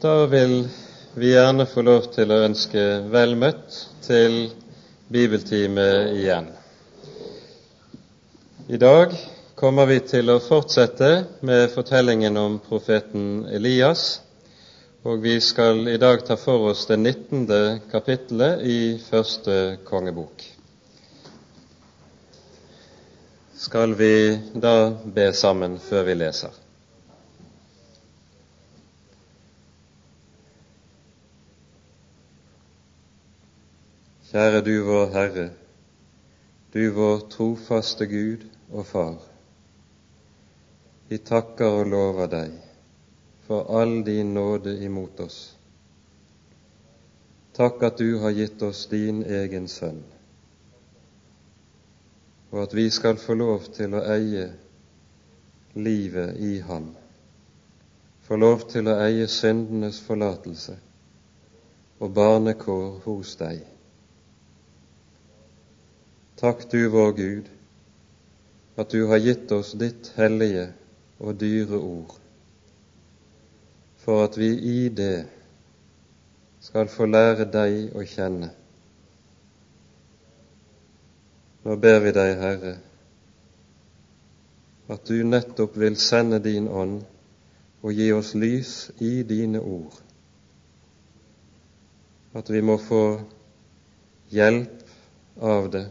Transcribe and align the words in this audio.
Da 0.00 0.26
vil 0.26 0.68
vi 1.14 1.32
gjerne 1.32 1.64
få 1.66 1.82
lov 1.82 2.04
til 2.14 2.30
å 2.30 2.36
ønske 2.46 2.82
vel 3.10 3.32
møtt 3.34 3.78
til 4.06 4.36
bibeltime 5.10 5.86
igjen. 6.14 6.46
I 8.70 8.78
dag 8.78 9.16
kommer 9.58 9.88
vi 9.90 9.96
til 10.06 10.30
å 10.30 10.36
fortsette 10.38 11.08
med 11.42 11.72
fortellingen 11.74 12.38
om 12.38 12.60
profeten 12.62 13.48
Elias, 13.50 14.20
og 15.02 15.18
vi 15.26 15.34
skal 15.42 15.82
i 15.90 15.98
dag 15.98 16.22
ta 16.30 16.38
for 16.38 16.70
oss 16.70 16.86
det 16.86 17.00
19. 17.02 17.82
kapittelet 17.90 18.62
i 18.62 18.78
første 19.02 19.80
kongebok. 19.90 20.46
Skal 23.58 23.98
vi 23.98 24.14
da 24.54 24.78
be 25.18 25.32
sammen 25.34 25.80
før 25.90 26.06
vi 26.12 26.18
leser? 26.22 26.67
Kjære 34.28 34.60
du 34.60 34.74
vår 34.84 35.06
Herre, 35.12 35.50
du 36.74 36.90
vår 36.92 37.22
trofaste 37.32 38.04
Gud 38.06 38.42
og 38.68 38.84
Far. 38.86 39.22
Vi 41.08 41.16
takker 41.18 41.78
og 41.78 41.86
lover 41.88 42.28
deg 42.34 42.58
for 43.46 43.70
all 43.80 44.02
din 44.04 44.34
nåde 44.36 44.74
imot 44.84 45.22
oss. 45.24 45.38
Takk 47.56 47.86
at 47.88 48.02
du 48.02 48.18
har 48.20 48.36
gitt 48.36 48.60
oss 48.68 48.82
din 48.92 49.22
egen 49.24 49.70
sønn, 49.72 50.02
og 52.50 52.60
at 52.66 52.76
vi 52.76 52.84
skal 52.92 53.16
få 53.16 53.38
lov 53.40 53.70
til 53.80 53.96
å 53.96 54.04
eie 54.12 54.44
livet 55.88 56.36
i 56.36 56.52
ham, 56.68 56.92
få 58.28 58.36
lov 58.44 58.68
til 58.68 58.92
å 58.92 59.00
eie 59.08 59.24
syndenes 59.38 60.04
forlatelse 60.04 60.76
og 61.96 62.16
barnekår 62.20 62.88
hos 63.08 63.32
deg. 63.40 63.64
Takk 66.38 66.70
du 66.70 66.88
vår 66.88 67.12
Gud, 67.12 67.48
at 68.78 68.90
du 68.90 69.06
har 69.10 69.18
gitt 69.18 69.50
oss 69.50 69.72
ditt 69.74 70.12
hellige 70.14 70.68
og 71.18 71.34
dyre 71.40 71.80
ord, 71.82 72.12
for 73.98 74.22
at 74.28 74.38
vi 74.38 74.52
i 74.54 74.84
det 74.88 75.26
skal 76.62 76.86
få 76.94 77.08
lære 77.10 77.48
deg 77.50 77.90
å 77.90 78.06
kjenne. 78.06 78.52
Nå 81.66 81.74
ber 81.82 82.00
vi 82.06 82.14
deg, 82.14 82.36
Herre, 82.38 82.76
at 84.94 85.10
du 85.10 85.18
nettopp 85.26 85.74
vil 85.74 85.98
sende 85.98 86.38
din 86.38 86.70
ånd 86.70 87.00
og 87.82 87.98
gi 87.98 88.12
oss 88.14 88.36
lys 88.38 88.92
i 89.02 89.24
dine 89.26 89.58
ord, 89.58 89.98
at 92.38 92.46
vi 92.46 92.62
må 92.62 92.78
få 92.78 93.06
hjelp 94.30 94.84
av 95.42 95.72
det 95.74 95.88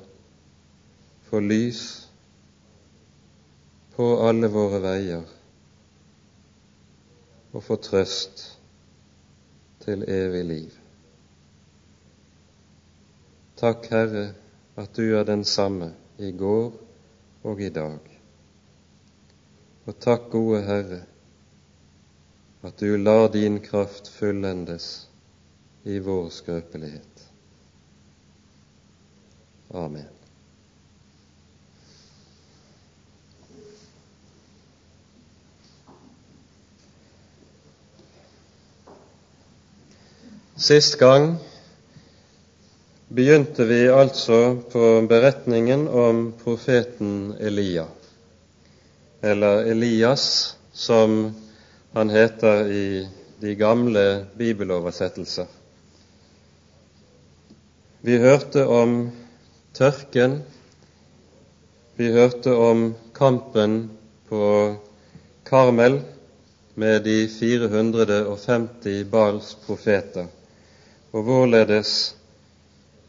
få 1.30 1.39
lys 1.39 1.81
på 3.95 4.06
alle 4.28 4.47
våre 4.47 4.80
veier 4.83 5.34
og 7.52 7.64
få 7.66 7.75
trøst 7.81 8.44
til 9.84 10.06
evig 10.08 10.44
liv. 10.45 10.75
Takk, 13.58 13.88
Herre, 13.92 14.25
at 14.78 14.94
du 14.95 15.16
er 15.17 15.25
den 15.25 15.44
samme 15.45 15.89
i 16.17 16.31
går 16.31 16.73
og 17.44 17.62
i 17.62 17.69
dag. 17.73 18.19
Og 19.88 19.95
takk, 20.03 20.28
gode 20.31 20.62
Herre, 20.67 21.02
at 22.67 22.80
du 22.80 22.97
lar 22.97 23.31
din 23.34 23.59
kraft 23.64 24.12
fullendes 24.14 25.08
i 25.84 25.97
vår 26.03 26.30
skrøpelighet. 26.30 27.25
Amen. 29.73 30.17
Sist 40.57 40.95
gang 40.97 41.35
begynte 43.13 43.62
vi 43.69 43.84
altså 43.94 44.56
på 44.72 44.85
beretningen 45.06 45.84
om 45.88 46.22
profeten 46.41 47.35
Elia, 47.38 47.84
eller 49.22 49.67
Elias, 49.69 50.56
som 50.73 51.35
han 51.94 52.09
heter 52.09 52.72
i 52.73 52.88
de 53.38 53.53
gamle 53.56 54.25
bibeloversettelser. 54.34 55.46
Vi 58.01 58.17
hørte 58.17 58.66
om 58.66 58.96
tørken, 59.78 60.40
vi 62.01 62.09
hørte 62.17 62.56
om 62.56 62.96
kampen 63.13 63.78
på 64.25 64.41
Karmel 65.46 66.00
med 66.73 67.06
de 67.06 67.19
450 67.29 69.06
Bals 69.13 69.53
profeter 69.67 70.34
og 71.17 71.23
hvorledes 71.25 71.91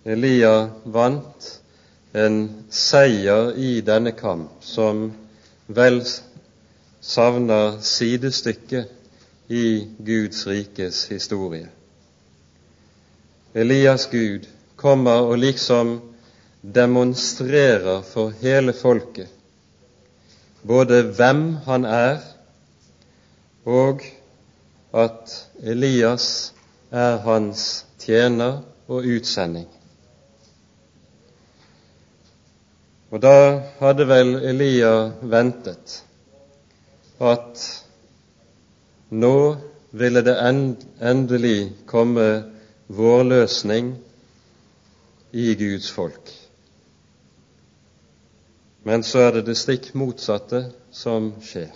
Elia 0.09 0.53
vant 0.89 1.49
en 2.17 2.39
seier 2.73 3.53
i 3.61 3.73
denne 3.85 4.15
kamp 4.17 4.65
som 4.65 5.11
vel 5.79 6.01
savner 7.05 7.77
sidestykke 7.85 8.87
i 9.53 9.67
Guds 10.07 10.47
rikes 10.49 11.03
historie. 11.13 11.69
Elias 13.53 14.07
Gud 14.09 14.49
kommer 14.81 15.29
og 15.29 15.43
liksom 15.45 15.99
demonstrerer 16.63 18.01
for 18.09 18.33
hele 18.41 18.73
folket 18.73 19.29
både 20.69 21.03
hvem 21.17 21.43
han 21.65 21.85
er, 21.85 22.19
og 23.65 24.03
at 24.93 25.35
Elias 25.63 26.55
er 26.91 27.17
hans 27.23 27.87
tjener 28.09 28.63
og 28.89 29.05
utsending. 29.05 29.69
Og 33.13 33.21
da 33.21 33.35
hadde 33.81 34.05
vel 34.09 34.35
Elia 34.49 34.93
ventet 35.21 36.03
at 37.25 37.65
nå 39.11 39.37
ville 39.97 40.23
det 40.25 40.37
endelig 40.45 41.59
komme 41.89 42.27
vårløsning 42.89 43.91
i 45.33 45.47
Guds 45.61 45.91
folk. 45.93 46.33
Men 48.89 49.05
så 49.05 49.27
er 49.27 49.39
det 49.39 49.47
det 49.51 49.59
stikk 49.61 49.91
motsatte 49.97 50.63
som 50.93 51.33
skjer. 51.45 51.73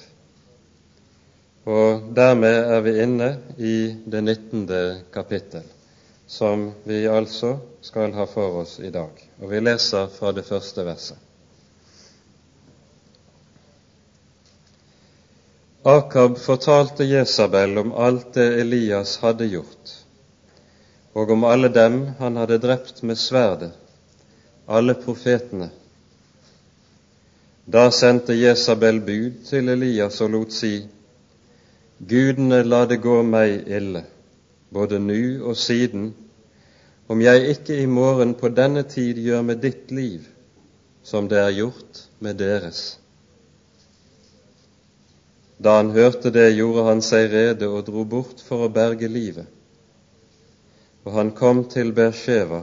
Og 1.68 2.08
dermed 2.16 2.72
er 2.76 2.80
vi 2.84 2.96
inne 3.04 3.30
i 3.58 3.76
det 4.04 4.24
19. 4.24 4.66
kapittel 5.12 5.68
som 6.32 6.72
vi 6.84 7.06
altså 7.08 7.58
skal 7.80 8.14
ha 8.16 8.24
for 8.26 8.62
oss 8.62 8.78
i 8.80 8.90
dag. 8.90 9.10
Og 9.42 9.50
vi 9.50 9.58
leser 9.60 10.06
fra 10.08 10.30
det 10.32 10.46
første 10.48 10.84
verset. 10.86 11.18
Akab 15.84 16.38
fortalte 16.40 17.04
Jesabel 17.04 17.76
om 17.82 17.92
alt 17.92 18.30
det 18.38 18.46
Elias 18.62 19.18
hadde 19.20 19.50
gjort, 19.50 19.92
og 21.12 21.34
om 21.36 21.44
alle 21.44 21.68
dem 21.68 22.00
han 22.22 22.40
hadde 22.40 22.60
drept 22.64 23.02
med 23.02 23.20
sverdet, 23.20 23.74
alle 24.64 24.94
profetene. 24.94 25.68
Da 27.66 27.90
sendte 27.92 28.38
Jesabel 28.40 29.02
bud 29.04 29.44
til 29.50 29.68
Elias 29.68 30.22
og 30.24 30.32
lot 30.38 30.56
si:" 30.56 30.72
Gudene 32.00 32.64
la 32.64 32.86
det 32.86 33.02
gå 33.04 33.20
meg 33.22 33.68
ille, 33.68 34.06
både 34.72 34.98
nu 34.98 35.44
og 35.44 35.56
siden, 35.56 36.14
om 37.12 37.20
jeg 37.20 37.50
ikke 37.52 37.76
i 37.76 37.86
morgen 37.86 38.32
på 38.40 38.48
denne 38.56 38.86
tid 38.88 39.18
gjør 39.20 39.42
med 39.44 39.58
ditt 39.60 39.90
liv 39.92 40.24
som 41.04 41.26
det 41.28 41.40
er 41.42 41.50
gjort 41.52 42.06
med 42.24 42.38
deres. 42.40 42.80
Da 45.62 45.76
han 45.76 45.90
hørte 45.92 46.32
det, 46.32 46.54
gjorde 46.56 46.86
han 46.88 47.02
seg 47.04 47.28
rede 47.34 47.68
og 47.68 47.84
dro 47.90 48.06
bort 48.08 48.40
for 48.46 48.64
å 48.64 48.70
berge 48.72 49.10
livet. 49.12 49.44
Og 51.04 51.12
han 51.18 51.34
kom 51.36 51.66
til 51.68 51.92
Bersheva, 51.92 52.62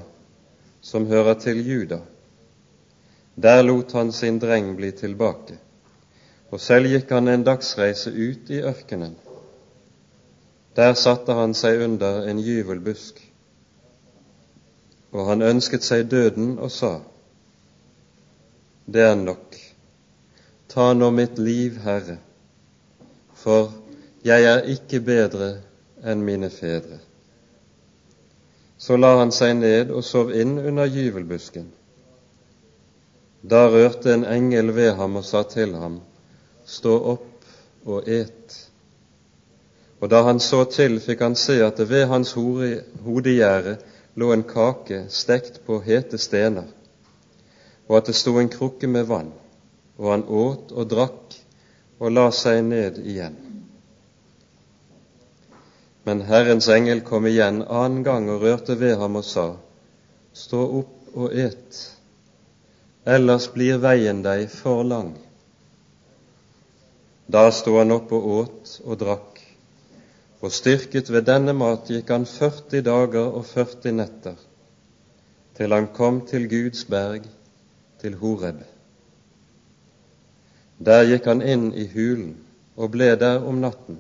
som 0.82 1.06
hører 1.12 1.38
til 1.44 1.62
Juda. 1.68 2.02
Der 3.36 3.62
lot 3.64 3.94
han 3.94 4.12
sin 4.16 4.42
dreng 4.42 4.74
bli 4.76 4.92
tilbake, 4.98 5.60
og 6.50 6.60
selv 6.64 6.90
gikk 6.90 7.12
han 7.14 7.30
en 7.30 7.46
dagsreise 7.46 8.12
ut 8.12 8.50
i 8.50 8.64
ørkenen. 8.66 9.14
Der 10.76 10.96
satte 10.98 11.38
han 11.38 11.54
seg 11.54 11.84
under 11.86 12.24
en 12.28 12.40
gyvelbusk 12.42 13.29
og 15.12 15.26
han 15.30 15.42
ønsket 15.42 15.84
seg 15.84 16.10
døden 16.12 16.58
og 16.60 16.72
sa:" 16.72 17.00
Det 18.90 19.02
er 19.02 19.16
nok. 19.16 19.56
Ta 20.70 20.94
nå 20.94 21.10
mitt 21.10 21.38
liv, 21.38 21.78
Herre, 21.84 22.18
for 23.34 23.74
jeg 24.26 24.44
er 24.44 24.66
ikke 24.70 25.00
bedre 25.00 25.50
enn 26.04 26.24
mine 26.26 26.50
fedre. 26.50 27.00
Så 28.78 28.98
la 28.98 29.18
han 29.20 29.32
seg 29.36 29.56
ned 29.60 29.92
og 29.92 30.04
sov 30.04 30.32
inn 30.32 30.58
under 30.58 30.88
gyvelbusken. 30.88 31.68
Da 33.42 33.68
rørte 33.68 34.14
en 34.14 34.26
engel 34.26 34.74
ved 34.76 34.94
ham 34.96 35.16
og 35.16 35.26
sa 35.26 35.44
til 35.44 35.76
ham, 35.76 36.02
Stå 36.66 36.94
opp 37.12 37.46
og 37.86 38.08
et. 38.08 38.70
Og 40.00 40.10
da 40.10 40.22
han 40.28 40.40
så 40.40 40.64
til, 40.70 41.00
fikk 41.02 41.24
han 41.26 41.36
se 41.36 41.56
at 41.66 41.80
det 41.82 41.90
ved 41.90 42.06
hans 42.12 42.36
hodegjerde 42.36 43.78
lå 44.16 44.32
en 44.34 44.44
kake 44.44 45.06
stekt 45.10 45.62
på 45.66 45.82
hete 45.86 46.18
stener, 46.18 46.68
og 47.88 47.98
at 48.00 48.10
det 48.10 48.18
sto 48.18 48.38
en 48.40 48.50
krukke 48.50 48.88
med 48.88 49.10
vann, 49.10 49.32
og 49.98 50.12
han 50.14 50.26
åt 50.26 50.72
og 50.72 50.90
drakk 50.90 51.38
og 52.00 52.12
la 52.16 52.30
seg 52.32 52.64
ned 52.66 53.00
igjen. 53.04 53.38
Men 56.08 56.22
Herrens 56.26 56.70
engel 56.72 57.04
kom 57.06 57.28
igjen 57.30 57.62
annen 57.68 58.04
gang 58.08 58.30
og 58.32 58.42
rørte 58.46 58.78
ved 58.80 58.96
ham 59.02 59.20
og 59.20 59.26
sa, 59.28 59.50
Stå 60.34 60.62
opp 60.80 61.18
og 61.18 61.34
et, 61.34 61.80
ellers 63.06 63.50
blir 63.52 63.82
veien 63.84 64.22
deg 64.24 64.46
for 64.54 64.86
lang. 64.88 65.12
Da 67.30 67.50
sto 67.54 67.76
han 67.78 67.94
opp 67.94 68.14
og 68.16 68.30
åt 68.40 68.72
og 68.86 69.00
drakk, 69.02 69.39
og 70.40 70.52
styrket 70.56 71.12
ved 71.12 71.26
denne 71.28 71.54
mat 71.54 71.90
gikk 71.92 72.12
han 72.14 72.26
40 72.26 72.84
dager 72.86 73.34
og 73.36 73.46
40 73.46 73.92
netter, 73.92 74.36
til 75.58 75.76
han 75.76 75.90
kom 75.94 76.22
til 76.28 76.48
Guds 76.50 76.86
berg, 76.88 77.26
til 78.00 78.16
Horeb. 78.22 78.62
Der 80.80 81.04
gikk 81.04 81.28
han 81.28 81.42
inn 81.44 81.74
i 81.76 81.90
hulen 81.92 82.38
og 82.80 82.94
ble 82.94 83.12
der 83.20 83.44
om 83.44 83.60
natten. 83.60 84.00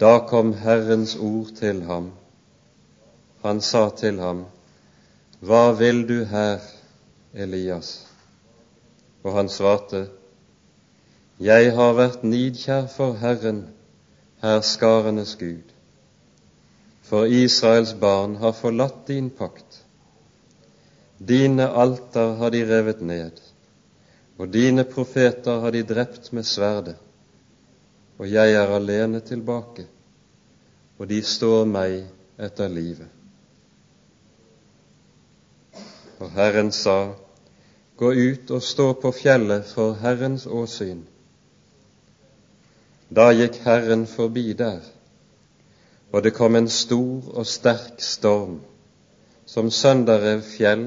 Da 0.00 0.18
kom 0.28 0.52
Herrens 0.52 1.14
ord 1.16 1.54
til 1.56 1.82
ham. 1.88 2.10
Han 3.42 3.60
sa 3.60 3.88
til 3.96 4.20
ham, 4.20 4.44
Hva 5.40 5.72
vil 5.78 6.04
du 6.08 6.24
her, 6.28 6.60
Elias? 7.34 8.06
Og 9.24 9.32
han 9.36 9.48
svarte, 9.48 10.08
Jeg 11.40 11.72
har 11.74 11.94
vært 11.96 12.22
nidkjær 12.22 12.86
for 12.92 13.16
Herren, 13.18 13.64
herskarenes 14.42 15.36
Gud. 15.40 15.70
For 17.02 17.26
Israels 17.26 17.94
barn 18.00 18.36
har 18.42 18.52
forlatt 18.52 19.06
din 19.06 19.30
pakt. 19.30 19.84
Dine 21.18 21.68
alter 21.68 22.34
har 22.40 22.50
de 22.50 22.64
revet 22.66 23.00
ned, 23.00 23.40
og 24.38 24.52
dine 24.52 24.84
profeter 24.84 25.62
har 25.62 25.70
de 25.74 25.82
drept 25.86 26.32
med 26.32 26.46
sverdet 26.48 26.98
og 28.22 28.30
jeg 28.30 28.52
er 28.54 28.70
alene 28.70 29.20
tilbake, 29.20 29.82
og 30.98 31.08
de 31.10 31.16
står 31.26 31.64
meg 31.66 32.04
etter 32.38 32.68
livet. 32.70 33.08
Og 36.22 36.30
Herren 36.36 36.70
sa, 36.70 37.14
Gå 37.98 38.12
ut 38.14 38.50
og 38.54 38.62
stå 38.62 38.86
på 39.02 39.10
fjellet 39.14 39.66
for 39.74 39.98
Herrens 39.98 40.46
åsyn. 40.46 41.02
Da 43.16 43.32
gikk 43.36 43.58
Herren 43.64 44.06
forbi 44.06 44.52
der, 44.56 44.80
og 46.12 46.22
det 46.24 46.32
kom 46.34 46.56
en 46.56 46.68
stor 46.68 47.28
og 47.34 47.46
sterk 47.46 48.00
storm, 48.00 48.60
som 49.46 49.70
sønderrev 49.70 50.40
fjell 50.46 50.86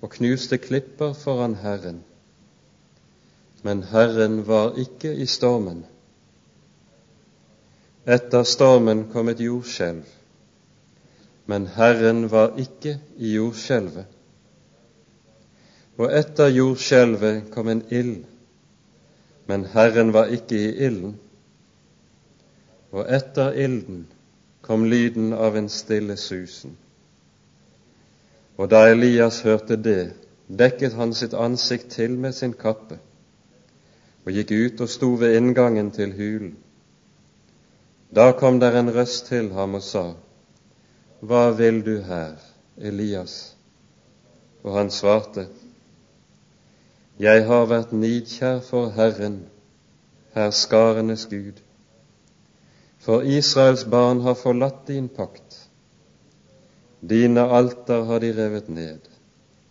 og 0.00 0.10
knuste 0.10 0.58
klipper 0.58 1.12
foran 1.18 1.56
Herren. 1.62 2.04
Men 3.62 3.82
Herren 3.82 4.46
var 4.46 4.78
ikke 4.78 5.14
i 5.14 5.26
stormen. 5.26 5.82
Etter 8.06 8.46
stormen 8.46 9.08
kom 9.12 9.28
et 9.28 9.40
jordskjelv, 9.42 10.04
men 11.46 11.66
Herren 11.66 12.30
var 12.30 12.54
ikke 12.56 13.00
i 13.16 13.34
jordskjelvet. 13.34 14.06
Og 15.98 16.12
etter 16.14 16.54
jordskjelvet 16.54 17.48
kom 17.50 17.68
en 17.68 17.82
ild, 17.90 18.20
men 19.46 19.64
Herren 19.74 20.12
var 20.12 20.30
ikke 20.30 20.54
i 20.54 20.76
ilden. 20.86 21.18
Og 22.92 23.04
etter 23.08 23.52
ilden 23.52 24.06
kom 24.62 24.84
lyden 24.84 25.32
av 25.32 25.56
en 25.56 25.68
stille 25.68 26.16
susen. 26.16 26.76
Og 28.56 28.70
da 28.70 28.88
Elias 28.90 29.40
hørte 29.46 29.76
det, 29.76 30.12
dekket 30.48 30.96
han 30.98 31.12
sitt 31.14 31.34
ansikt 31.34 31.92
til 31.92 32.16
med 32.18 32.32
sin 32.32 32.52
kappe 32.52 32.98
og 34.28 34.34
gikk 34.36 34.50
ut 34.52 34.80
og 34.84 34.90
sto 34.92 35.08
ved 35.16 35.36
inngangen 35.38 35.90
til 35.90 36.10
hulen. 36.12 36.56
Da 38.12 38.32
kom 38.32 38.58
der 38.60 38.76
en 38.76 38.90
røst 38.94 39.26
til 39.26 39.52
ham 39.52 39.74
og 39.78 39.82
sa, 39.82 40.02
Hva 41.20 41.50
vil 41.56 41.80
du 41.84 42.02
her, 42.04 42.36
Elias? 42.76 43.56
Og 44.62 44.76
han 44.76 44.90
svarte, 44.90 45.46
Jeg 47.20 47.46
har 47.46 47.64
vært 47.66 47.92
nidkjær 47.92 48.60
for 48.60 48.90
Herren, 48.90 49.46
herskarenes 50.34 51.26
Gud. 51.26 51.64
For 52.98 53.24
Israels 53.24 53.84
barn 53.86 54.20
har 54.20 54.34
forlatt 54.34 54.86
din 54.86 55.08
pakt. 55.08 55.60
Dine 57.00 57.40
alter 57.40 58.02
har 58.04 58.20
de 58.20 58.32
revet 58.34 58.68
ned, 58.68 59.00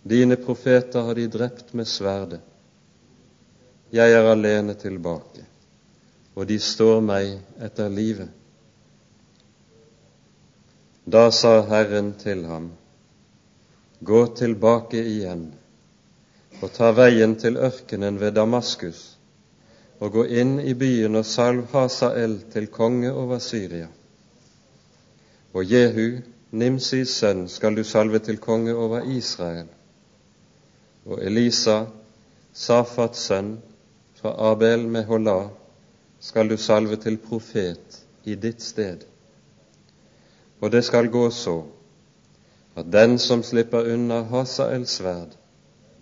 dine 0.03 0.35
profeter 0.35 1.03
har 1.03 1.15
de 1.15 1.27
drept 1.27 1.74
med 1.74 1.88
sverdet. 1.88 2.41
Jeg 3.91 4.13
er 4.15 4.31
alene 4.31 4.74
tilbake 4.79 5.44
og 6.38 6.45
de 6.45 6.59
står 6.62 7.00
meg 7.01 7.31
etter 7.65 7.89
livet. 7.89 8.29
Da 11.07 11.29
sa 11.33 11.62
Herren 11.65 12.13
til 12.21 12.44
ham, 12.45 12.69
Gå 14.06 14.19
tilbake 14.38 15.01
igjen 15.01 15.47
og 16.62 16.69
ta 16.75 16.91
veien 16.94 17.33
til 17.41 17.57
ørkenen 17.57 18.19
ved 18.21 18.35
Damaskus, 18.38 19.17
og 20.00 20.12
gå 20.14 20.26
inn 20.40 20.60
i 20.60 20.74
byen 20.78 21.18
og 21.18 21.26
salv 21.26 21.66
Hasael 21.72 22.40
til 22.54 22.68
konge 22.74 23.12
over 23.14 23.40
Syria. 23.40 23.88
Og 25.54 25.72
Jehu, 25.72 26.20
Nimsis 26.52 27.16
sønn, 27.18 27.48
skal 27.50 27.76
du 27.76 27.84
salve 27.84 28.20
til 28.20 28.38
konge 28.38 28.76
over 28.76 29.02
Israel. 29.04 29.68
Og 31.06 31.24
Elisa, 31.24 31.86
Safats 32.54 33.26
sønn, 33.30 33.58
fra 34.18 34.34
Abel 34.52 34.88
med 34.88 35.06
Hola, 35.06 35.50
skal 36.20 36.50
du 36.50 36.58
salve 36.58 36.98
til 37.02 37.18
profet 37.18 38.04
i 38.26 38.36
ditt 38.36 38.62
sted. 38.62 39.06
Og 40.62 40.72
det 40.72 40.84
skal 40.86 41.10
gå 41.10 41.30
så 41.30 41.63
at 42.77 42.86
den 42.94 43.18
som 43.20 43.42
slipper 43.44 43.88
unna 43.94 44.22
Hasaels 44.30 45.00
sverd, 45.00 45.34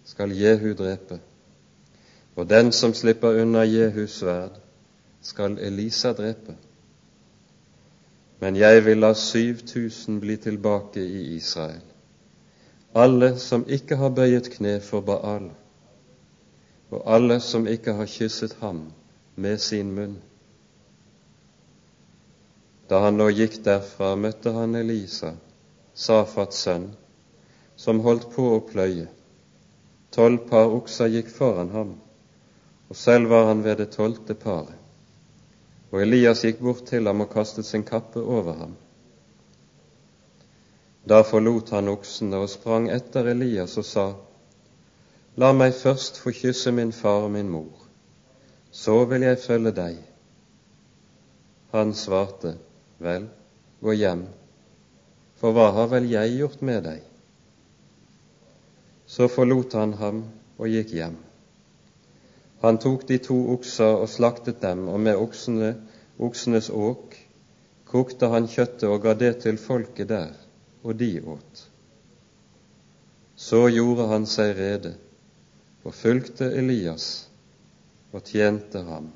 skal 0.06 0.34
Jehu 0.36 0.74
drepe, 0.76 1.20
og 2.36 2.50
den 2.50 2.72
som 2.72 2.94
slipper 2.94 3.42
unna 3.42 3.64
Jehus 3.64 4.20
sverd, 4.20 4.60
skal 5.22 5.58
Elisa 5.60 6.14
drepe. 6.14 6.56
Men 8.40 8.56
jeg 8.56 8.86
vil 8.86 8.98
la 8.98 9.14
7000 9.14 10.20
bli 10.20 10.36
tilbake 10.38 11.00
i 11.00 11.36
Israel, 11.36 11.82
alle 12.96 13.38
som 13.40 13.66
ikke 13.68 13.96
har 13.96 14.10
bøyet 14.10 14.52
kne 14.58 14.80
for 14.84 15.02
Baal, 15.02 15.50
og 16.92 17.02
alle 17.16 17.40
som 17.40 17.68
ikke 17.68 17.94
har 17.94 18.06
kysset 18.06 18.58
ham 18.60 18.86
med 19.36 19.58
sin 19.58 19.92
munn. 19.96 20.20
Da 22.90 23.00
han 23.02 23.18
nå 23.18 23.32
gikk 23.34 23.64
derfra, 23.66 24.14
møtte 24.16 24.52
han 24.54 24.76
Elisa, 24.76 25.34
Safats 25.96 26.60
sønn, 26.68 26.92
som 27.76 28.04
holdt 28.06 28.30
på 28.36 28.52
å 28.56 28.64
pløye. 28.68 29.08
Tolv 30.12 30.46
par 30.52 30.70
okser 30.76 31.10
gikk 31.12 31.32
foran 31.34 31.72
ham, 31.74 31.96
og 32.90 32.96
selv 32.96 33.30
var 33.30 33.48
han 33.50 33.64
ved 33.64 33.78
det 33.82 33.92
tolvte 33.96 34.36
paret. 34.38 34.76
Og 35.92 36.02
Elias 36.02 36.44
gikk 36.44 36.60
bort 36.60 36.86
til 36.90 37.08
ham 37.08 37.24
og 37.24 37.32
kastet 37.32 37.66
sin 37.66 37.86
kappe 37.88 38.22
over 38.22 38.54
ham. 38.60 38.76
Da 41.06 41.22
forlot 41.22 41.70
han 41.70 41.90
oksene 41.90 42.42
og 42.42 42.50
sprang 42.50 42.90
etter 42.92 43.30
Elias 43.30 43.78
og 43.78 43.86
sa, 43.86 44.06
La 45.38 45.52
meg 45.54 45.74
først 45.76 46.18
få 46.24 46.32
kysse 46.34 46.72
min 46.72 46.94
far 46.96 47.26
og 47.28 47.32
min 47.32 47.50
mor, 47.52 47.74
så 48.72 49.02
vil 49.10 49.26
jeg 49.28 49.42
følge 49.44 49.74
deg. 49.76 49.98
Han 51.76 51.94
svarte, 51.94 52.56
Vel, 53.04 53.28
gå 53.84 53.98
hjem, 54.00 54.24
for 55.36 55.52
hva 55.52 55.68
har 55.76 55.92
vel 55.92 56.08
jeg 56.10 56.38
gjort 56.40 56.62
med 56.64 56.86
deg? 56.88 57.04
Så 59.06 59.28
forlot 59.30 59.76
han 59.76 59.94
ham 60.00 60.24
og 60.58 60.72
gikk 60.72 60.96
hjem. 60.96 61.20
Han 62.64 62.78
tok 62.82 63.08
de 63.08 63.18
to 63.20 63.38
okser 63.54 64.02
og 64.02 64.10
slaktet 64.10 64.62
dem, 64.62 64.88
og 64.88 65.00
med 65.00 65.20
oksene, 65.20 65.76
oksenes 66.18 66.70
åk 66.72 67.18
kokte 67.96 68.28
han 68.32 68.48
kjøttet 68.52 68.90
og 68.90 69.04
ga 69.06 69.14
det 69.16 69.34
til 69.46 69.58
folket 69.62 70.10
der, 70.10 70.34
og 70.84 70.98
de 71.00 71.12
åt. 71.22 71.62
Så 73.36 73.68
gjorde 73.72 74.08
han 74.10 74.26
seg 74.28 74.56
rede, 74.58 74.96
og 75.86 75.94
fulgte 75.96 76.50
Elias 76.60 77.28
og 78.12 78.24
tjente 78.26 78.82
ham. 78.88 79.12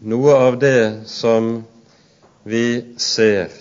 Noe 0.00 0.36
av 0.48 0.56
det 0.62 1.10
som 1.12 1.50
vi 2.48 2.64
ser 2.96 3.52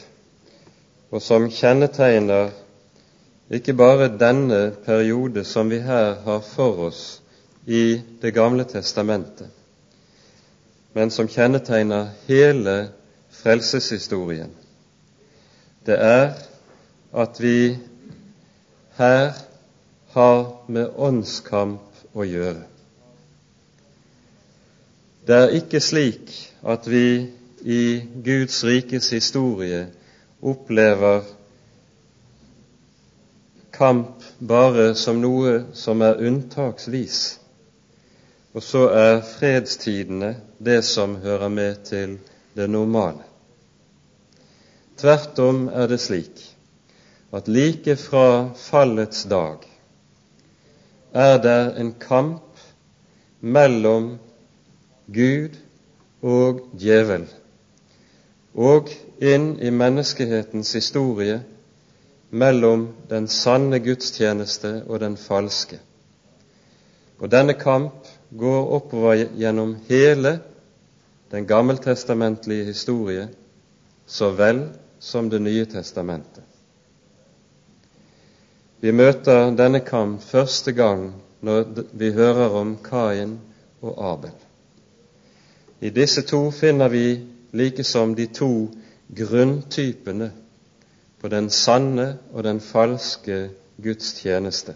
og 1.10 1.22
som 1.22 1.48
kjennetegner 1.50 2.52
ikke 3.50 3.74
bare 3.74 4.12
denne 4.22 4.60
periode 4.86 5.44
som 5.46 5.70
vi 5.72 5.80
her 5.82 6.20
har 6.26 6.42
for 6.46 6.86
oss 6.90 7.04
i 7.66 8.02
Det 8.22 8.34
gamle 8.34 8.64
testamentet, 8.66 9.48
men 10.94 11.12
som 11.12 11.28
kjennetegner 11.30 12.10
hele 12.28 12.90
frelseshistorien, 13.30 14.50
det 15.86 15.98
er 16.02 16.34
at 17.14 17.42
vi 17.42 17.78
her 18.98 19.34
har 20.16 20.42
med 20.68 20.90
åndskamp 20.98 22.18
å 22.18 22.26
gjøre. 22.26 22.66
Det 25.28 25.38
er 25.38 25.56
ikke 25.60 25.82
slik 25.84 26.34
at 26.66 26.90
vi 26.90 27.30
i 27.62 28.02
Guds 28.26 28.64
rikes 28.66 29.12
historie 29.14 29.86
opplever 30.42 31.24
kamp 33.72 34.24
bare 34.40 34.94
som 34.96 35.22
noe 35.22 35.64
som 35.74 36.02
er 36.04 36.20
unntaksvis, 36.28 37.40
og 38.54 38.64
så 38.66 38.86
er 38.92 39.22
fredstidene 39.24 40.34
det 40.60 40.82
som 40.88 41.18
hører 41.24 41.52
med 41.54 41.84
til 41.88 42.18
det 42.58 42.68
normale. 42.70 43.24
Tvert 45.00 45.40
om 45.40 45.68
er 45.72 45.88
det 45.88 46.02
slik 46.04 46.42
at 47.32 47.48
like 47.48 47.96
fra 47.96 48.50
fallets 48.58 49.24
dag 49.32 49.64
er 51.14 51.38
det 51.42 51.60
en 51.80 51.94
kamp 51.94 52.60
mellom 53.40 54.18
Gud 55.08 55.56
og 56.22 56.66
djevel, 56.78 57.26
og 58.54 58.90
inn 59.22 59.54
i 59.62 59.70
menneskehetens 59.72 60.74
historie 60.74 61.40
mellom 62.30 62.88
den 63.10 63.28
sanne 63.28 63.80
gudstjeneste 63.80 64.84
og 64.88 65.00
den 65.00 65.18
falske. 65.18 65.80
Og 67.20 67.32
denne 67.32 67.54
kamp 67.54 68.08
går 68.38 68.70
oppover 68.78 69.26
gjennom 69.38 69.76
hele 69.90 70.40
den 71.32 71.48
gammeltestamentlige 71.48 72.66
historie 72.66 73.28
så 74.06 74.32
vel 74.32 74.70
som 75.00 75.30
Det 75.30 75.42
nye 75.42 75.66
testamentet. 75.66 76.44
Vi 78.82 78.92
møter 78.92 79.56
denne 79.56 79.80
kamp 79.80 80.22
første 80.22 80.72
gang 80.72 81.14
når 81.42 81.64
vi 81.92 82.12
hører 82.12 82.50
om 82.50 82.78
Kain 82.84 83.40
og 83.82 84.12
Abel. 84.12 84.32
I 85.82 85.90
disse 85.90 86.22
to 86.22 86.52
finner 86.52 86.88
vi 86.88 87.29
likesom 87.52 88.16
de 88.16 88.28
to 88.28 88.70
grunntypene 89.16 90.32
på 91.20 91.28
den 91.28 91.50
sanne 91.50 92.18
og 92.34 92.44
den 92.44 92.60
falske 92.64 93.50
Guds 93.82 94.14
tjeneste, 94.22 94.76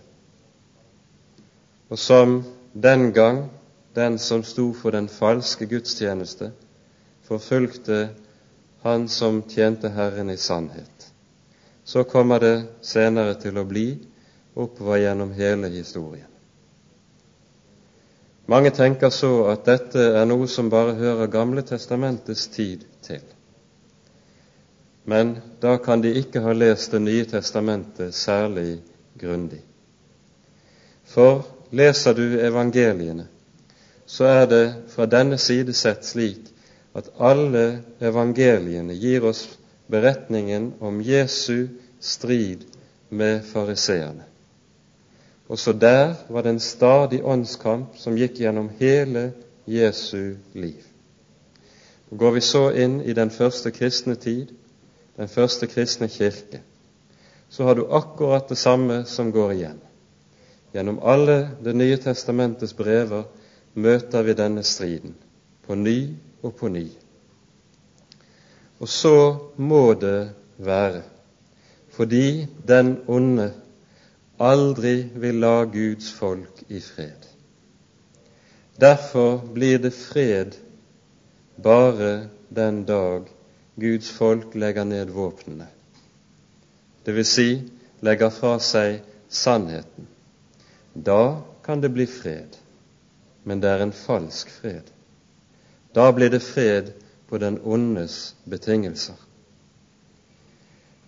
og 1.89 1.99
som 1.99 2.41
den 2.73 3.11
gang 3.13 3.45
den 3.95 4.17
som 4.19 4.43
sto 4.43 4.71
for 4.73 4.91
den 4.91 5.07
falske 5.09 5.65
gudstjeneste, 5.69 6.51
forfulgte 7.23 8.09
han 8.81 9.07
som 9.09 9.43
tjente 9.49 9.89
Herren 9.93 10.29
i 10.29 10.37
sannhet. 10.37 11.11
Så 11.83 12.03
kommer 12.03 12.39
det 12.39 12.55
senere 12.81 13.35
til 13.39 13.57
å 13.59 13.67
bli 13.67 13.87
oppover 14.55 15.03
gjennom 15.03 15.33
hele 15.37 15.69
historien. 15.69 16.32
Mange 18.45 18.73
tenker 18.75 19.09
så 19.09 19.45
at 19.53 19.63
dette 19.65 20.01
er 20.19 20.25
noe 20.27 20.49
som 20.51 20.71
bare 20.71 20.97
hører 20.99 21.31
Gamle 21.31 21.63
testamentets 21.63 22.47
tid 22.51 22.83
til. 23.05 23.21
Men 25.07 25.37
da 25.63 25.77
kan 25.83 26.01
de 26.03 26.11
ikke 26.19 26.41
ha 26.43 26.53
lest 26.55 26.91
Det 26.91 27.01
nye 27.01 27.25
testamentet 27.25 28.15
særlig 28.15 28.81
grundig. 29.19 29.61
For 31.03 31.43
leser 31.71 32.13
du 32.13 32.39
evangeliene, 32.39 33.27
så 34.05 34.25
er 34.25 34.45
det 34.45 34.65
fra 34.91 35.05
denne 35.05 35.37
side 35.37 35.73
sett 35.73 36.05
slik 36.05 36.51
at 36.95 37.09
alle 37.19 37.83
evangeliene 38.01 38.95
gir 38.99 39.23
oss 39.25 39.47
beretningen 39.91 40.73
om 40.79 41.01
Jesu 41.01 41.67
strid 41.99 42.67
med 43.09 43.43
fariseerne. 43.43 44.32
Også 45.47 45.73
der 45.73 46.15
var 46.29 46.41
det 46.41 46.49
en 46.49 46.59
stadig 46.59 47.23
åndskamp 47.23 47.97
som 47.99 48.15
gikk 48.17 48.39
gjennom 48.39 48.69
hele 48.79 49.31
Jesu 49.67 50.35
liv. 50.53 50.81
Og 52.11 52.17
Går 52.17 52.31
vi 52.31 52.41
så 52.41 52.69
inn 52.71 53.01
i 53.01 53.13
den 53.13 53.31
første 53.31 53.71
kristne 53.71 54.15
tid, 54.15 54.47
den 55.17 55.27
første 55.27 55.67
kristne 55.67 56.07
kirke, 56.07 56.61
så 57.49 57.63
har 57.63 57.75
du 57.75 57.87
akkurat 57.89 58.49
det 58.49 58.57
samme 58.57 59.03
som 59.05 59.31
går 59.31 59.51
igjen. 59.51 59.79
Gjennom 60.73 60.99
alle 61.03 61.49
Det 61.63 61.75
nye 61.75 61.97
testamentets 61.97 62.73
brever 62.73 63.23
møter 63.73 64.23
vi 64.23 64.33
denne 64.33 64.63
striden 64.63 65.13
på 65.67 65.75
ny 65.75 66.15
og 66.41 66.55
på 66.55 66.67
ny. 66.67 66.87
Og 68.79 68.89
så 68.89 69.37
må 69.57 69.93
det 69.93 70.29
være, 70.57 71.01
fordi 71.89 72.47
den 72.67 72.97
onde 73.07 73.51
aldri 74.43 74.95
vil 75.15 75.39
la 75.43 75.63
Guds 75.65 76.11
folk 76.13 76.63
i 76.67 76.79
fred. 76.81 77.27
Derfor 78.79 79.37
blir 79.53 79.79
det 79.79 79.93
fred 79.93 80.55
bare 81.55 82.29
den 82.49 82.83
dag 82.85 83.29
Guds 83.75 84.09
folk 84.09 84.55
legger 84.55 84.83
ned 84.83 85.09
våpnene, 85.13 85.67
dvs. 87.05 87.29
Si, 87.29 87.47
legger 88.05 88.29
fra 88.29 88.57
seg 88.61 88.99
sannheten. 89.29 90.07
Da 90.93 91.41
kan 91.65 91.81
det 91.81 91.89
bli 91.93 92.05
fred, 92.09 92.57
men 93.43 93.61
det 93.61 93.69
er 93.69 93.85
en 93.85 93.95
falsk 93.95 94.49
fred. 94.61 94.89
Da 95.93 96.11
blir 96.11 96.29
det 96.29 96.43
fred 96.43 96.93
på 97.29 97.37
den 97.37 97.59
ondes 97.63 98.35
betingelser. 98.49 99.17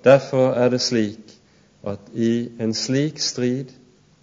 Derfor 0.06 0.54
er 0.54 0.70
det 0.70 0.82
slik 0.82 1.25
at 1.86 2.10
i 2.14 2.50
en 2.60 2.74
slik 2.74 3.20
strid 3.22 3.72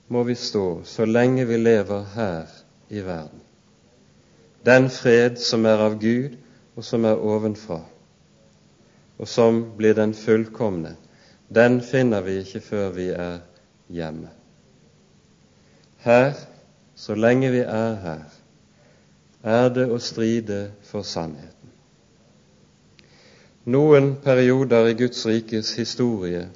må 0.09 0.25
vi 0.27 0.35
stå 0.35 0.83
så 0.85 1.07
lenge 1.07 1.47
vi 1.47 1.57
lever 1.57 2.05
her 2.15 2.51
i 2.91 3.01
verden. 3.01 3.41
Den 4.67 4.91
fred 4.91 5.39
som 5.43 5.67
er 5.67 5.81
av 5.83 5.99
Gud, 6.01 6.37
og 6.77 6.85
som 6.85 7.05
er 7.05 7.21
ovenfra, 7.21 7.81
og 9.19 9.29
som 9.29 9.63
blir 9.77 9.95
den 9.95 10.15
fullkomne, 10.15 10.95
den 11.53 11.81
finner 11.85 12.23
vi 12.25 12.39
ikke 12.41 12.61
før 12.65 12.93
vi 12.97 13.09
er 13.11 13.43
hjemme. 13.93 14.31
Her, 16.03 16.33
så 16.95 17.15
lenge 17.15 17.51
vi 17.53 17.61
er 17.61 17.99
her, 18.05 18.23
er 19.43 19.69
det 19.75 19.89
å 19.91 19.99
stride 19.99 20.63
for 20.87 21.07
sannheten. 21.07 21.71
Noen 23.65 24.17
perioder 24.23 24.89
i 24.91 24.97
Guds 24.99 25.27
rikes 25.27 25.75
historie 25.79 26.49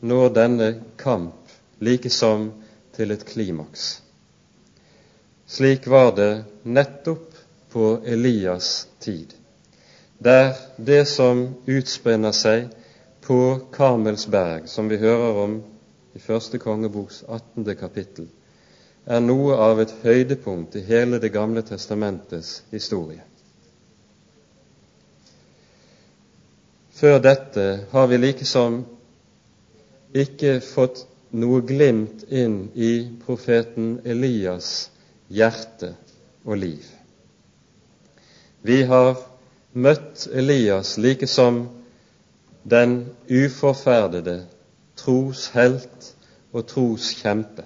når 0.00 0.32
denne 0.34 0.68
kamp 0.98 1.52
likesom 1.80 2.50
til 2.96 3.12
et 3.14 3.24
klimaks. 3.28 4.02
Slik 5.50 5.88
var 5.90 6.12
det 6.16 6.44
nettopp 6.64 7.34
på 7.72 7.86
Elias' 8.06 8.86
tid, 9.00 9.34
der 10.18 10.54
det 10.76 11.04
som 11.08 11.46
utspinner 11.66 12.34
seg 12.36 12.68
på 13.24 13.40
Karmelsberg, 13.72 14.68
som 14.68 14.88
vi 14.88 14.98
hører 15.00 15.40
om 15.44 15.56
i 16.14 16.18
første 16.18 16.58
kongeboks 16.58 17.24
18. 17.28 17.64
kapittel, 17.78 18.28
er 19.06 19.20
noe 19.24 19.56
av 19.56 19.80
et 19.80 19.92
høydepunkt 20.04 20.76
i 20.76 20.84
hele 20.86 21.18
Det 21.18 21.32
gamle 21.32 21.62
testamentets 21.62 22.62
historie. 22.70 23.22
Før 27.00 27.18
dette 27.18 27.66
har 27.92 28.06
vi 28.06 28.18
likesom 28.20 28.82
ikke 30.14 30.58
fått 30.64 31.04
noe 31.30 31.60
glimt 31.62 32.24
inn 32.28 32.70
i 32.74 32.92
profeten 33.22 34.00
Elias' 34.04 34.90
hjerte 35.30 35.94
og 36.44 36.58
liv. 36.58 36.86
Vi 38.66 38.82
har 38.82 39.14
møtt 39.72 40.26
Elias 40.32 40.96
like 40.98 41.28
som 41.30 41.62
den 42.66 42.96
uforferdede 43.30 44.42
troshelt 44.98 46.10
og 46.52 46.66
troskjempe. 46.68 47.64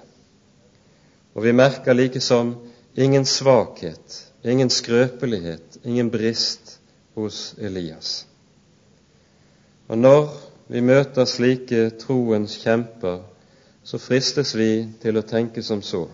Og 1.35 1.43
vi 1.43 1.51
merker 1.51 1.97
likesom 1.97 2.53
ingen 2.95 3.25
svakhet, 3.27 4.21
ingen 4.45 4.69
skrøpelighet, 4.69 5.81
ingen 5.83 6.11
brist 6.13 6.77
hos 7.17 7.55
Elias. 7.59 8.23
Og 9.89 9.97
når 9.97 10.29
vi 10.67 10.81
møter 10.81 11.25
slike 11.29 11.89
troens 12.01 12.57
kjemper, 12.63 13.23
så 13.83 13.97
fristes 14.01 14.55
vi 14.57 14.69
til 15.01 15.17
å 15.17 15.25
tenke 15.27 15.63
som 15.63 15.81
så 15.85 16.07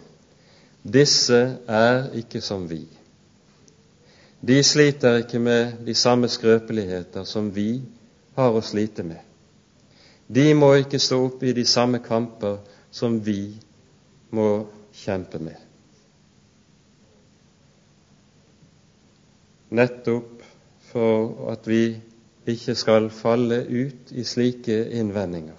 disse 0.84 1.58
er 1.68 2.10
ikke 2.18 2.42
som 2.42 2.66
vi. 2.70 2.88
De 4.42 4.64
sliter 4.64 5.22
ikke 5.22 5.40
med 5.40 5.86
de 5.86 5.94
samme 5.94 6.28
skrøpeligheter 6.30 7.24
som 7.24 7.52
vi 7.56 7.82
har 8.36 8.56
å 8.58 8.64
slite 8.66 9.04
med. 9.06 9.20
De 10.28 10.54
må 10.58 10.74
ikke 10.80 11.00
stå 11.00 11.20
opp 11.28 11.44
i 11.44 11.54
de 11.54 11.66
samme 11.66 12.00
kamper 12.02 12.58
som 12.92 13.20
vi 13.22 13.54
må 14.32 14.66
kjempe 15.04 15.40
med. 15.40 15.60
Nettopp 19.72 20.42
for 20.90 21.52
at 21.52 21.68
vi 21.70 22.02
ikke 22.50 22.76
skal 22.76 23.10
falle 23.14 23.62
ut 23.70 24.12
i 24.12 24.24
slike 24.26 24.78
innvendinger, 24.98 25.58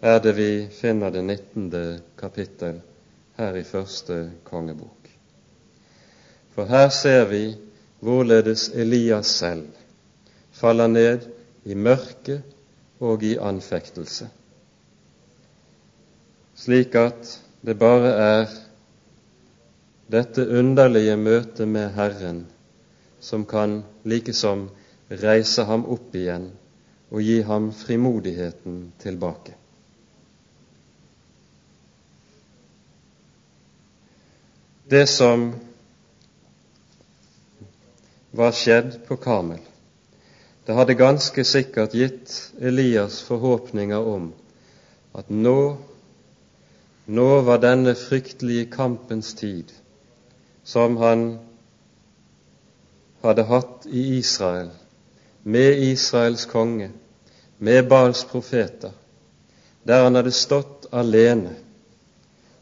er 0.00 0.20
det 0.24 0.32
vi 0.36 0.52
finner 0.72 1.12
det 1.12 1.22
19. 1.24 2.00
kapittel 2.18 2.80
her 3.36 3.56
i 3.56 3.64
første 3.64 4.30
kongebok. 4.44 5.10
For 6.54 6.64
her 6.64 6.88
ser 6.88 7.26
vi 7.28 7.44
hvorledes 8.00 8.70
Elias 8.74 9.26
selv 9.26 9.68
faller 10.52 10.88
ned 10.88 11.28
i 11.64 11.74
mørke 11.74 12.40
og 13.00 13.22
i 13.22 13.36
anfektelse, 13.36 14.28
slik 16.56 16.96
at 16.96 17.36
det 17.64 17.76
bare 17.78 18.10
er 18.24 18.58
dette 20.10 20.48
underlige 20.48 21.16
møtet 21.16 21.68
med 21.68 21.92
Herren 21.94 22.46
som 23.20 23.44
kan 23.46 23.82
likesom 24.04 24.68
reise 25.10 25.64
ham 25.66 25.86
opp 25.90 26.14
igjen 26.14 26.50
og 27.10 27.22
gi 27.26 27.40
ham 27.42 27.72
frimodigheten 27.74 28.92
tilbake. 29.02 29.56
Det 34.90 35.06
som 35.06 35.50
var 38.30 38.54
skjedd 38.54 39.00
på 39.06 39.18
Karmel, 39.22 39.60
det 40.66 40.74
hadde 40.74 40.98
ganske 40.98 41.44
sikkert 41.46 41.94
gitt 41.94 42.32
Elias 42.62 43.20
forhåpninger 43.26 44.06
om 44.14 44.32
at 45.18 45.30
nå, 45.30 45.76
nå 47.06 47.28
var 47.46 47.62
denne 47.62 47.94
fryktelige 47.98 48.68
kampens 48.70 49.32
tid, 49.38 49.70
som 50.62 50.98
han 51.02 51.24
hadde 53.22 53.46
hatt 53.50 53.86
i 53.90 54.04
Israel, 54.18 54.70
med 55.42 55.78
Israels 55.78 56.46
konge, 56.46 56.90
med 57.58 57.88
Bals 57.88 58.24
profeter, 58.24 58.90
der 59.82 60.04
han 60.04 60.14
hadde 60.14 60.32
stått 60.32 60.88
alene. 60.92 61.54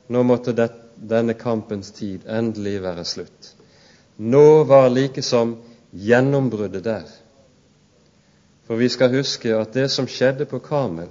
Nå 0.09 0.23
måtte 0.23 0.53
det, 0.53 0.71
denne 0.99 1.35
kampens 1.39 1.93
tid 1.95 2.27
endelig 2.27 2.81
være 2.83 3.05
slutt. 3.07 3.53
Nå 4.17 4.65
var 4.67 4.89
likesom 4.91 5.57
gjennombruddet 5.91 6.85
der. 6.85 7.05
For 8.67 8.77
vi 8.77 8.89
skal 8.91 9.15
huske 9.15 9.55
at 9.55 9.77
det 9.77 9.89
som 9.95 10.09
skjedde 10.11 10.49
på 10.51 10.59
Karmel, 10.61 11.11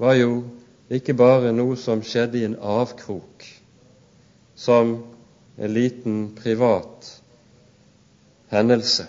var 0.00 0.16
jo 0.18 0.42
ikke 0.90 1.14
bare 1.14 1.52
noe 1.54 1.76
som 1.78 2.02
skjedde 2.02 2.40
i 2.40 2.44
en 2.48 2.58
avkrok, 2.58 3.46
som 4.58 4.96
en 5.56 5.72
liten 5.72 6.18
privat 6.36 7.06
hendelse, 8.50 9.06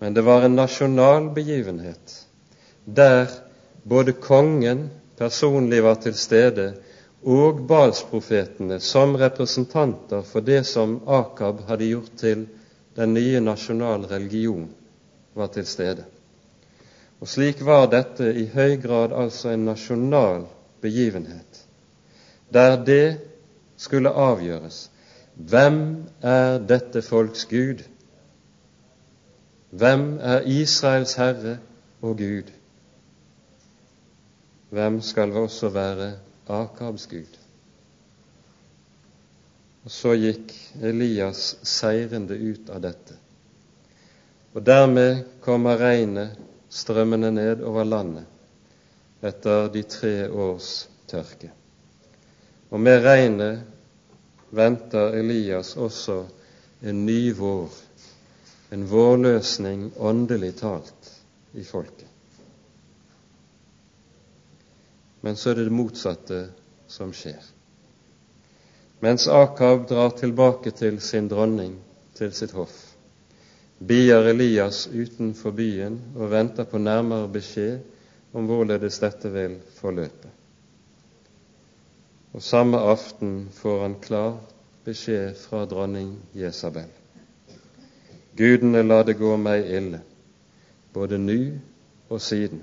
men 0.00 0.14
det 0.14 0.22
var 0.24 0.42
en 0.42 0.56
nasjonal 0.56 1.30
begivenhet 1.36 2.26
der 2.84 3.28
både 3.82 4.12
kongen 4.12 4.88
personlig 5.20 5.82
var 5.84 5.98
til 6.00 6.14
stede, 6.16 6.72
og 7.20 7.66
Balsprofetene 7.68 8.78
som 8.80 9.12
representanter 9.20 10.22
for 10.24 10.40
det 10.40 10.62
som 10.64 11.02
Akab 11.04 11.60
hadde 11.68 11.90
gjort 11.90 12.14
til 12.16 12.46
den 12.96 13.12
nye 13.14 13.42
nasjonal 13.44 14.06
religion, 14.08 14.70
var 15.36 15.52
til 15.52 15.66
stede. 15.68 16.06
Og 17.20 17.28
Slik 17.28 17.60
var 17.60 17.90
dette 17.92 18.32
i 18.32 18.46
høy 18.48 18.78
grad 18.80 19.12
altså 19.12 19.52
en 19.52 19.68
nasjonal 19.68 20.46
begivenhet, 20.80 21.66
der 22.48 22.80
det 22.84 23.20
skulle 23.76 24.16
avgjøres 24.16 24.86
hvem 25.36 26.06
er 26.24 26.58
dette 26.58 27.02
folks 27.02 27.44
Gud? 27.44 27.84
Hvem 29.70 30.18
er 30.18 30.40
Israels 30.50 31.14
Herre 31.14 31.58
og 32.02 32.16
Gud? 32.18 32.50
Hvem 34.70 35.00
skal 35.00 35.32
også 35.32 35.68
være 35.68 36.12
Akabs 36.48 37.06
Gud? 37.06 37.38
Og 39.84 39.90
Så 39.90 40.14
gikk 40.18 40.52
Elias 40.82 41.56
seirende 41.62 42.36
ut 42.36 42.70
av 42.70 42.82
dette. 42.84 43.16
Og 44.54 44.66
dermed 44.66 45.22
kommer 45.40 45.78
regnet 45.78 46.34
strømmende 46.70 47.30
ned 47.32 47.62
over 47.62 47.86
landet 47.86 48.26
etter 49.22 49.68
de 49.72 49.82
tre 49.82 50.30
års 50.30 50.88
tørke. 51.10 51.52
Og 52.70 52.80
med 52.80 53.04
regnet 53.04 53.62
venter 54.50 55.14
Elias 55.18 55.76
også 55.76 56.24
en 56.82 57.06
ny 57.06 57.30
vår 57.36 57.70
en 58.70 58.86
vårløsning 58.86 59.90
åndelig 59.98 60.54
talt 60.60 61.10
i 61.52 61.64
folket. 61.64 62.06
Men 65.20 65.36
så 65.36 65.50
er 65.50 65.58
det 65.58 65.66
det 65.68 65.74
motsatte 65.74 66.38
som 66.88 67.12
skjer. 67.12 67.42
Mens 69.00 69.26
Akab 69.28 69.88
drar 69.88 70.14
tilbake 70.16 70.70
til 70.76 71.00
sin 71.00 71.28
dronning, 71.28 71.74
til 72.14 72.32
sitt 72.36 72.52
hoff, 72.52 72.76
bier 73.80 74.28
Elias 74.28 74.84
utenfor 74.92 75.56
byen 75.56 75.98
og 76.16 76.30
venter 76.32 76.68
på 76.68 76.78
nærmere 76.78 77.30
beskjed 77.32 77.80
om 78.36 78.46
hvorledes 78.46 79.00
dette 79.02 79.32
vil 79.32 79.56
forløpe. 79.80 80.30
Og 82.36 82.42
samme 82.44 82.78
aften 82.78 83.48
får 83.56 83.82
han 83.82 83.98
klar 84.04 84.36
beskjed 84.86 85.34
fra 85.40 85.64
dronning 85.66 86.14
Jesabel. 86.36 86.99
Gudene 88.36 88.82
la 88.82 89.02
det 89.02 89.16
gå 89.18 89.32
meg 89.36 89.66
ille, 89.66 90.00
både 90.94 91.18
nu 91.18 91.58
og 92.08 92.20
siden, 92.22 92.62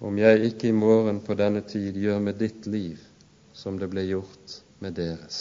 om 0.00 0.18
jeg 0.18 0.50
ikke 0.50 0.68
i 0.68 0.74
morgen 0.74 1.20
på 1.26 1.34
denne 1.38 1.62
tid 1.66 1.96
gjør 1.98 2.18
med 2.22 2.38
ditt 2.38 2.66
liv 2.66 2.98
som 3.54 3.78
det 3.78 3.88
ble 3.90 4.04
gjort 4.06 4.58
med 4.82 4.94
deres. 4.98 5.38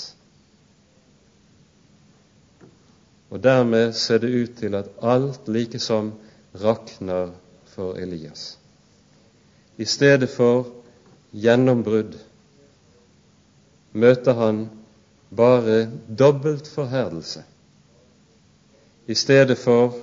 Og 3.30 3.44
dermed 3.44 3.92
ser 3.94 4.22
det 4.24 4.32
ut 4.34 4.56
til 4.58 4.78
at 4.80 4.90
alt 5.04 5.50
likesom 5.52 6.14
rakner 6.62 7.34
for 7.74 8.00
Elias. 8.00 8.56
I 9.78 9.86
stedet 9.86 10.30
for 10.30 10.72
gjennombrudd 11.36 12.16
møter 13.94 14.34
han 14.40 14.64
bare 15.30 15.84
dobbelt 16.08 16.70
forherdelse 16.72 17.44
i 19.08 19.16
stedet 19.16 19.58
for 19.60 19.96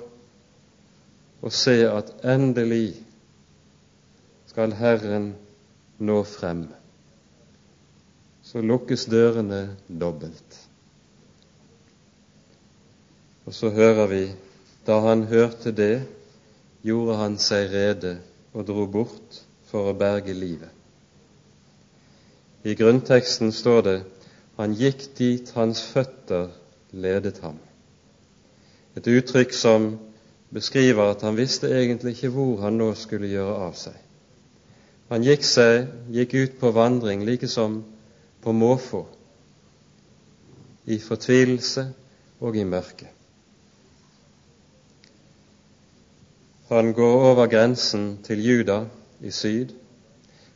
å 1.45 1.51
se 1.53 1.77
at 1.85 2.09
endelig 2.25 2.95
skal 4.49 4.73
Herren 4.79 5.33
nå 6.01 6.21
frem, 6.25 6.65
så 8.45 8.61
lukkes 8.65 9.05
dørene 9.11 9.61
dobbelt. 9.87 10.57
Og 13.45 13.53
så 13.53 13.69
hører 13.69 14.09
vi 14.09 14.23
da 14.87 14.99
han 15.05 15.25
hørte 15.29 15.73
det, 15.75 16.05
gjorde 16.85 17.19
han 17.21 17.37
seg 17.41 17.69
rede 17.73 18.15
og 18.53 18.65
dro 18.69 18.87
bort 18.89 19.41
for 19.69 19.89
å 19.89 19.97
berge 19.97 20.33
livet. 20.33 20.71
I 22.65 22.73
grunnteksten 22.77 23.53
står 23.53 23.81
det 23.85 23.97
han 24.57 24.73
gikk 24.77 25.09
dit 25.17 25.49
hans 25.57 25.83
føtter 25.93 26.49
ledet 26.95 27.41
ham. 27.43 27.59
Et 28.95 29.07
uttrykk 29.07 29.53
som 29.53 29.89
beskriver 30.55 31.11
at 31.11 31.21
han 31.21 31.37
visste 31.37 31.67
egentlig 31.67 32.15
ikke 32.15 32.31
hvor 32.35 32.61
han 32.63 32.77
nå 32.79 32.93
skulle 32.95 33.27
gjøre 33.27 33.57
av 33.67 33.73
seg. 33.79 33.97
Han 35.11 35.25
gikk, 35.25 35.43
seg, 35.45 35.89
gikk 36.15 36.33
ut 36.33 36.55
på 36.61 36.71
vandring 36.73 37.25
like 37.27 37.47
som 37.51 37.81
på 38.41 38.53
måfå, 38.55 39.03
i 40.85 40.97
fortvilelse 41.01 41.83
og 42.45 42.57
i 42.57 42.63
mørke. 42.63 43.09
Han 46.69 46.93
går 46.97 47.25
over 47.31 47.49
grensen 47.49 48.17
til 48.25 48.41
Juda 48.41 48.79
i 49.21 49.31
syd, 49.33 49.73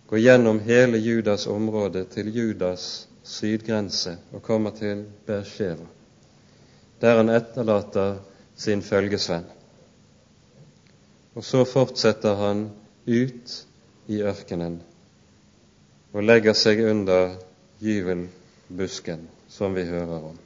går 0.09 0.23
gjennom 0.23 0.61
hele 0.65 0.97
Judas 0.97 1.45
område 1.47 2.05
til 2.09 2.31
Judas 2.33 3.07
sydgrense 3.23 4.15
og 4.33 4.41
kommer 4.45 4.73
til 4.73 5.03
Bersheva, 5.25 5.85
der 7.01 7.21
han 7.21 7.29
etterlater 7.29 8.17
sin 8.59 8.83
følgesvenn. 8.83 9.47
Og 11.39 11.45
så 11.47 11.63
fortsetter 11.67 12.35
han 12.41 12.65
ut 13.07 13.55
i 14.11 14.19
ørkenen 14.25 14.81
og 16.11 16.25
legger 16.25 16.57
seg 16.57 16.81
under 16.89 17.37
gyvelbusken, 17.79 19.27
som 19.47 19.77
vi 19.77 19.85
hører 19.87 20.29
om. 20.33 20.37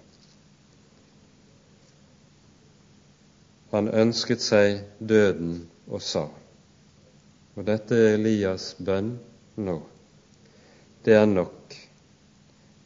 han 3.74 3.90
ønsket 3.90 4.42
seg 4.42 4.84
døden 5.02 5.64
og 5.90 6.02
sa. 6.06 6.28
Og 7.58 7.66
dette 7.66 7.98
er 7.98 8.18
Elias' 8.20 8.76
bønn 8.78 9.16
nå. 9.58 9.80
Det 11.04 11.16
er 11.18 11.26
nok. 11.30 11.74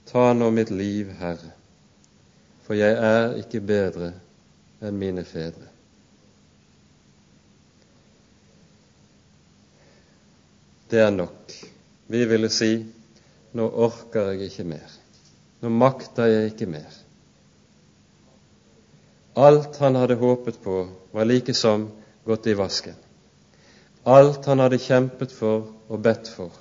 Ta 0.07 0.31
nå 0.33 0.47
mitt 0.55 0.71
liv, 0.71 1.11
Herre, 1.19 1.51
for 2.63 2.79
jeg 2.79 2.95
er 2.95 3.35
ikke 3.41 3.59
bedre 3.67 4.13
enn 4.81 4.99
mine 4.99 5.23
fedre. 5.25 5.67
Det 10.89 11.01
er 11.03 11.11
nok. 11.11 11.55
Vi 12.07 12.25
ville 12.25 12.49
si 12.53 12.71
nå 13.57 13.65
orker 13.87 14.31
jeg 14.31 14.51
ikke 14.51 14.67
mer. 14.69 14.93
Nå 15.63 15.71
makter 15.73 16.29
jeg 16.31 16.53
ikke 16.53 16.69
mer. 16.71 16.93
Alt 19.37 19.77
han 19.83 19.97
hadde 19.99 20.17
håpet 20.17 20.61
på, 20.63 20.77
var 21.11 21.27
likesom 21.27 21.89
gått 22.25 22.47
i 22.47 22.55
vasken. 22.57 22.95
Alt 24.07 24.47
han 24.49 24.63
hadde 24.63 24.79
kjempet 24.81 25.33
for 25.35 25.67
og 25.91 26.01
bedt 26.01 26.31
for 26.31 26.53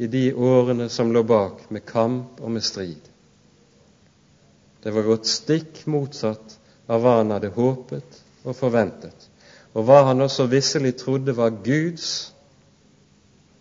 i 0.00 0.06
de 0.08 0.30
årene 0.34 0.88
som 0.88 1.10
lå 1.12 1.22
bak, 1.28 1.66
med 1.68 1.84
kamp 1.84 2.38
og 2.40 2.52
med 2.54 2.64
strid. 2.64 3.08
Det 4.80 4.92
var 4.96 5.04
gått 5.04 5.28
stikk 5.28 5.82
motsatt 5.92 6.54
av 6.90 7.04
hva 7.04 7.18
han 7.20 7.30
hadde 7.30 7.52
håpet 7.54 8.18
og 8.42 8.56
forventet, 8.58 9.28
og 9.74 9.86
hva 9.86 10.00
han 10.08 10.24
også 10.26 10.48
visselig 10.50 10.96
trodde 10.98 11.36
var 11.36 11.54
Guds 11.62 12.32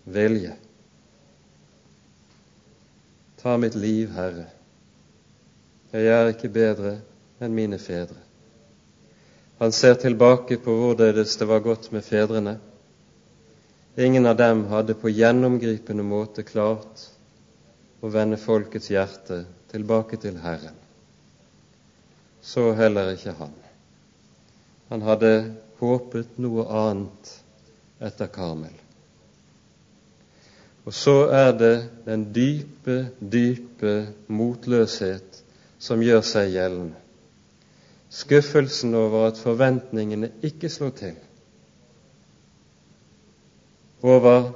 vilje. 0.09 0.55
Ta 3.39 3.53
mitt 3.61 3.77
liv, 3.77 4.09
Herre. 4.15 4.47
Jeg 5.93 6.09
er 6.13 6.31
ikke 6.33 6.51
bedre 6.53 6.97
enn 7.41 7.53
mine 7.55 7.77
fedre. 7.81 8.17
Han 9.59 9.71
ser 9.75 9.95
tilbake 9.99 10.57
på 10.63 10.73
hvorledes 10.75 11.37
det 11.37 11.47
var 11.47 11.63
godt 11.63 11.91
med 11.91 12.03
fedrene. 12.05 12.57
Ingen 13.99 14.25
av 14.25 14.37
dem 14.39 14.65
hadde 14.71 14.95
på 14.95 15.11
gjennomgripende 15.11 16.03
måte 16.05 16.45
klart 16.47 17.07
å 17.99 18.11
vende 18.11 18.39
folkets 18.39 18.91
hjerte 18.91 19.43
tilbake 19.71 20.19
til 20.21 20.37
Herren. 20.39 20.77
Så 22.41 22.71
heller 22.73 23.11
ikke 23.13 23.35
han. 23.37 23.55
Han 24.89 25.01
hadde 25.05 25.33
håpet 25.79 26.37
noe 26.41 26.65
annet 26.71 27.33
etter 28.01 28.29
Karmel. 28.31 28.75
Og 30.87 30.95
så 30.95 31.27
er 31.35 31.51
det 31.53 31.75
den 32.07 32.23
dype, 32.33 33.11
dype 33.19 33.93
motløshet 34.31 35.43
som 35.79 36.01
gjør 36.01 36.23
seg 36.25 36.53
gjeldende. 36.55 36.97
Skuffelsen 38.09 38.95
over 38.97 39.27
at 39.27 39.37
forventningene 39.37 40.31
ikke 40.41 40.71
slår 40.73 40.95
til. 40.97 41.19
Over 44.01 44.49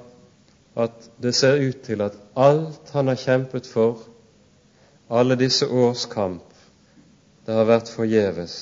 at 0.80 1.12
det 1.22 1.36
ser 1.38 1.62
ut 1.62 1.84
til 1.86 2.02
at 2.02 2.17
alt 2.34 2.89
han 2.96 3.12
har 3.12 3.19
kjempet 3.19 3.69
for, 3.69 4.02
alle 5.10 5.38
disse 5.38 5.67
års 5.69 6.08
kamp, 6.10 6.53
det 7.46 7.56
har 7.58 7.68
vært 7.68 7.92
forgjeves, 7.92 8.56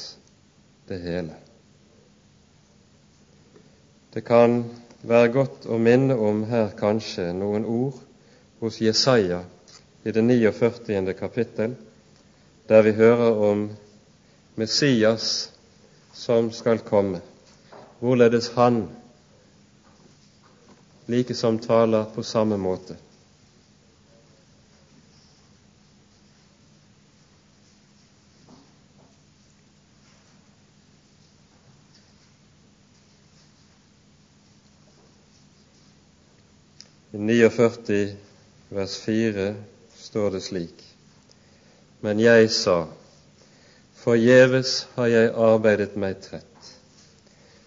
det 0.89 0.97
hele. 1.03 1.35
Det 4.11 4.23
kan 4.27 4.63
være 5.07 5.31
godt 5.31 5.67
å 5.69 5.77
minne 5.81 6.17
om 6.17 6.43
her 6.49 6.73
kanskje 6.77 7.29
noen 7.37 7.65
ord 7.65 7.99
hos 8.61 8.81
Jesaja 8.81 9.43
i 10.03 10.11
det 10.11 10.23
49. 10.25 11.13
kapittel, 11.17 11.77
der 12.67 12.81
vi 12.81 12.95
hører 12.97 13.37
om 13.51 13.69
Messias 14.55 15.51
som 16.13 16.51
skal 16.51 16.81
komme, 16.85 17.21
hvorledes 17.99 18.51
han 18.57 18.83
likesom 21.11 21.59
taler 21.59 22.09
på 22.15 22.23
samme 22.23 22.57
måte. 22.57 22.97
I 37.13 37.17
49 37.17 38.15
vers 38.69 38.97
4 39.03 39.55
står 39.95 40.29
det 40.29 40.41
slik.: 40.41 40.83
Men 42.01 42.19
jeg 42.19 42.49
sa, 42.55 42.85
forgjeves 43.99 44.87
har 44.95 45.09
jeg 45.11 45.33
arbeidet 45.35 45.97
meg 45.99 46.21
trett, 46.23 46.69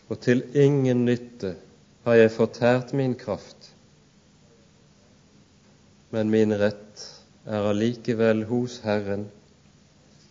og 0.08 0.22
til 0.24 0.40
ingen 0.56 1.04
nytte 1.04 1.50
har 2.06 2.16
jeg 2.16 2.32
fortært 2.32 2.94
min 2.96 3.12
kraft. 3.20 3.68
Men 6.10 6.32
min 6.32 6.56
rett 6.56 7.04
er 7.44 7.68
allikevel 7.68 8.46
hos 8.48 8.78
Herren, 8.80 9.26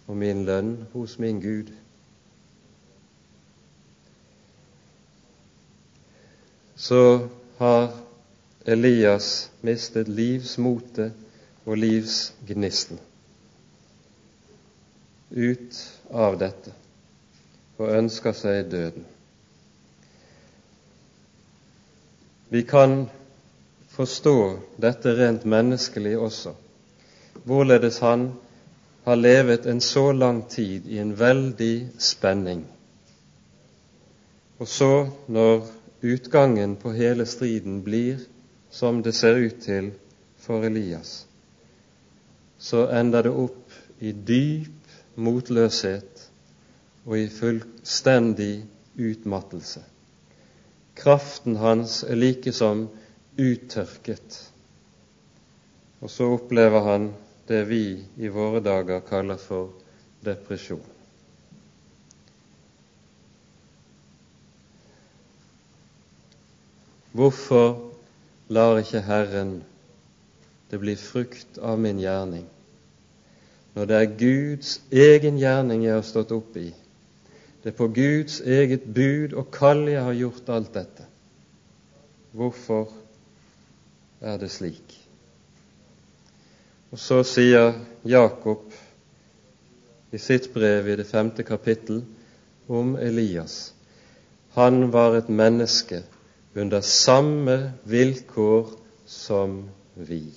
og 0.08 0.18
min 0.18 0.42
lønn 0.46 0.88
hos 0.94 1.20
min 1.20 1.42
Gud. 1.42 1.70
Så 6.76 7.30
har 7.62 8.03
Elias 8.66 9.50
mistet 9.62 10.08
livsmotet 10.08 11.12
og 11.66 11.78
livsgnisten 11.78 13.00
ut 15.34 15.80
av 16.14 16.38
dette 16.38 16.72
og 17.82 17.90
ønsker 17.90 18.36
seg 18.38 18.70
døden. 18.72 19.06
Vi 22.54 22.62
kan 22.70 23.08
forstå 23.96 24.36
dette 24.82 25.16
rent 25.18 25.46
menneskelig 25.50 26.14
også, 26.22 26.54
hvorledes 27.44 27.98
han 28.06 28.28
har 29.08 29.18
levet 29.20 29.66
en 29.66 29.82
så 29.82 30.12
lang 30.16 30.44
tid 30.50 30.86
i 30.88 31.00
en 31.02 31.16
veldig 31.20 31.76
spenning. 32.00 32.62
Og 34.62 34.70
så, 34.70 35.10
når 35.28 35.66
utgangen 36.06 36.78
på 36.80 36.94
hele 36.94 37.26
striden 37.26 37.82
blir 37.84 38.22
som 38.74 39.04
det 39.06 39.14
ser 39.14 39.38
ut 39.38 39.60
til 39.62 39.92
for 40.42 40.66
Elias, 40.66 41.28
så 42.58 42.88
ender 42.90 43.28
det 43.28 43.34
opp 43.38 43.76
i 44.02 44.12
dyp 44.12 45.20
motløshet 45.22 46.24
og 47.06 47.18
i 47.20 47.28
fullstendig 47.30 48.64
utmattelse. 48.98 49.84
Kraften 50.98 51.60
hans 51.62 52.02
er 52.04 52.18
like 52.18 52.54
som 52.54 52.88
uttørket. 53.38 54.40
Og 56.02 56.10
så 56.10 56.32
opplever 56.34 56.90
han 56.90 57.08
det 57.48 57.64
vi 57.70 57.86
i 58.18 58.34
våre 58.34 58.62
dager 58.66 59.06
kaller 59.06 59.38
for 59.38 59.70
depresjon. 60.26 60.84
Hvorfor 67.14 67.93
lar 68.54 68.80
ikke 68.82 69.04
Herren 69.06 69.62
det 70.72 70.80
bli 70.82 70.96
frukt 70.98 71.60
av 71.62 71.80
min 71.80 72.00
gjerning. 72.02 72.46
Når 73.74 73.90
det 73.90 73.98
er 73.98 74.16
Guds 74.18 74.74
egen 74.90 75.38
gjerning 75.42 75.86
jeg 75.86 75.98
har 75.98 76.06
stått 76.06 76.34
opp 76.34 76.58
i, 76.58 76.70
det 77.64 77.72
er 77.72 77.78
på 77.78 77.88
Guds 77.96 78.40
eget 78.42 78.86
bud 78.94 79.34
og 79.40 79.52
kall 79.54 79.86
jeg 79.90 80.04
har 80.04 80.18
gjort 80.18 80.50
alt 80.54 80.74
dette. 80.76 81.06
Hvorfor 82.34 82.90
er 84.22 84.42
det 84.42 84.50
slik? 84.52 84.98
Og 86.94 87.02
så 87.02 87.22
sier 87.26 87.74
Jakob 88.06 88.74
i 90.14 90.20
sitt 90.22 90.52
brev 90.54 90.90
i 90.90 90.98
det 91.00 91.08
femte 91.10 91.46
kapittel 91.46 92.04
om 92.70 92.96
Elias. 93.02 93.74
Han 94.58 94.92
var 94.94 95.18
et 95.18 95.30
menneske 95.30 96.04
under 96.54 96.82
samme 96.82 97.72
vilkår 97.84 98.68
som 99.06 99.70
vi. 99.94 100.34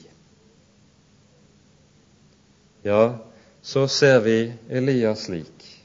Ja, 2.82 3.18
så 3.62 3.88
ser 3.88 4.20
vi 4.20 4.52
Elias 4.68 5.24
slik, 5.24 5.84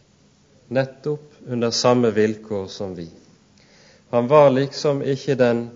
nettopp 0.67 1.33
under 1.47 1.71
samme 1.71 2.11
vilkår 2.11 2.67
som 2.67 2.95
vi. 2.95 3.09
Han 4.09 4.27
var 4.27 4.49
liksom 4.49 5.01
ikke 5.01 5.35
den 5.35 5.69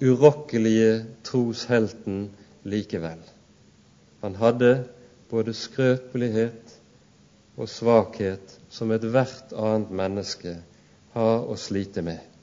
urokkelige 0.00 1.04
troshelten 1.22 2.30
likevel. 2.62 3.20
Han 4.20 4.34
hadde 4.34 4.84
både 5.30 5.54
skrøpelighet 5.54 6.76
og 7.56 7.68
svakhet 7.68 8.58
som 8.72 8.90
ethvert 8.90 9.52
annet 9.54 9.92
menneske 9.94 10.56
har 11.14 11.44
å 11.46 11.56
slite 11.60 12.02
med. 12.02 12.33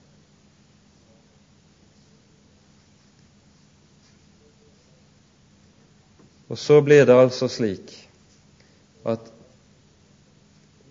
Og 6.51 6.57
så 6.57 6.81
blir 6.83 7.05
det 7.07 7.15
altså 7.15 7.47
slik 7.47 7.93
at 9.07 9.31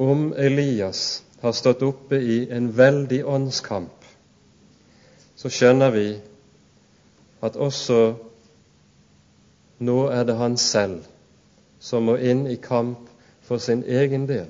om 0.00 0.30
Elias 0.32 1.22
har 1.42 1.52
stått 1.52 1.82
oppe 1.84 2.16
i 2.16 2.38
en 2.48 2.70
veldig 2.76 3.20
åndskamp, 3.28 4.06
så 5.36 5.52
skjønner 5.52 5.92
vi 5.92 6.06
at 7.44 7.60
også 7.60 8.00
nå 9.84 9.98
er 10.08 10.24
det 10.24 10.40
han 10.40 10.56
selv 10.56 11.04
som 11.80 12.08
må 12.08 12.16
inn 12.16 12.46
i 12.48 12.56
kamp 12.56 13.08
for 13.44 13.60
sin 13.60 13.84
egen 13.84 14.28
del. 14.28 14.48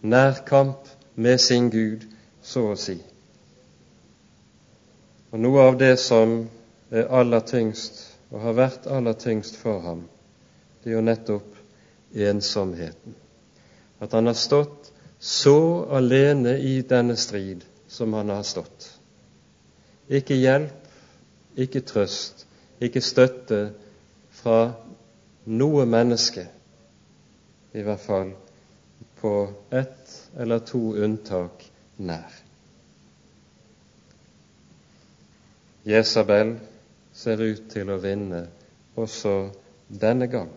Nærkamp 0.00 0.88
med 1.14 1.38
sin 1.40 1.68
Gud, 1.70 2.08
så 2.42 2.70
å 2.72 2.76
si. 2.80 2.96
Og 5.32 5.40
noe 5.40 5.68
av 5.68 5.80
det 5.80 5.96
som 6.00 6.46
er 6.88 7.12
aller 7.12 7.44
tyngst, 7.44 8.07
og 8.30 8.40
har 8.42 8.56
vært 8.58 8.86
aller 8.90 9.16
tyngst 9.18 9.56
for 9.56 9.80
ham, 9.84 10.04
det 10.82 10.92
er 10.92 10.98
jo 10.98 11.04
nettopp 11.04 11.56
ensomheten. 12.28 13.16
At 14.00 14.12
han 14.14 14.28
har 14.30 14.36
stått 14.38 14.92
så 15.18 15.84
alene 15.98 16.58
i 16.62 16.80
denne 16.86 17.16
strid 17.18 17.64
som 17.88 18.12
han 18.14 18.30
har 18.30 18.44
stått. 18.46 18.92
Ikke 20.08 20.36
hjelp, 20.38 20.84
ikke 21.58 21.82
trøst, 21.82 22.46
ikke 22.80 23.02
støtte 23.02 23.62
fra 24.38 24.60
noe 25.48 25.86
menneske, 25.88 26.46
i 27.74 27.82
hvert 27.84 28.04
fall 28.04 28.30
på 29.18 29.32
ett 29.74 30.14
eller 30.38 30.62
to 30.64 30.80
unntak 30.94 31.64
nær. 31.96 32.30
Jesabel 35.88 36.58
ser 37.18 37.42
ut 37.42 37.66
til 37.72 37.90
å 37.90 37.98
vinne 37.98 38.44
også 38.98 39.34
denne 39.88 40.28
gang. 40.30 40.50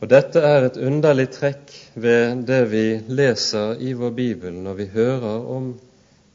Og 0.00 0.08
Dette 0.12 0.40
er 0.44 0.66
et 0.66 0.76
underlig 0.76 1.30
trekk 1.34 1.72
ved 1.94 2.44
det 2.48 2.62
vi 2.72 2.84
leser 3.08 3.80
i 3.80 3.94
vår 3.96 4.12
bibel 4.16 4.56
når 4.64 4.78
vi 4.80 4.86
hører 4.92 5.48
om 5.56 5.70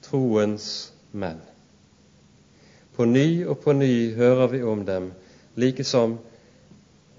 troens 0.06 0.68
menn. 1.14 1.40
På 2.98 3.06
ny 3.06 3.46
og 3.46 3.62
på 3.64 3.74
ny 3.78 3.94
hører 4.18 4.52
vi 4.52 4.64
om 4.66 4.82
dem, 4.86 5.12
like 5.56 5.86
som 5.86 6.18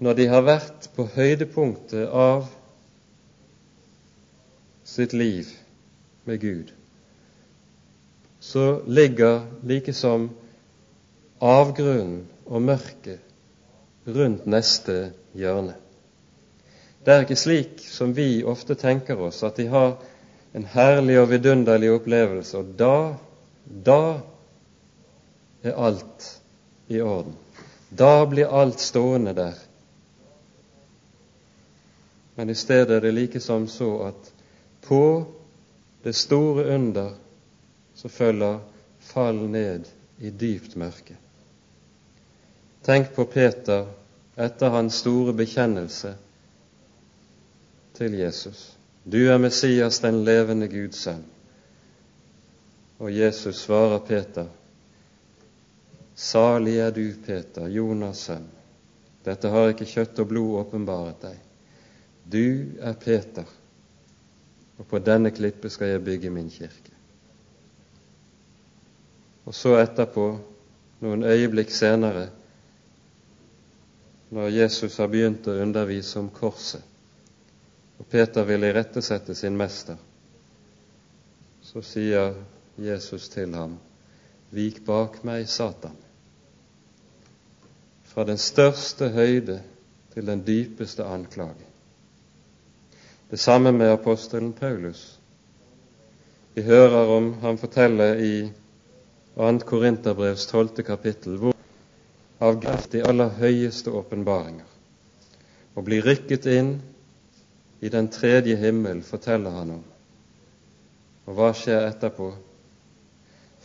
når 0.03 0.19
de 0.19 0.27
har 0.27 0.43
vært 0.43 0.89
på 0.95 1.07
høydepunktet 1.15 2.11
av 2.11 2.47
sitt 4.83 5.15
liv 5.15 5.47
med 6.27 6.41
Gud, 6.43 6.71
så 8.43 8.81
ligger 8.85 9.41
like 9.63 9.93
som 9.93 10.29
avgrunnen 11.39 12.25
og 12.43 12.61
mørket 12.61 13.19
rundt 14.03 14.49
neste 14.51 15.13
hjørne. 15.31 15.77
Det 17.05 17.13
er 17.13 17.23
ikke 17.23 17.39
slik 17.39 17.79
som 17.87 18.11
vi 18.15 18.43
ofte 18.43 18.75
tenker 18.75 19.19
oss, 19.23 19.39
at 19.47 19.55
de 19.55 19.69
har 19.71 19.95
en 20.51 20.67
herlig 20.75 21.17
og 21.21 21.29
vidunderlig 21.31 21.93
opplevelse, 21.95 22.59
og 22.59 22.75
da, 22.79 23.15
da 23.63 24.03
er 25.63 25.79
alt 25.79 26.29
i 26.91 26.99
orden. 26.99 27.39
Da 27.95 28.25
blir 28.27 28.51
alt 28.51 28.83
stående 28.83 29.33
der. 29.39 29.55
Men 32.35 32.51
i 32.51 32.59
stedet 32.59 32.97
er 32.99 33.07
det 33.07 33.15
like 33.15 33.39
som 33.39 33.71
så 33.71 33.91
at 34.11 34.31
på 34.83 35.03
det 36.03 36.15
store 36.19 36.73
under 36.75 37.22
så 38.03 38.09
følger 38.09 38.59
fall 38.99 39.37
ned 39.47 39.85
i 40.19 40.29
dypt 40.29 40.75
mørke. 40.75 41.15
Tenk 42.83 43.13
på 43.15 43.23
Peter 43.31 43.85
etter 44.35 44.73
hans 44.73 44.97
store 44.99 45.31
bekjennelse 45.39 46.11
til 47.95 48.17
Jesus. 48.19 48.73
Du 49.07 49.21
er 49.31 49.39
Messias, 49.39 50.01
den 50.03 50.19
levende 50.27 50.67
Guds 50.67 50.99
sønn. 51.05 51.23
Og 52.99 53.15
Jesus 53.15 53.63
svarer 53.63 54.03
Peter, 54.03 54.51
Salig 56.15 56.77
er 56.83 56.91
du, 56.91 57.05
Peter, 57.25 57.71
Jonas' 57.71 58.27
sønn. 58.27 58.49
Dette 59.23 59.47
har 59.47 59.71
ikke 59.71 59.87
kjøtt 59.87 60.19
og 60.19 60.27
blod 60.27 60.57
åpenbaret 60.59 61.23
deg. 61.23 61.39
Du 62.27 62.75
er 62.83 62.99
Peter, 62.99 63.47
og 64.77 64.91
på 64.91 64.99
denne 64.99 65.31
klippet 65.31 65.71
skal 65.71 65.95
jeg 65.95 66.03
bygge 66.03 66.35
min 66.35 66.51
kirke. 66.51 66.92
Og 69.45 69.55
så 69.55 69.75
etterpå, 69.81 70.27
noen 71.03 71.25
øyeblikk 71.27 71.73
senere, 71.75 72.29
når 74.33 74.53
Jesus 74.55 74.97
har 74.97 75.11
begynt 75.11 75.47
å 75.47 75.57
undervise 75.61 76.19
om 76.21 76.29
korset, 76.33 76.81
og 77.99 78.07
Peter 78.09 78.47
vil 78.47 78.65
irettesette 78.65 79.35
sin 79.37 79.57
mester, 79.59 79.99
så 81.61 81.83
sier 81.85 82.33
Jesus 82.79 83.29
til 83.29 83.53
ham, 83.55 83.77
Vik 84.53 84.83
bak 84.85 85.21
meg, 85.25 85.47
Satan 85.49 85.97
fra 88.13 88.23
den 88.29 88.37
største 88.37 89.09
høyde 89.09 89.57
til 90.13 90.27
den 90.27 90.43
dypeste 90.45 91.05
anklage. 91.05 91.65
Det 93.31 93.39
samme 93.41 93.71
med 93.73 93.89
apostelen 93.89 94.53
Paulus. 94.53 95.19
Vi 96.53 96.61
hører 96.61 97.09
om 97.09 97.33
han 97.41 97.57
forteller 97.57 98.21
i 98.21 98.51
2. 99.35 99.59
Korinterbrevs 99.65 100.45
12. 100.45 100.83
kapittel 100.85 101.37
hvor 101.41 101.55
av 102.43 102.59
kraft 102.61 102.91
de 102.93 103.01
aller 103.01 103.31
høyeste 103.39 103.89
åpenbaringer 103.89 104.67
og 105.73 105.87
blir 105.87 106.05
rykket 106.05 106.45
inn 106.53 106.75
i 107.81 107.89
den 107.89 108.11
tredje 108.13 108.55
himmel, 108.61 109.01
forteller 109.03 109.55
han 109.57 109.71
om. 109.79 109.83
Og 111.25 111.37
hva 111.37 111.49
skjer 111.57 111.87
etterpå? 111.87 112.29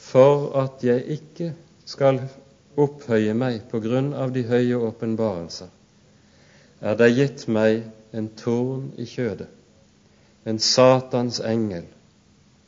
For 0.09 0.49
at 0.63 0.83
jeg 0.87 1.05
ikke 1.19 1.51
skal 1.85 2.23
opphøye 2.79 3.35
meg 3.37 3.67
på 3.71 3.83
grunn 3.85 4.15
av 4.17 4.33
de 4.33 4.47
høye 4.49 4.79
åpenbarelser, 4.89 5.69
er 6.81 6.97
det 6.97 7.13
gitt 7.13 7.45
meg 7.51 7.83
en 8.17 8.31
torn 8.41 8.89
i 8.97 9.05
kjødet, 9.11 9.51
en 10.49 10.59
Satans 10.63 11.43
engel, 11.45 11.85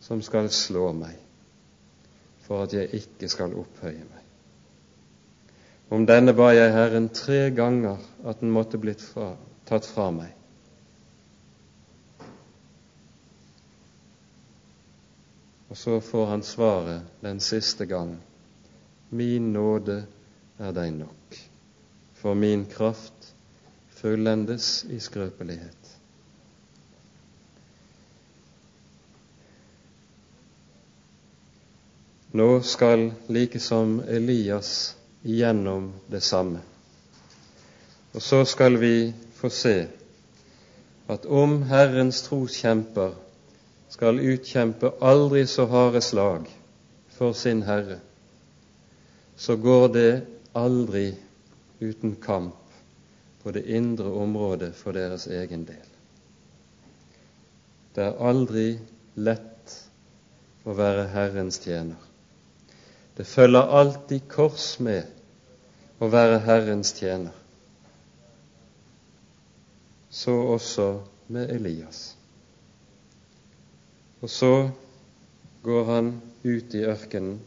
som 0.04 0.20
skal 0.26 0.50
slå 0.52 0.90
meg, 0.92 1.16
for 2.50 2.64
at 2.66 2.72
jeg 2.74 2.90
ikke 2.98 3.28
skal 3.30 3.52
opphøye 3.54 4.02
meg. 4.02 4.22
Om 5.94 6.02
denne 6.06 6.32
ba 6.34 6.48
jeg 6.50 6.72
Herren 6.74 7.06
tre 7.14 7.44
ganger 7.54 8.02
at 8.26 8.40
den 8.42 8.50
måtte 8.50 8.78
blitt 8.82 9.04
fra, 9.06 9.36
tatt 9.70 9.86
fra 9.86 10.08
meg. 10.10 10.32
Og 15.70 15.78
så 15.78 16.00
får 16.02 16.26
han 16.32 16.42
svaret 16.42 17.22
den 17.22 17.38
siste 17.38 17.86
gang 17.86 18.16
Min 19.14 19.52
nåde 19.54 20.00
er 20.58 20.74
deg 20.74 20.90
nok, 20.94 21.38
for 22.18 22.34
min 22.38 22.66
kraft 22.70 23.30
fullendes 24.00 24.84
i 24.90 24.98
skrøpelighet. 25.02 25.79
Nå 32.32 32.62
skal 32.62 33.08
like 33.26 33.60
som 33.60 34.00
Elias 34.06 34.96
igjennom 35.22 35.92
det 36.06 36.20
samme. 36.20 36.60
Og 38.14 38.22
så 38.22 38.44
skal 38.44 38.76
vi 38.78 39.12
få 39.34 39.48
se 39.50 39.88
at 41.10 41.26
om 41.26 41.62
Herrens 41.66 42.22
troskjemper 42.22 43.16
skal 43.90 44.22
utkjempe 44.22 44.92
aldri 45.02 45.42
så 45.50 45.66
harde 45.66 46.00
slag 46.06 46.46
for 47.16 47.34
sin 47.34 47.62
Herre, 47.66 47.98
så 49.36 49.56
går 49.56 49.88
det 49.94 50.12
aldri 50.54 51.08
uten 51.80 52.14
kamp 52.22 52.54
på 53.42 53.50
det 53.50 53.64
indre 53.66 54.12
området 54.22 54.70
for 54.76 54.94
deres 54.94 55.26
egen 55.26 55.64
del. 55.66 55.88
Det 57.94 58.06
er 58.06 58.22
aldri 58.22 58.68
lett 59.18 59.74
å 60.62 60.76
være 60.78 61.08
Herrens 61.10 61.58
tjener. 61.64 62.09
Det 63.20 63.26
følger 63.28 63.74
alltid 63.76 64.24
kors 64.32 64.78
med 64.80 66.00
å 66.00 66.08
være 66.08 66.40
Herrens 66.46 66.94
tjener. 66.96 67.36
Så 70.08 70.32
også 70.56 70.88
med 71.28 71.52
Elias. 71.52 72.00
Og 74.24 74.32
så 74.32 74.54
går 75.68 75.84
han 75.92 76.10
ut 76.48 76.74
i 76.80 76.86
ørkenen 76.88 77.38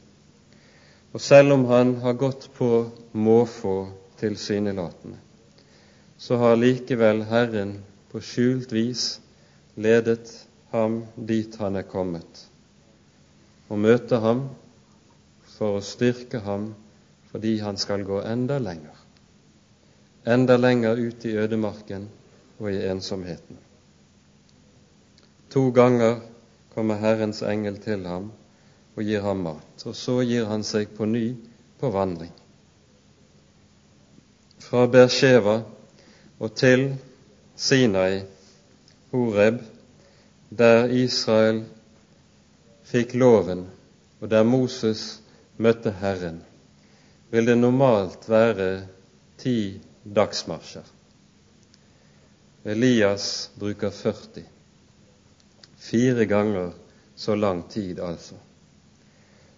og 1.14 1.22
selv 1.22 1.54
om 1.54 1.66
han 1.70 1.96
har 2.02 2.14
gått 2.18 2.48
på 2.58 2.68
måfå 3.12 3.76
tilsynelatende, 4.18 5.20
så 6.18 6.40
har 6.42 6.58
likevel 6.58 7.22
Herren 7.30 7.76
på 8.10 8.22
skjult 8.22 8.74
vis 8.74 9.04
ledet 9.78 10.32
ham 10.74 11.04
dit 11.16 11.54
han 11.62 11.78
er 11.78 11.86
kommet, 11.86 12.48
og 13.70 13.78
møter 13.86 14.26
ham 14.26 14.48
for 15.63 15.78
å 15.80 15.84
styrke 15.86 16.41
ham 16.43 16.73
fordi 17.32 17.54
han 17.63 17.78
skal 17.80 18.02
gå 18.04 18.17
enda 18.28 18.58
lenger, 18.60 18.97
enda 20.28 20.58
lenger 20.60 20.99
ut 20.99 21.23
i 21.23 21.38
ødemarken 21.39 22.10
og 22.60 22.67
i 22.67 22.82
ensomheten. 22.91 23.56
To 25.56 25.69
ganger 25.71 26.19
kommer 26.76 26.99
Herrens 26.99 27.39
engel 27.47 27.80
til 27.80 28.04
ham 28.10 28.28
og 28.97 29.08
gir 29.08 29.23
ham 29.23 29.45
mat, 29.47 29.88
og 29.88 29.95
så 29.95 30.17
gir 30.28 30.52
han 30.52 30.67
seg 30.67 30.91
på 30.97 31.08
ny 31.08 31.23
på 31.80 31.93
vandring. 31.95 32.36
Fra 34.67 34.84
Bersheva 34.91 35.62
og 36.43 36.56
til 36.60 36.89
Sinai, 37.56 38.26
Horeb, 39.15 39.63
der 40.52 40.91
Israel 40.91 41.63
fikk 42.91 43.15
loven, 43.15 43.69
og 44.19 44.30
der 44.30 44.43
Moses 44.43 45.23
møtte 45.58 45.92
Herren, 46.00 46.42
vil 47.32 47.48
det 47.48 47.58
normalt 47.58 48.30
være 48.30 48.70
ti 49.38 49.82
dagsmarsjer. 50.04 50.86
Elias 52.63 53.52
bruker 53.60 53.89
40. 53.89 54.44
Fire 55.78 56.26
ganger 56.26 56.72
så 57.16 57.36
lang 57.36 57.70
tid, 57.70 58.00
altså. 58.00 58.36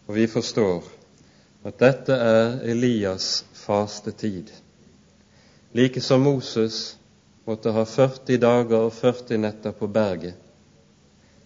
Og 0.08 0.16
vi 0.16 0.28
forstår 0.28 0.84
at 1.66 1.80
dette 1.80 2.14
er 2.14 2.60
Elias 2.64 3.46
fastetid. 3.54 4.50
Like 5.74 6.02
som 6.02 6.22
Moses 6.22 6.98
måtte 7.46 7.74
ha 7.76 7.84
40 7.86 8.40
dager 8.42 8.88
og 8.88 8.94
40 8.94 9.38
netter 9.38 9.74
på 9.76 9.88
berget, 9.88 10.34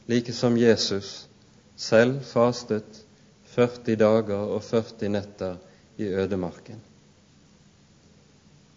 like 0.08 0.34
som 0.34 0.58
Jesus 0.58 1.28
selv 1.76 2.22
fastet 2.24 3.06
40 3.60 3.96
dager 4.00 4.46
og 4.56 4.64
40 4.64 5.10
netter 5.12 5.58
i 6.00 6.08
ødemarken. 6.08 6.80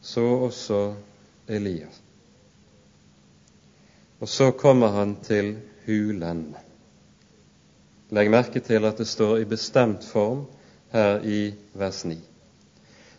Så 0.03 0.25
også 0.49 0.95
Elias. 1.49 2.01
Og 4.21 4.29
så 4.29 4.51
kommer 4.51 4.91
han 4.95 5.17
til 5.23 5.57
hulen. 5.87 6.57
Legg 8.11 8.31
merke 8.31 8.61
til 8.61 8.85
at 8.85 8.99
det 8.99 9.07
står 9.09 9.37
i 9.43 9.49
bestemt 9.49 10.05
form 10.05 10.45
her 10.93 11.23
i 11.25 11.55
vers 11.79 12.05
9. 12.05 12.19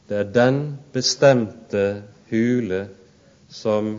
Det 0.10 0.18
er 0.20 0.32
den 0.36 0.60
bestemte 0.94 2.04
hule 2.30 2.88
som 3.50 3.96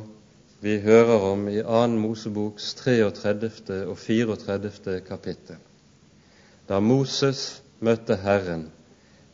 vi 0.61 0.79
hører 0.81 1.31
om 1.33 1.49
i 1.49 1.63
2. 1.63 1.87
Moseboks 2.01 2.75
33. 2.75 3.87
og 3.87 3.99
34. 3.99 5.01
kapittel. 5.09 5.57
Da 6.69 6.81
Moses 6.81 7.63
møtte 7.85 8.17
Herren 8.23 8.69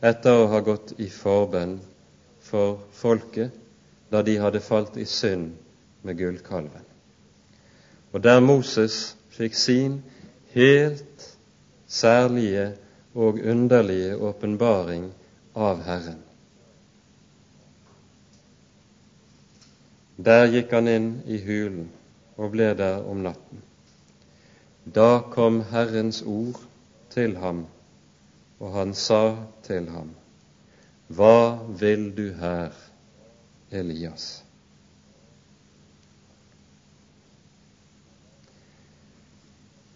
etter 0.03 0.41
å 0.41 0.47
ha 0.51 0.59
gått 0.65 0.95
i 0.99 1.07
forbønn 1.13 1.77
for 2.43 2.81
folket 2.97 3.55
da 4.11 4.23
de 4.27 4.35
hadde 4.41 4.59
falt 4.63 4.97
i 4.99 5.05
synd 5.07 5.53
med 6.03 6.17
gullkalven. 6.19 6.87
Og 8.11 8.23
der 8.23 8.41
Moses 8.43 9.15
fikk 9.31 9.55
sin 9.55 10.01
helt 10.51 11.27
særlige 11.87 12.73
og 13.15 13.39
underlige 13.39 14.17
åpenbaring 14.17 15.07
av 15.55 15.79
Herren. 15.85 16.19
Der 20.21 20.49
gikk 20.51 20.73
han 20.75 20.89
inn 20.91 21.07
i 21.25 21.39
hulen 21.41 21.87
og 22.35 22.51
ble 22.53 22.73
der 22.77 22.99
om 23.07 23.23
natten. 23.23 23.63
Da 24.85 25.21
kom 25.33 25.61
Herrens 25.71 26.21
ord 26.27 26.59
til 27.11 27.35
ham, 27.37 27.65
og 28.59 28.73
han 28.73 28.93
sa 28.93 29.35
til 29.67 29.89
ham, 29.89 30.13
Hva 31.11 31.59
vil 31.79 32.07
du 32.15 32.29
her, 32.39 32.71
Elias? 33.71 34.43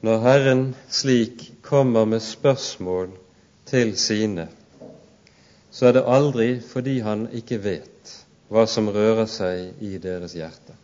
Når 0.05 0.19
Herren 0.21 0.75
slik 0.89 1.53
kommer 1.61 2.05
med 2.05 2.19
spørsmål 2.19 3.09
til 3.65 3.97
sine, 3.97 4.47
så 5.71 5.87
er 5.87 5.95
det 5.97 6.03
aldri 6.07 6.49
fordi 6.61 6.99
han 6.99 7.25
ikke 7.33 7.57
vet 7.63 8.11
hva 8.53 8.67
som 8.69 8.91
rører 8.93 9.25
seg 9.25 9.81
i 9.81 9.95
deres 9.97 10.35
hjerte 10.37 10.75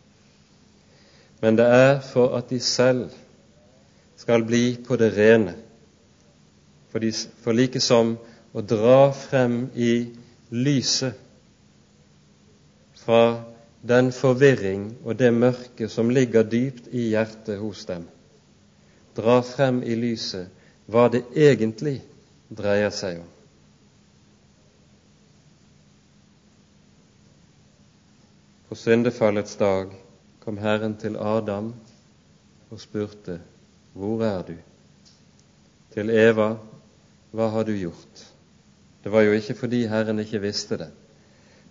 Men 1.42 1.56
det 1.58 1.66
er 1.66 2.00
for 2.06 2.34
at 2.38 2.50
de 2.50 2.58
selv 2.60 3.10
skal 4.18 4.44
bli 4.46 4.76
på 4.86 4.96
det 4.98 5.12
rene, 5.16 5.54
for, 6.92 7.00
de, 7.00 7.12
for 7.42 7.56
like 7.56 7.80
som 7.80 8.16
å 8.52 8.60
dra 8.60 9.10
frem 9.16 9.64
i 9.74 9.92
lyset 10.52 11.16
fra 13.02 13.22
den 13.82 14.12
forvirring 14.14 14.92
og 15.02 15.16
det 15.18 15.32
mørke 15.34 15.88
som 15.90 16.12
ligger 16.12 16.44
dypt 16.46 16.92
i 16.92 17.08
hjertet 17.14 17.58
hos 17.58 17.86
dem 17.88 18.04
dra 19.14 19.42
frem 19.44 19.82
i 19.82 19.96
lyset 19.96 20.48
hva 20.90 21.08
det 21.12 21.22
egentlig 21.36 22.00
dreier 22.52 22.92
seg 22.94 23.20
om. 23.20 23.28
På 28.68 28.78
syndefallets 28.78 29.56
dag 29.60 29.92
kom 30.40 30.58
Herren 30.58 30.96
til 31.00 31.18
Adam 31.20 31.72
og 32.72 32.80
spurte, 32.80 33.40
Hvor 33.92 34.22
er 34.24 34.42
du? 34.48 34.54
Til 35.92 36.10
Eva, 36.10 36.56
Hva 37.32 37.48
har 37.52 37.64
du 37.64 37.72
gjort? 37.76 38.26
Det 39.02 39.10
var 39.12 39.24
jo 39.26 39.32
ikke 39.34 39.56
fordi 39.58 39.86
Herren 39.90 40.20
ikke 40.22 40.42
visste 40.42 40.78
det, 40.78 40.90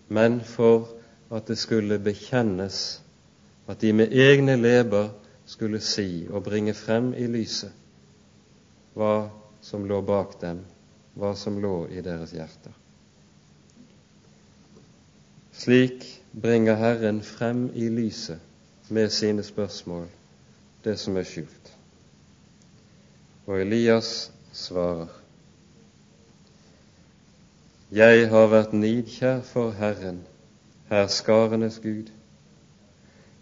men 0.10 0.42
for 0.42 0.90
at 1.32 1.48
det 1.48 1.58
skulle 1.58 2.00
bekjennes 2.00 3.02
at 3.72 3.82
de 3.82 3.94
med 3.94 4.12
egne 4.12 4.58
leber 4.60 5.14
skulle 5.46 5.80
si 5.80 6.28
og 6.30 6.44
bringe 6.44 6.74
frem 6.74 7.14
i 7.14 7.28
lyset 7.28 7.72
hva 8.98 9.30
som 9.64 9.86
lå 9.88 10.02
bak 10.04 10.36
dem, 10.42 10.64
hva 11.16 11.32
som 11.40 11.60
lå 11.64 11.86
i 11.88 12.02
deres 12.04 12.34
hjerter. 12.36 12.74
Slik 15.56 16.04
bringer 16.32 16.76
Herren 16.80 17.22
frem 17.24 17.70
i 17.76 17.88
lyset 17.94 18.40
med 18.90 19.12
sine 19.14 19.44
spørsmål 19.44 20.08
det 20.84 20.98
som 21.00 21.18
er 21.18 21.28
skjult. 21.28 21.72
Og 23.48 23.62
Elias 23.62 24.32
svarer, 24.54 25.08
Jeg 27.92 28.30
har 28.32 28.48
vært 28.48 28.74
nidkjær 28.74 29.42
for 29.44 29.76
Herren, 29.76 30.24
herskarenes 30.90 31.80
Gud 31.84 32.12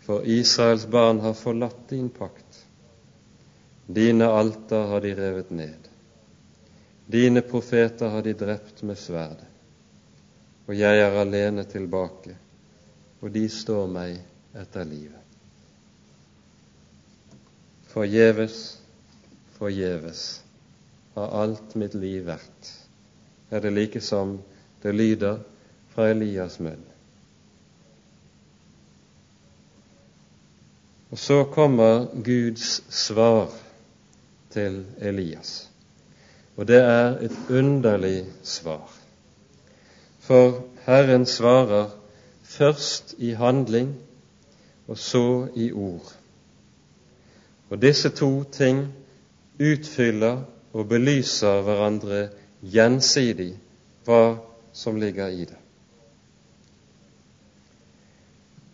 for 0.10 0.26
Israels 0.26 0.88
barn 0.90 1.20
har 1.20 1.34
forlatt 1.38 1.90
din 1.90 2.10
pakt. 2.10 2.66
Dine 3.86 4.26
alter 4.26 4.88
har 4.90 5.04
de 5.06 5.12
revet 5.14 5.52
ned. 5.54 5.90
Dine 7.06 7.44
profeter 7.46 8.10
har 8.10 8.26
de 8.26 8.34
drept 8.34 8.82
med 8.82 8.98
sverdet. 8.98 9.46
Og 10.66 10.74
jeg 10.74 11.04
er 11.04 11.20
alene 11.22 11.62
tilbake, 11.70 12.34
og 13.22 13.30
de 13.38 13.46
står 13.54 13.86
meg 13.94 14.18
etter 14.58 14.90
livet. 14.90 15.38
Forgjeves, 17.94 18.58
forgjeves 19.62 20.24
har 21.14 21.38
alt 21.44 21.78
mitt 21.78 21.94
liv 21.94 22.26
vært, 22.32 22.74
er 23.52 23.60
det 23.60 23.74
like 23.74 24.02
som 24.02 24.40
det 24.84 24.96
lyder 24.96 25.40
fra 25.90 26.10
Elias 26.10 26.60
munn. 26.60 26.84
Og 31.10 31.18
så 31.18 31.44
kommer 31.44 32.06
Guds 32.24 32.84
svar 32.94 33.50
til 34.50 34.86
Elias. 35.02 35.70
Og 36.56 36.68
det 36.68 36.78
er 36.84 37.18
et 37.26 37.38
underlig 37.50 38.26
svar. 38.44 38.92
For 40.20 40.64
Herren 40.86 41.26
svarer 41.26 41.90
først 42.44 43.16
i 43.18 43.32
handling 43.32 43.96
og 44.88 44.98
så 44.98 45.48
i 45.56 45.72
ord. 45.72 46.14
Og 47.70 47.82
disse 47.82 48.10
to 48.10 48.44
ting 48.44 48.88
utfyller 49.60 50.44
og 50.74 50.90
belyser 50.90 51.62
hverandre 51.62 52.28
gjensidig 52.62 53.54
hva 54.06 54.38
som 54.74 54.98
ligger 54.98 55.30
i 55.30 55.46
det. 55.46 55.58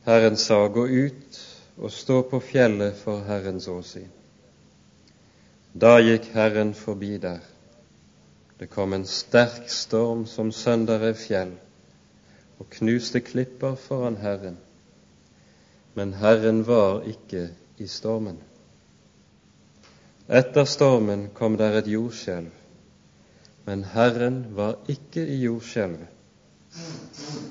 Herren 0.05 0.37
sa, 0.37 0.67
gå 0.67 0.87
ut 0.87 1.39
og 1.81 1.91
stå 1.91 2.21
på 2.29 2.39
fjellet 2.39 2.97
for 2.97 3.25
Herrens 3.25 3.67
åsyn. 3.67 4.11
Da 5.73 5.97
gikk 5.99 6.29
Herren 6.35 6.73
forbi 6.77 7.17
der. 7.17 7.41
Det 8.59 8.69
kom 8.71 8.93
en 8.93 9.05
sterk 9.05 9.65
storm 9.69 10.23
som 10.29 10.51
sønderrev 10.51 11.17
fjell 11.19 11.55
og 12.59 12.69
knuste 12.77 13.19
klipper 13.19 13.75
foran 13.75 14.15
Herren. 14.21 14.57
Men 15.93 16.13
Herren 16.13 16.63
var 16.67 17.03
ikke 17.09 17.49
i 17.77 17.87
stormen. 17.87 18.37
Etter 20.29 20.65
stormen 20.65 21.27
kom 21.33 21.57
der 21.57 21.81
et 21.81 21.89
jordskjelv, 21.91 22.53
men 23.65 23.83
Herren 23.83 24.43
var 24.55 24.75
ikke 24.91 25.25
i 25.25 25.39
jordskjelvet. 25.43 26.11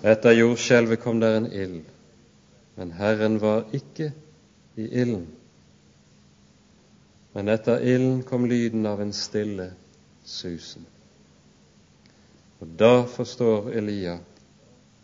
Etter 0.05 0.37
jordskjelvet 0.37 1.01
kom 1.03 1.21
der 1.21 1.39
en 1.39 1.49
ild, 1.53 1.81
men 2.77 2.93
Herren 2.93 3.41
var 3.43 3.65
ikke 3.73 4.13
i 4.77 4.89
ilden. 4.89 5.27
men 7.35 7.49
etter 7.51 7.83
ilden 7.83 8.23
kom 8.23 8.45
lyden 8.47 8.87
av 8.87 9.01
en 9.03 9.13
stille 9.13 9.73
susen. 10.25 10.85
Og 12.63 12.77
da 12.79 12.93
forstår 13.11 13.73
Elia 13.75 14.21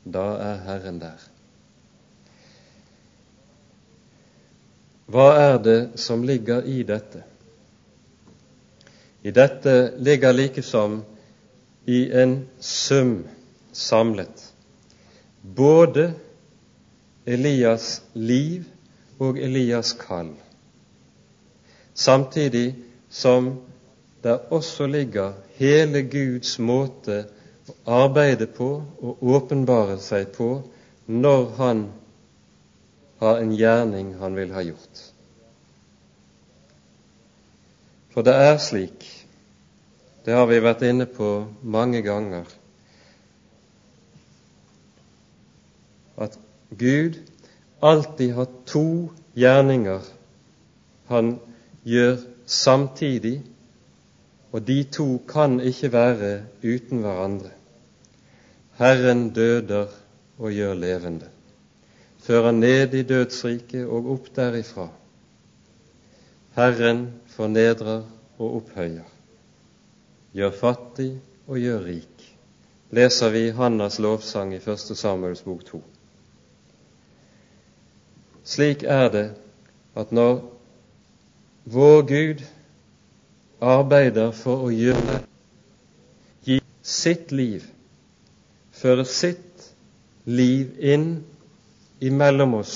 da 0.04 0.26
er 0.44 0.60
Herren 0.64 1.00
der. 1.02 1.24
Hva 5.10 5.26
er 5.42 5.58
det 5.58 5.80
som 5.98 6.22
ligger 6.22 6.62
i 6.70 6.84
dette? 6.86 7.24
I 9.22 9.30
dette 9.30 9.92
ligger 9.98 10.32
likesom 10.32 11.02
i 11.86 12.00
en 12.22 12.48
sum 12.58 13.24
samlet 13.72 14.46
både 15.42 16.12
Elias 17.26 18.02
liv 18.14 18.64
og 19.20 19.38
Elias 19.38 19.92
kall 20.00 20.32
samtidig 21.94 22.74
som 23.08 23.52
der 24.22 24.52
også 24.52 24.86
ligger 24.86 25.32
hele 25.60 26.02
Guds 26.02 26.58
måte 26.58 27.24
å 27.68 27.76
arbeide 28.04 28.46
på 28.46 28.68
og 29.00 29.22
åpenbare 29.36 29.98
seg 30.02 30.32
på 30.36 30.50
når 31.06 31.46
han 31.60 31.86
har 33.20 33.40
en 33.40 33.52
gjerning 33.56 34.14
han 34.20 34.36
vil 34.36 34.52
ha 34.56 34.62
gjort. 34.64 35.09
For 38.20 38.24
det 38.28 38.34
er 38.36 38.58
slik, 38.60 39.04
det 40.26 40.34
har 40.36 40.44
vi 40.44 40.58
vært 40.60 40.82
inne 40.84 41.06
på 41.08 41.28
mange 41.64 42.02
ganger, 42.04 42.50
at 46.20 46.36
Gud 46.82 47.16
alltid 47.80 48.34
har 48.36 48.50
to 48.68 48.84
gjerninger 49.40 50.04
han 51.08 51.32
gjør 51.88 52.20
samtidig, 52.44 53.38
og 54.52 54.68
de 54.68 54.78
to 54.84 55.08
kan 55.24 55.56
ikke 55.64 55.92
være 55.96 56.36
uten 56.60 57.00
hverandre. 57.08 57.56
Herren 58.76 59.30
døder 59.32 59.88
og 60.36 60.52
gjør 60.52 60.76
levende, 60.84 61.32
fører 62.20 62.52
ned 62.52 63.00
i 63.00 63.06
dødsriket 63.16 63.88
og 63.88 64.12
opp 64.18 64.34
derifra. 64.36 64.90
Herren 66.54 67.06
fornedrer 67.30 68.02
og 68.38 68.56
opphøyer, 68.56 69.06
gjør 70.34 70.50
fattig 70.58 71.12
og 71.46 71.58
gjør 71.62 71.84
rik, 71.86 72.24
leser 72.90 73.30
vi 73.30 73.44
Hannas 73.54 74.00
lovsang 74.02 74.54
i 74.56 74.58
1. 74.58 74.90
Samuels 74.98 75.44
bok 75.46 75.62
2. 75.68 75.82
Slik 78.50 78.82
er 78.82 79.08
det 79.14 79.26
at 79.94 80.10
når 80.12 80.40
vår 81.70 82.02
Gud 82.08 82.42
arbeider 83.62 84.32
for 84.34 84.66
å 84.66 84.70
gjøre 84.74 85.20
gi 86.46 86.58
sitt 86.82 87.30
liv, 87.30 87.66
føre 88.74 89.04
sitt 89.06 89.68
liv 90.26 90.72
inn 90.80 91.12
imellom 92.02 92.56
oss, 92.58 92.74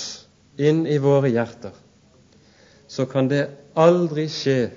inn 0.61 0.85
i 0.87 1.01
våre 1.03 1.33
hjerter, 1.33 1.75
så 2.95 3.07
kan 3.11 3.29
det 3.29 3.49
aldri 3.75 4.29
skje 4.31 4.71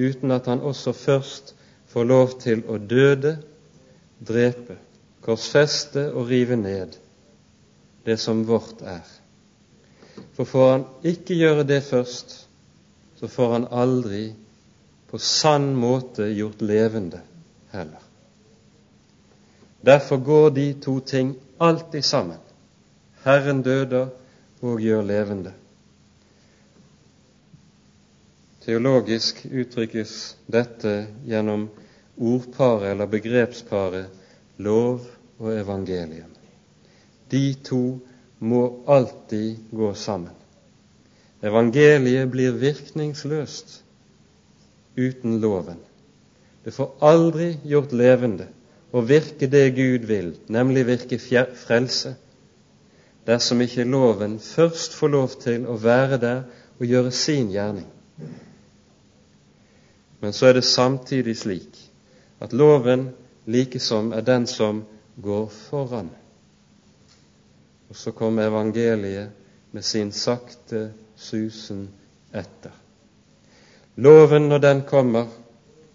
uten 0.00 0.32
at 0.32 0.46
han 0.48 0.62
også 0.64 0.94
først 0.96 1.54
får 1.92 2.06
lov 2.08 2.36
til 2.40 2.62
å 2.70 2.78
døde, 2.78 3.34
drepe, 4.24 4.78
korsfeste 5.20 6.06
og 6.14 6.30
rive 6.30 6.56
ned 6.56 6.96
det 8.06 8.16
som 8.20 8.46
vårt 8.48 8.80
er. 8.80 9.04
For 10.36 10.48
får 10.48 10.70
han 10.70 10.86
ikke 11.04 11.36
gjøre 11.36 11.66
det 11.68 11.82
først, 11.84 12.32
så 13.20 13.28
får 13.28 13.52
han 13.52 13.66
aldri 13.70 14.30
på 15.10 15.20
sann 15.20 15.74
måte 15.76 16.30
gjort 16.32 16.62
levende 16.64 17.20
heller. 17.74 18.00
Derfor 19.84 20.20
går 20.24 20.50
de 20.56 20.66
to 20.80 21.00
ting 21.00 21.34
alltid 21.60 22.04
sammen. 22.04 22.40
Herren 23.24 23.62
døder 23.62 24.08
og 24.60 24.80
gjør 24.80 25.04
levende. 25.04 25.52
Teologisk 28.70 29.40
uttrykkes 29.50 30.10
dette 30.46 30.90
gjennom 31.26 31.64
ordparet 32.22 32.92
eller 32.92 33.08
begrepsparet 33.10 34.12
lov 34.62 35.08
og 35.40 35.48
evangelium. 35.50 36.28
De 37.34 37.40
to 37.66 37.98
må 38.38 38.60
alltid 38.86 39.74
gå 39.74 39.90
sammen. 39.98 40.36
Evangeliet 41.42 42.30
blir 42.30 42.54
virkningsløst 42.62 43.80
uten 44.94 45.40
loven. 45.42 45.82
Det 46.62 46.70
får 46.76 46.94
aldri 47.10 47.52
gjort 47.66 47.90
levende 47.90 48.46
å 48.94 49.02
virke 49.02 49.50
det 49.50 49.64
Gud 49.74 50.06
vil, 50.06 50.36
nemlig 50.46 50.86
virke 50.86 51.18
frelse, 51.18 52.14
dersom 53.26 53.66
ikke 53.66 53.88
loven 53.98 54.38
først 54.38 54.94
får 54.94 55.16
lov 55.18 55.40
til 55.42 55.66
å 55.66 55.74
være 55.74 56.20
der 56.22 56.44
og 56.78 56.86
gjøre 56.86 57.10
sin 57.10 57.50
gjerning. 57.50 57.90
Men 60.20 60.32
så 60.32 60.46
er 60.46 60.52
det 60.52 60.64
samtidig 60.64 61.36
slik 61.36 61.78
at 62.40 62.52
loven 62.52 63.08
likesom 63.46 64.12
er 64.12 64.20
den 64.20 64.46
som 64.46 64.84
går 65.22 65.48
foran. 65.48 66.10
Og 67.88 67.96
så 67.96 68.12
kommer 68.12 68.46
evangeliet 68.46 69.30
med 69.72 69.82
sin 69.82 70.12
sakte 70.12 70.92
susen 71.16 71.88
etter. 72.34 72.72
Loven 73.96 74.48
når 74.48 74.58
den 74.58 74.82
kommer, 74.86 75.26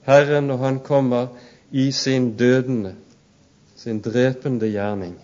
Herren 0.06 0.48
når 0.48 0.58
Han 0.58 0.80
kommer 0.80 1.28
i 1.72 1.92
sin 1.92 2.38
dødende, 2.38 2.96
sin 3.76 4.02
drepende 4.02 4.70
gjerning, 4.70 5.16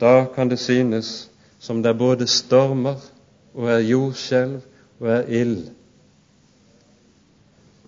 da 0.00 0.26
kan 0.34 0.48
det 0.48 0.58
synes 0.58 1.30
som 1.58 1.82
det 1.82 1.98
både 1.98 2.26
stormer 2.26 2.96
og 3.54 3.68
er 3.68 3.78
jordskjelv 3.78 4.60
og 5.00 5.08
er 5.08 5.26
ild, 5.28 5.68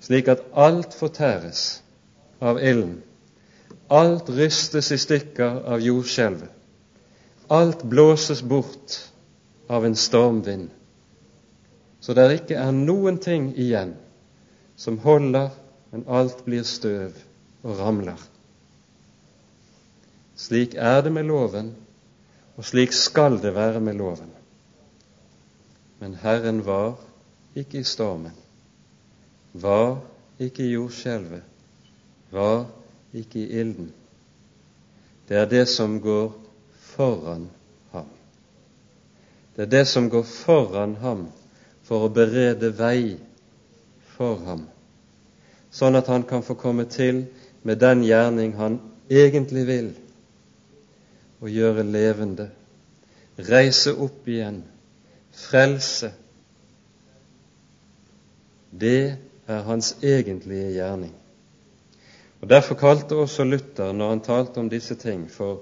slik 0.02 0.28
at 0.28 0.42
alt 0.58 0.94
fortæres 0.98 1.82
av 2.42 2.58
ilden, 2.58 2.98
alt 3.90 4.30
rystes 4.30 4.90
i 4.90 4.98
stykker 4.98 5.62
av 5.74 5.82
jordskjelvet, 5.84 6.50
alt 7.52 7.84
blåses 7.84 8.42
bort 8.42 8.98
av 9.70 9.86
en 9.86 9.96
stormvind, 9.96 10.70
så 12.02 12.14
det 12.18 12.30
ikke 12.40 12.58
er 12.58 12.74
noen 12.74 13.20
ting 13.22 13.52
igjen 13.54 13.94
som 14.76 14.98
holder, 15.04 15.52
men 15.92 16.06
alt 16.08 16.40
blir 16.46 16.64
støv 16.66 17.14
og 17.62 17.78
ramler. 17.78 18.18
Slik 20.34 20.74
er 20.74 21.02
det 21.04 21.12
med 21.14 21.28
loven, 21.28 21.74
og 22.56 22.66
slik 22.66 22.94
skal 22.96 23.38
det 23.42 23.54
være 23.54 23.80
med 23.80 24.00
loven. 24.00 24.32
Men 26.00 26.16
Herren 26.18 26.64
var 26.66 26.96
ikke 27.54 27.78
i 27.78 27.86
stormen, 27.86 28.34
var 29.52 30.00
ikke 30.40 30.64
i 30.64 30.72
jordskjelvet, 30.72 31.42
var 32.30 32.66
ikke 33.12 33.38
i 33.38 33.60
ilden. 33.60 33.92
Det 35.28 35.36
er 35.36 35.48
det 35.48 35.66
som 35.68 36.00
går 36.00 36.32
foran 36.80 37.50
ham. 37.92 38.08
det 39.56 39.62
er 39.62 39.70
det 39.70 39.86
som 39.88 40.10
går 40.10 40.22
foran 40.22 40.94
ham 40.96 41.26
for 41.82 42.06
å 42.06 42.12
berede 42.12 42.72
vei 42.78 43.18
for 44.16 44.40
ham, 44.46 44.66
sånn 45.70 45.96
at 45.96 46.08
han 46.08 46.24
kan 46.28 46.42
få 46.42 46.54
komme 46.54 46.84
til 46.84 47.26
med 47.62 47.80
den 47.80 48.04
gjerning 48.04 48.54
han 48.56 48.80
egentlig 49.10 49.66
vil, 49.66 49.90
å 51.42 51.50
gjøre 51.50 51.84
levende, 51.84 52.48
reise 53.36 53.92
opp 53.92 54.28
igjen, 54.28 54.62
frelse. 55.34 56.12
Det 58.70 59.18
er 59.46 59.62
hans 59.62 59.96
egentlige 60.02 60.72
gjerning. 60.72 61.14
Og 62.42 62.50
Derfor 62.50 62.74
kalte 62.74 63.14
også 63.14 63.44
Luther, 63.44 63.92
når 63.92 64.08
han 64.08 64.20
talte 64.20 64.58
om 64.58 64.70
disse 64.70 64.94
ting, 64.94 65.30
for 65.30 65.60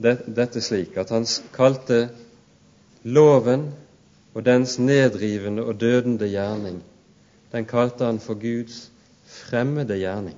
dette 0.00 0.60
slik 0.60 0.96
at 0.96 1.10
han 1.10 1.26
kalte 1.52 2.08
Loven 3.04 3.70
og 4.34 4.44
dens 4.44 4.78
nedrivende 4.78 5.64
og 5.64 5.80
dødende 5.80 6.28
gjerning, 6.28 6.82
den 7.52 7.64
kalte 7.64 8.04
han 8.04 8.20
for 8.20 8.34
Guds 8.34 8.90
fremmede 9.24 9.96
gjerning. 9.98 10.36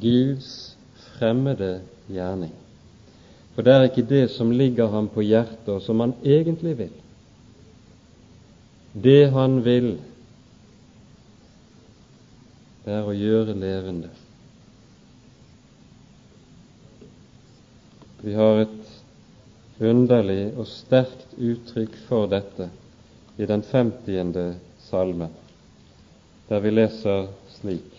Guds 0.00 0.76
fremmede 1.18 1.82
gjerning. 2.08 2.54
For 3.58 3.66
det 3.66 3.72
er 3.74 3.84
ikke 3.88 4.02
det 4.06 4.26
som 4.30 4.52
ligger 4.54 4.86
ham 4.92 5.08
på 5.10 5.18
hjertet, 5.26 5.66
og 5.66 5.80
som 5.82 5.98
han 5.98 6.12
egentlig 6.22 6.76
vil. 6.78 6.92
Det 8.94 9.32
han 9.34 9.56
vil, 9.64 9.88
det 12.84 12.94
er 13.00 13.10
å 13.10 13.16
gjøre 13.18 13.58
levende. 13.58 14.12
Vi 18.22 18.38
har 18.38 18.62
et 18.62 19.82
underlig 19.90 20.40
og 20.54 20.70
sterkt 20.70 21.34
uttrykk 21.34 21.98
for 22.06 22.30
dette 22.30 22.70
i 23.42 23.50
den 23.50 23.66
femtiende 23.66 24.52
salmen, 24.86 25.34
der 26.46 26.62
vi 26.62 26.78
leser 26.78 27.26
slik 27.58 27.97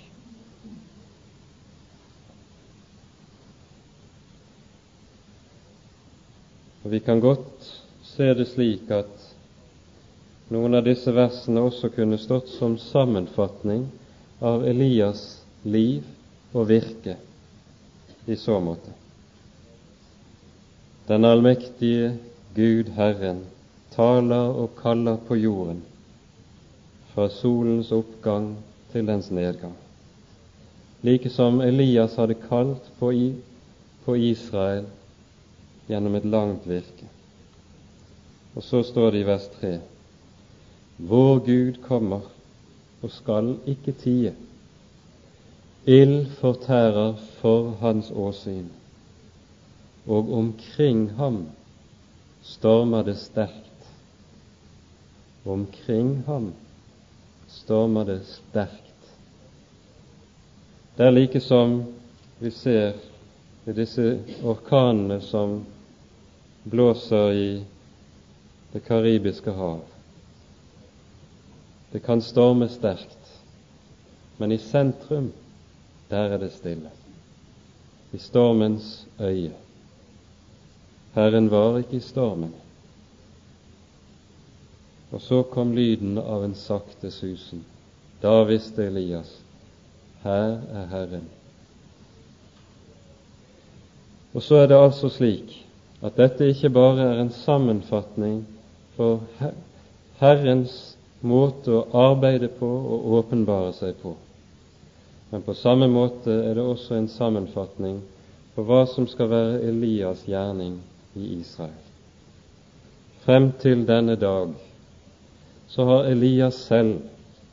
Og 6.89 6.93
Vi 6.93 6.99
kan 6.99 7.19
godt 7.19 7.65
se 8.01 8.33
det 8.33 8.47
slik 8.49 8.87
at 8.89 9.25
noen 10.49 10.73
av 10.73 10.87
disse 10.87 11.11
versene 11.13 11.61
også 11.61 11.91
kunne 11.93 12.17
stått 12.17 12.49
som 12.49 12.79
sammenfatning 12.81 13.83
av 14.41 14.65
Elias' 14.65 15.43
liv 15.69 16.01
og 16.49 16.65
virke 16.71 17.13
i 18.25 18.39
så 18.41 18.57
måte. 18.57 18.95
Den 21.05 21.29
allmektige 21.29 22.15
Gud 22.57 22.89
Herren 22.97 23.45
taler 23.93 24.49
og 24.49 24.73
kaller 24.81 25.21
på 25.29 25.37
jorden 25.37 25.85
fra 27.13 27.29
solens 27.29 27.93
oppgang 27.93 28.55
til 28.95 29.05
dens 29.05 29.29
nedgang, 29.29 29.77
like 31.05 31.29
som 31.29 31.61
Elias 31.61 32.17
hadde 32.17 32.41
kalt 32.49 32.89
på, 32.97 33.13
Israel 34.17 34.89
gjennom 35.89 36.15
et 36.15 36.25
langt 36.25 36.67
virke. 36.69 37.07
Og 38.53 38.63
så 38.63 38.83
står 38.85 39.11
det 39.11 39.23
i 39.23 39.27
vers 39.27 39.47
3.: 39.59 39.79
Vår 40.97 41.39
Gud 41.45 41.79
kommer 41.85 42.27
og 43.01 43.11
skal 43.11 43.55
ikke 43.67 43.95
tie. 44.03 44.33
Ild 45.89 46.27
fortærer 46.41 47.15
for 47.39 47.71
hans 47.79 48.11
åsyn, 48.11 48.67
og 50.05 50.33
omkring 50.33 51.09
ham 51.17 51.47
stormer 52.43 53.03
det 53.03 53.17
sterkt. 53.17 53.87
Omkring 55.45 56.23
ham 56.27 56.51
stormer 57.47 58.03
det 58.03 58.19
sterkt. 58.27 58.85
Det 60.97 61.05
er 61.05 61.15
like 61.15 61.39
som 61.39 61.83
vi 62.39 62.51
ser 62.51 62.93
i 63.65 63.73
disse 63.73 64.19
orkanene 64.43 65.21
som 65.21 65.61
blåser 66.63 67.31
i 67.31 67.65
Det 68.71 68.79
karibiske 68.79 69.51
hav. 69.51 69.79
Det 71.91 71.99
kan 71.99 72.21
storme 72.21 72.67
sterkt, 72.69 73.39
men 74.37 74.51
i 74.51 74.57
sentrum, 74.57 75.31
der 76.09 76.29
er 76.29 76.37
det 76.37 76.51
stille. 76.53 76.91
I 78.11 78.17
stormens 78.17 79.07
øye. 79.19 79.53
Herren 81.13 81.49
var 81.51 81.77
ikke 81.77 81.97
i 81.97 82.05
stormen. 82.05 82.53
Og 85.11 85.21
så 85.21 85.43
kom 85.43 85.73
lyden 85.73 86.17
av 86.17 86.45
en 86.45 86.55
sakte 86.55 87.11
susen. 87.11 87.65
Da 88.21 88.43
visste 88.43 88.85
Elias 88.85 89.39
her 90.23 90.59
er 90.73 90.85
Herren. 90.91 91.25
Og 94.33 94.43
så 94.43 94.55
er 94.55 94.67
det 94.67 94.77
altså 94.77 95.09
slik 95.09 95.55
at 96.01 96.15
dette 96.15 96.47
ikke 96.47 96.71
bare 96.71 97.07
er 97.13 97.21
en 97.21 97.31
sammenfatning 97.41 98.43
for 98.95 99.25
Herrens 100.19 100.75
måte 101.21 101.73
å 101.75 102.07
arbeide 102.11 102.47
på 102.59 102.67
og 102.67 103.09
åpenbare 103.19 103.73
seg 103.75 103.97
på, 103.99 104.13
men 105.31 105.43
på 105.43 105.55
samme 105.59 105.89
måte 105.91 106.31
er 106.31 106.55
det 106.55 106.63
også 106.63 106.95
en 106.95 107.11
sammenfatning 107.11 107.99
for 108.55 108.67
hva 108.67 108.85
som 108.91 109.07
skal 109.07 109.29
være 109.31 109.59
Elias' 109.67 110.25
gjerning 110.27 110.79
i 111.19 111.35
Israel. 111.39 111.75
Frem 113.25 113.51
til 113.61 113.83
denne 113.87 114.15
dag 114.19 114.55
så 115.69 115.85
har 115.85 116.07
Elias 116.09 116.63
selv 116.65 117.01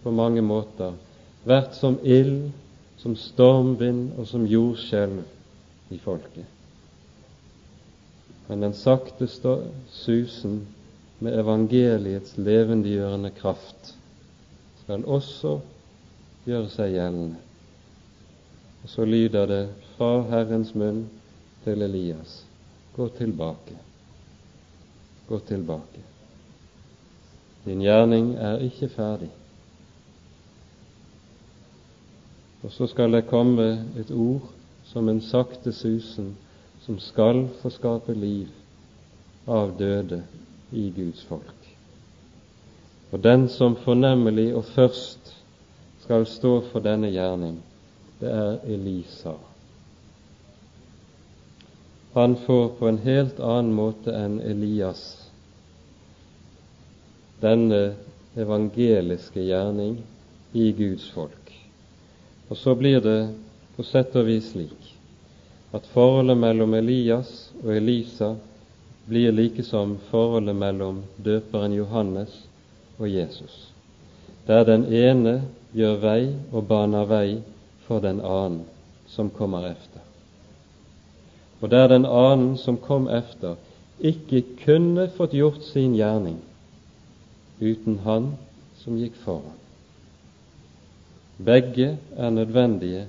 på 0.02 0.14
mange 0.14 0.42
måter 0.42 0.94
vært 1.46 1.74
som 1.78 1.98
ild, 2.02 2.52
som 3.02 3.18
stormvind 3.18 4.14
og 4.16 4.26
som 4.30 4.46
jordskjelv 4.48 5.24
i 5.92 5.98
folket 6.02 6.55
men 8.46 8.62
den 8.62 8.74
sakte 8.74 9.28
susen 9.90 10.60
med 11.18 11.38
evangeliets 11.40 12.36
levendegjørende 12.38 13.30
kraft 13.38 13.94
skal 14.84 15.04
også 15.04 15.58
gjøre 16.46 16.68
seg 16.70 16.92
gjeldende. 16.94 17.40
Og 18.84 18.92
så 18.92 19.04
lyder 19.04 19.48
det 19.50 19.62
fra 19.96 20.10
Herrens 20.30 20.74
munn 20.78 21.06
til 21.64 21.82
Elias 21.82 22.44
gå 22.96 23.08
tilbake, 23.08 23.76
gå 25.28 25.38
tilbake. 25.38 26.00
Din 27.64 27.82
gjerning 27.82 28.34
er 28.34 28.62
ikke 28.64 28.88
ferdig. 28.88 29.28
Og 32.62 32.72
så 32.72 32.86
skal 32.86 33.12
det 33.12 33.26
komme 33.28 33.66
et 34.00 34.10
ord 34.10 34.48
som 34.88 35.08
en 35.08 35.20
sakte 35.20 35.72
susen 35.76 36.32
som 36.86 36.98
skal 36.98 37.48
få 37.62 37.70
skape 37.70 38.14
liv 38.14 38.48
av 39.44 39.72
døde 39.78 40.20
i 40.70 40.90
Guds 40.94 41.24
folk. 41.26 41.66
Og 43.10 43.18
den 43.22 43.48
som 43.50 43.74
fornemmelig 43.82 44.52
og 44.54 44.64
først 44.70 45.32
skal 46.04 46.28
stå 46.30 46.60
for 46.70 46.86
denne 46.86 47.10
gjerning, 47.10 47.58
det 48.20 48.30
er 48.30 48.62
Elisa. 48.70 49.34
Han 52.14 52.38
får 52.46 52.68
på 52.78 52.88
en 52.88 53.02
helt 53.02 53.42
annen 53.42 53.74
måte 53.74 54.14
enn 54.14 54.38
Elias 54.40 55.02
denne 57.42 57.96
evangeliske 58.38 59.42
gjerning 59.42 59.98
i 60.54 60.70
Guds 60.78 61.10
folk. 61.12 61.50
Og 62.48 62.56
så 62.56 62.78
blir 62.78 63.02
det 63.02 63.20
på 63.76 63.84
sett 63.84 64.14
og 64.16 64.30
vis 64.30 64.54
slik 64.54 64.85
at 65.76 65.86
forholdet 65.92 66.38
mellom 66.40 66.74
Elias 66.74 67.32
og 67.62 67.74
Elisa 67.76 68.30
blir 69.06 69.32
like 69.32 69.62
som 69.62 69.96
forholdet 70.10 70.56
mellom 70.56 71.02
døperen 71.16 71.74
Johannes 71.76 72.32
og 72.98 73.10
Jesus, 73.10 73.72
der 74.46 74.64
den 74.64 74.86
ene 74.88 75.42
gjør 75.76 75.98
vei 76.00 76.22
og 76.52 76.64
baner 76.70 77.04
vei 77.10 77.38
for 77.86 78.00
den 78.00 78.22
annen 78.24 78.64
som 79.12 79.28
kommer 79.30 79.68
efter, 79.68 80.00
og 81.60 81.70
der 81.70 81.88
den 81.92 82.08
annen 82.08 82.56
som 82.58 82.80
kom 82.80 83.08
efter, 83.12 83.56
ikke 84.00 84.42
kunne 84.64 85.08
fått 85.16 85.36
gjort 85.36 85.62
sin 85.64 85.94
gjerning 85.96 86.40
uten 87.60 88.00
han 88.04 88.32
som 88.82 88.96
gikk 89.00 89.14
foran. 89.24 89.54
Begge 91.36 91.96
er 92.16 92.32
nødvendige 92.32 93.06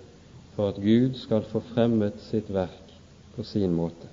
for 0.57 0.73
at 0.73 0.81
Gud 0.81 1.13
skal 1.21 1.43
få 1.45 1.61
fremmet 1.61 2.17
sitt 2.25 2.47
verk 2.49 2.93
på 3.35 3.43
sin 3.45 3.75
måte. 3.77 4.09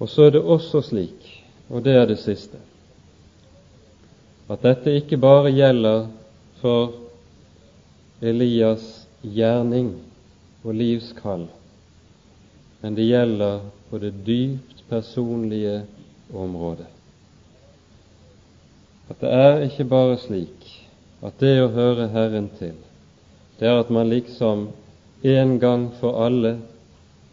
Og 0.00 0.08
så 0.08 0.26
er 0.26 0.30
det 0.34 0.40
også 0.40 0.80
slik, 0.86 1.26
og 1.68 1.84
det 1.84 1.92
er 1.92 2.08
det 2.08 2.16
siste, 2.22 2.56
at 4.48 4.64
dette 4.64 4.94
ikke 4.96 5.20
bare 5.20 5.52
gjelder 5.52 6.06
for 6.62 6.96
Elias 8.24 9.04
gjerning 9.20 9.92
og 10.64 10.72
livskall, 10.80 11.44
men 12.80 12.96
det 12.96 13.10
gjelder 13.10 13.60
på 13.90 14.00
det 14.00 14.14
dypt 14.24 14.80
personlige 14.88 15.82
området. 16.32 16.88
At 19.12 19.20
det 19.20 19.36
er 19.36 19.66
ikke 19.68 19.84
bare 19.84 20.16
slik 20.24 20.83
at 21.24 21.40
det 21.40 21.56
å 21.62 21.72
høre 21.72 22.10
Herren 22.12 22.50
til, 22.58 22.76
det 23.58 23.68
er 23.68 23.80
at 23.80 23.90
man 23.94 24.10
liksom 24.10 24.68
en 25.24 25.56
gang 25.62 25.88
for 26.00 26.20
alle 26.26 26.58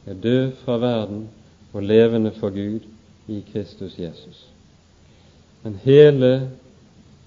er 0.07 0.19
død 0.23 0.53
fra 0.63 0.77
verden 0.79 1.25
og 1.73 1.83
levende 1.83 2.31
for 2.37 2.53
Gud 2.55 2.87
i 3.27 3.41
Kristus 3.51 3.97
Jesus. 3.99 4.45
Men 5.63 5.75
hele 5.83 6.31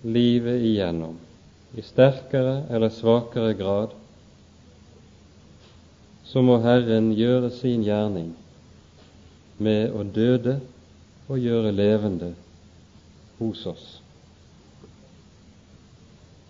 livet 0.02 0.64
igjennom, 0.64 1.18
i 1.74 1.82
sterkere 1.82 2.62
eller 2.70 2.92
svakere 2.94 3.54
grad, 3.58 3.92
så 6.24 6.42
må 6.42 6.58
Herren 6.64 7.12
gjøre 7.14 7.50
sin 7.54 7.84
gjerning 7.86 8.32
med 9.58 9.92
å 9.94 10.02
døde 10.02 10.58
og 11.28 11.38
gjøre 11.38 11.74
levende 11.74 12.32
hos 13.38 13.66
oss. 13.70 13.84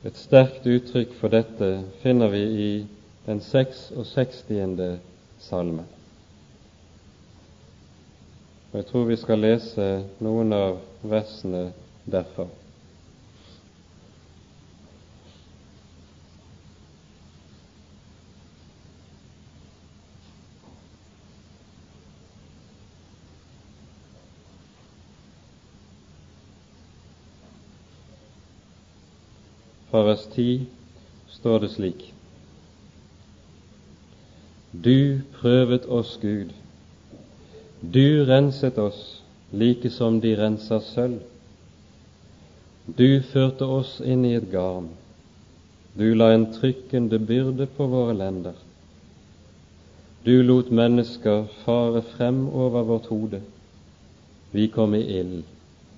Et 0.04 0.16
sterkt 0.20 0.66
uttrykk 0.68 1.14
for 1.16 1.32
dette 1.32 1.68
finner 2.02 2.28
vi 2.28 2.42
i 2.44 2.72
den 3.24 3.38
66. 3.40 4.42
salme. 5.40 5.84
Og 8.72 8.76
Jeg 8.80 8.86
tror 8.90 9.04
vi 9.08 9.16
skal 9.16 9.40
lese 9.40 9.86
noen 10.20 10.52
av 10.52 10.76
versene 11.08 11.70
derfor. 12.04 12.50
Fra 29.94 30.02
vers 30.02 30.26
10 30.34 30.66
står 31.30 31.58
det 31.62 31.68
slik 31.70 32.00
Du 34.72 35.20
prøvet 35.36 35.84
oss, 35.86 36.16
Gud. 36.22 36.48
Du 37.80 38.24
renset 38.26 38.78
oss 38.82 39.22
like 39.52 39.92
som 39.94 40.16
de 40.20 40.32
renser 40.34 40.80
sølv. 40.82 41.20
Du 42.98 43.22
førte 43.22 43.68
oss 43.70 44.00
inn 44.02 44.24
i 44.26 44.32
et 44.34 44.48
garn. 44.50 44.88
Du 45.94 46.08
la 46.18 46.32
en 46.34 46.48
trykkende 46.56 47.20
byrde 47.22 47.68
på 47.76 47.86
våre 47.86 48.16
lender. 48.18 48.56
Du 50.26 50.42
lot 50.42 50.72
mennesker 50.74 51.44
fare 51.62 52.02
frem 52.16 52.48
over 52.48 52.82
vårt 52.82 53.06
hode. 53.14 53.44
Vi 54.50 54.66
kom 54.74 54.98
i 54.98 55.04
ild 55.20 55.44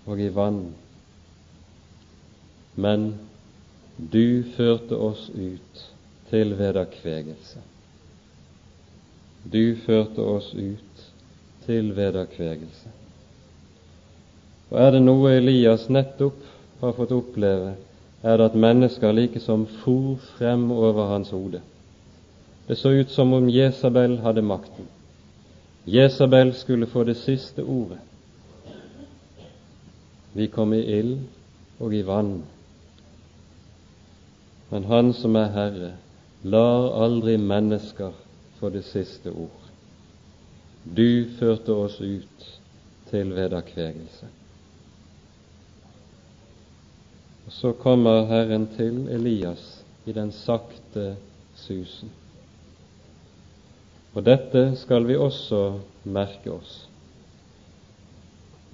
og 0.04 0.20
i 0.20 0.28
vann. 0.28 0.66
Men 2.76 3.08
du 3.96 4.44
førte 4.56 4.96
oss 4.96 5.30
ut 5.34 5.84
til 6.30 6.52
vederkvegelse. 6.58 7.62
Du 9.52 9.76
førte 9.86 10.20
oss 10.20 10.50
ut 10.54 11.04
til 11.66 11.92
vederkvegelse. 11.96 12.92
Og 14.70 14.80
er 14.82 14.90
det 14.96 15.02
noe 15.04 15.36
Elias 15.38 15.86
nettopp 15.88 16.42
har 16.80 16.96
fått 16.96 17.14
oppleve, 17.14 17.76
er 18.22 18.36
det 18.36 18.50
at 18.50 18.58
mennesker 18.58 19.14
likesom 19.14 19.64
for 19.84 20.16
frem 20.36 20.68
over 20.74 21.08
hans 21.12 21.30
hode. 21.30 21.62
Det 22.66 22.76
så 22.76 22.90
ut 22.90 23.10
som 23.10 23.32
om 23.32 23.48
Jesabel 23.48 24.18
hadde 24.24 24.42
makten. 24.42 24.88
Jesabel 25.86 26.50
skulle 26.54 26.86
få 26.90 27.04
det 27.04 27.16
siste 27.16 27.62
ordet. 27.62 28.00
Vi 30.34 30.50
kom 30.52 30.74
i 30.74 30.82
ild 30.98 31.20
og 31.78 31.94
i 31.94 32.02
vann. 32.02 32.42
Men 34.70 34.84
Han 34.84 35.12
som 35.14 35.36
er 35.36 35.52
Herre, 35.54 35.92
lar 36.42 36.90
aldri 37.04 37.36
mennesker 37.38 38.12
få 38.58 38.70
det 38.74 38.84
siste 38.86 39.30
ord. 39.30 39.62
Du 40.84 41.26
førte 41.38 41.74
oss 41.74 42.00
ut 42.00 42.46
til 43.10 43.32
vederkvegelse. 43.34 44.28
Og 47.46 47.52
så 47.52 47.72
kommer 47.72 48.26
Herren 48.26 48.66
til 48.76 49.06
Elias 49.08 49.84
i 50.06 50.12
den 50.12 50.32
sakte 50.34 51.14
susen. 51.54 52.10
Og 54.14 54.24
dette 54.24 54.70
skal 54.80 55.06
vi 55.06 55.16
også 55.20 55.78
merke 56.04 56.52
oss, 56.54 56.86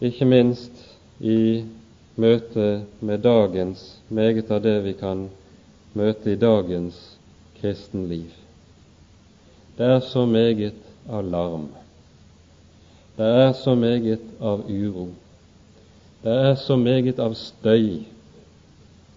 ikke 0.01 0.27
minst 0.29 0.85
i 1.21 1.65
møte 2.17 2.85
med 3.01 3.23
dagens, 3.25 3.83
meget 4.09 4.51
av 4.51 4.63
det 4.63 4.77
vi 4.85 4.93
kan 4.99 5.27
møte 5.95 6.33
i 6.33 6.39
dagens 6.41 6.99
kristenliv. 7.61 8.31
Det 9.79 9.87
er 9.87 10.01
så 10.01 10.25
meget 10.27 10.79
av 11.09 11.25
larm. 11.25 11.69
Det 13.17 13.29
er 13.45 13.53
så 13.53 13.75
meget 13.75 14.25
av 14.41 14.65
uro. 14.71 15.09
Det 16.23 16.33
er 16.33 16.55
så 16.55 16.77
meget 16.77 17.21
av 17.21 17.35
støy 17.35 18.03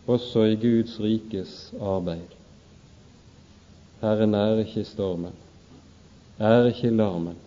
også 0.07 0.45
i 0.51 0.59
Guds 0.61 0.99
rikes 0.99 1.73
arbeid. 1.81 2.29
Herren 4.01 4.33
er 4.33 4.61
ikke 4.65 4.81
i 4.81 4.87
stormen 4.87 5.33
er 6.39 6.65
ikke 6.65 6.89
larmen, 6.89 7.37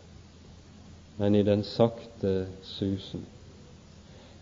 men 1.18 1.34
i 1.34 1.42
den 1.42 1.64
sakte 1.64 2.46
susen. 2.62 3.26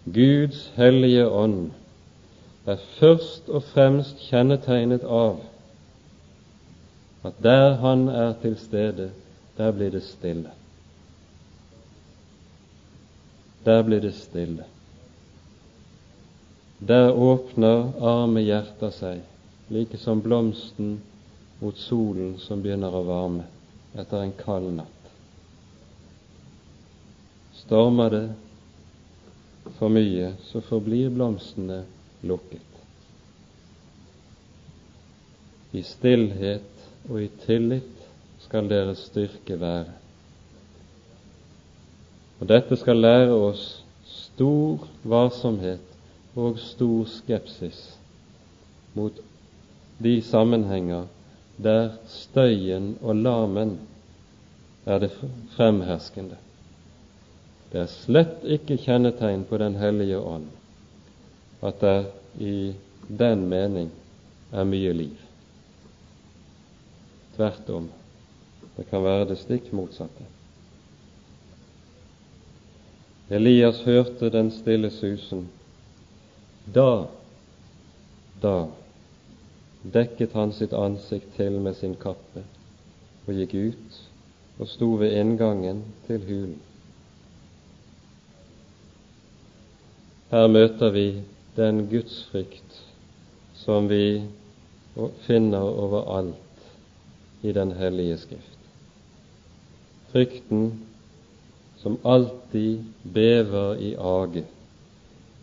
Guds 0.05 0.73
hellige 0.77 1.29
ånd 1.29 1.71
er 2.67 2.83
først 2.99 3.49
og 3.49 3.63
fremst 3.63 4.23
kjennetegnet 4.27 5.05
av 5.07 5.39
at 7.27 7.39
der 7.43 7.75
Han 7.83 8.09
er 8.09 8.33
til 8.43 8.57
stede, 8.59 9.11
der 9.57 9.73
blir 9.73 9.91
det 9.91 10.03
stille. 10.03 10.51
Der 13.65 13.83
blir 13.83 14.01
det 14.01 14.15
stille. 14.15 14.65
Der 16.79 17.11
åpner 17.13 17.93
arme 18.01 18.41
hjerter 18.41 18.93
seg, 18.95 19.23
like 19.71 19.99
som 19.99 20.23
blomsten 20.23 21.01
mot 21.61 21.79
solen 21.81 22.37
som 22.39 22.63
begynner 22.63 22.95
å 22.95 23.03
varme 23.07 23.47
etter 23.97 24.23
en 24.23 24.35
kald 24.39 24.71
natt. 24.77 25.11
Stormer 27.65 28.13
det 28.13 28.27
for 29.81 29.91
mye, 29.91 30.35
så 30.47 30.61
forblir 30.63 31.11
blomstene 31.11 31.83
lukket. 32.23 32.63
I 35.73 35.83
stillhet 35.83 36.87
og 37.11 37.23
i 37.23 37.29
tillit 37.45 38.07
skal 38.47 38.69
deres 38.71 39.07
styrke 39.11 39.59
være. 39.61 39.93
Og 42.41 42.49
dette 42.49 42.77
skal 42.77 43.01
lære 43.01 43.35
oss 43.35 43.67
stor 44.07 44.87
varsomhet 45.09 46.37
og 46.37 46.59
stor 46.61 47.05
skepsis 47.11 47.81
mot 48.97 49.17
de 50.05 50.15
sammenhenger 50.23 51.07
der 51.57 51.95
støyen 52.09 52.99
og 53.01 53.17
larmen 53.17 53.79
er 54.87 54.99
det 54.99 55.11
fremherskende. 55.57 56.37
Det 57.73 57.81
er 57.81 57.91
slett 57.91 58.45
ikke 58.45 58.77
kjennetegn 58.79 59.45
på 59.49 59.59
Den 59.59 59.75
hellige 59.81 60.21
ånd 60.21 60.47
at 61.63 61.81
det 61.81 62.07
i 62.39 62.75
den 63.09 63.47
mening 63.49 63.91
er 64.53 64.65
mye 64.65 64.93
liv. 64.93 65.17
Tvert 67.37 67.71
om. 67.71 67.91
Det 68.77 68.87
kan 68.91 69.05
være 69.05 69.29
det 69.31 69.39
stikk 69.41 69.71
motsatte. 69.73 70.25
Elias 73.31 73.81
hørte 73.83 74.31
den 74.31 74.51
stille 74.55 74.91
susen. 74.91 75.49
Da, 76.75 77.07
da 78.43 78.67
dekket 79.83 80.35
han 80.35 80.53
sitt 80.53 80.75
ansikt 80.75 81.35
til 81.37 81.59
med 81.63 81.75
sin 81.79 81.97
kappe 81.99 82.43
og 83.27 83.35
gikk 83.35 83.55
ut 83.55 83.99
og 84.59 84.69
sto 84.71 84.89
ved 85.01 85.15
inngangen 85.19 85.83
til 86.07 86.23
hulen. 86.27 86.61
Her 90.31 90.47
møter 90.51 90.91
vi 90.91 91.07
den 91.57 91.87
gudsfrykt 91.91 92.83
som 93.55 93.89
vi 93.89 94.23
finner 95.27 95.63
overalt 95.63 96.35
i 97.43 97.53
Den 97.53 97.73
hellige 97.73 98.19
skrift. 98.19 98.59
Frykten 100.13 100.85
som 101.77 101.99
alltid 102.05 102.85
bever 103.03 103.77
i 103.77 103.95
age 103.95 104.45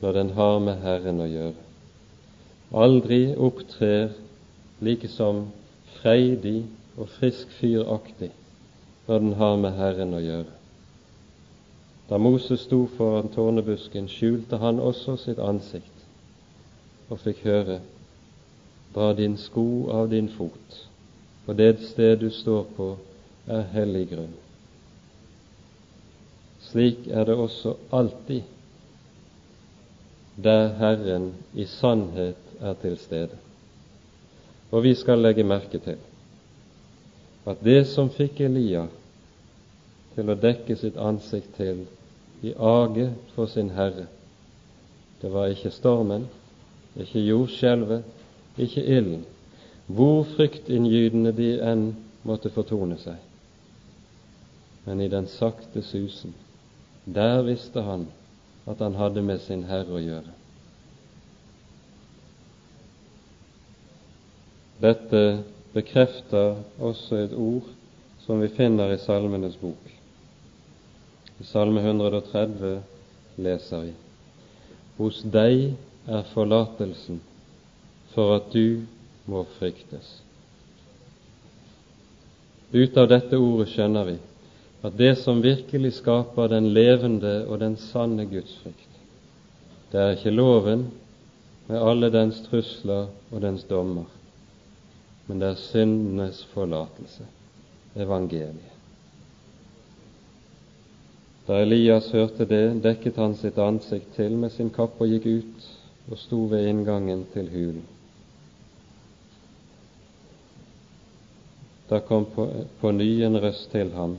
når 0.02 0.12
den 0.12 0.30
har 0.30 0.60
med 0.60 0.82
Herren 0.84 1.22
å 1.24 1.28
gjøre. 1.30 1.60
Aldri 2.74 3.22
opptrer 3.38 4.10
like 4.82 5.08
som 5.08 5.46
freidig 6.02 6.66
og 6.98 7.08
frisk 7.20 7.52
fyraktig 7.60 8.32
når 9.08 9.20
den 9.20 9.34
har 9.40 9.56
med 9.62 9.78
Herren 9.78 10.14
å 10.18 10.22
gjøre. 10.24 10.52
Da 12.10 12.18
Moses 12.18 12.66
sto 12.66 12.86
foran 12.98 13.32
tårnebusken, 13.32 14.10
skjulte 14.12 14.60
han 14.60 14.82
også 14.84 15.16
sitt 15.22 15.40
ansikt 15.40 15.93
og 17.10 17.20
fikk 17.24 17.44
høre 17.48 17.80
Dra 18.94 19.14
din 19.18 19.38
sko 19.42 19.90
av 19.90 20.10
din 20.10 20.28
fot, 20.30 20.76
for 21.46 21.58
det 21.58 21.80
sted 21.82 22.20
du 22.22 22.30
står 22.30 22.68
på, 22.78 22.92
er 23.50 23.64
hellig 23.74 24.04
grunn. 24.12 24.36
Slik 26.70 27.08
er 27.10 27.26
det 27.26 27.34
også 27.34 27.74
alltid 27.90 28.44
der 30.46 30.70
Herren 30.78 31.32
i 31.54 31.66
sannhet 31.66 32.54
er 32.62 32.78
til 32.82 32.98
stede. 32.98 33.38
Og 34.72 34.84
vi 34.86 34.94
skal 34.96 35.22
legge 35.22 35.44
merke 35.46 35.82
til 35.82 35.98
at 37.46 37.60
det 37.66 37.84
som 37.92 38.14
fikk 38.14 38.40
Elia 38.46 38.86
til 40.14 40.30
å 40.30 40.38
dekke 40.40 40.78
sitt 40.80 40.98
ansikt 40.98 41.58
til 41.58 41.84
i 42.46 42.54
age 42.54 43.10
for 43.34 43.50
sin 43.50 43.74
Herre, 43.74 44.08
det 45.22 45.32
var 45.34 45.52
ikke 45.52 45.74
stormen, 45.74 46.30
ikke 47.00 47.20
jordskjelvet, 47.20 48.04
ikke 48.58 48.84
ilden, 48.84 49.24
hvor 49.88 50.24
fryktinngytende 50.36 51.34
de 51.36 51.50
enn 51.62 51.88
måtte 52.24 52.52
fortone 52.54 52.98
seg. 53.02 53.18
Men 54.86 55.02
i 55.02 55.10
den 55.12 55.28
sakte 55.32 55.82
susen, 55.86 56.34
der 57.06 57.42
visste 57.48 57.84
han 57.84 58.08
at 58.68 58.80
han 58.80 58.96
hadde 58.96 59.24
med 59.26 59.42
sin 59.44 59.66
Herre 59.68 59.98
å 59.98 60.02
gjøre. 60.04 60.36
Dette 64.84 65.24
bekrefter 65.74 66.60
også 66.80 67.24
et 67.24 67.34
ord 67.36 67.68
som 68.26 68.42
vi 68.42 68.50
finner 68.56 68.94
i 68.94 69.00
Salmenes 69.02 69.56
bok. 69.60 69.90
I 71.40 71.46
Salme 71.48 71.82
130 71.84 72.82
leser 73.44 73.88
vi 73.88 73.94
Hos 75.00 75.24
deg 75.34 75.74
er 76.08 76.26
forlatelsen 76.34 77.22
for 78.14 78.36
at 78.36 78.52
du 78.54 78.84
må 79.26 79.46
fryktes. 79.58 80.20
Ut 82.74 82.98
av 82.98 83.08
dette 83.12 83.38
ordet 83.38 83.70
skjønner 83.72 84.08
vi 84.10 84.18
at 84.84 84.98
det 85.00 85.14
som 85.22 85.40
virkelig 85.44 85.94
skaper 86.02 86.50
den 86.52 86.72
levende 86.76 87.46
og 87.48 87.62
den 87.62 87.78
sanne 87.80 88.26
gudsfrykt, 88.28 88.90
det 89.94 90.02
er 90.02 90.18
ikke 90.18 90.34
loven 90.34 90.90
med 91.70 91.80
alle 91.80 92.10
dens 92.12 92.42
trusler 92.50 93.08
og 93.32 93.42
dens 93.46 93.64
dommer, 93.70 94.10
men 95.28 95.40
det 95.40 95.54
er 95.54 95.62
syndenes 95.62 96.42
forlatelse, 96.52 97.24
evangeliet. 97.96 98.74
Da 101.48 101.60
Elias 101.60 102.10
hørte 102.12 102.48
det, 102.48 102.84
dekket 102.84 103.18
han 103.20 103.36
sitt 103.36 103.58
ansikt 103.60 104.14
til 104.16 104.36
med 104.40 104.52
sin 104.52 104.72
kappe 104.72 105.04
og 105.04 105.12
gikk 105.12 105.26
ut 105.28 105.72
og 106.12 106.18
sto 106.20 106.46
ved 106.52 106.68
inngangen 106.68 107.26
til 107.34 107.50
hulen. 107.52 107.86
Da 111.90 112.00
kom 112.00 112.26
på, 112.26 112.48
på 112.80 112.92
ny 112.92 113.22
en 113.24 113.38
røst 113.38 113.72
til 113.72 113.92
ham 113.94 114.18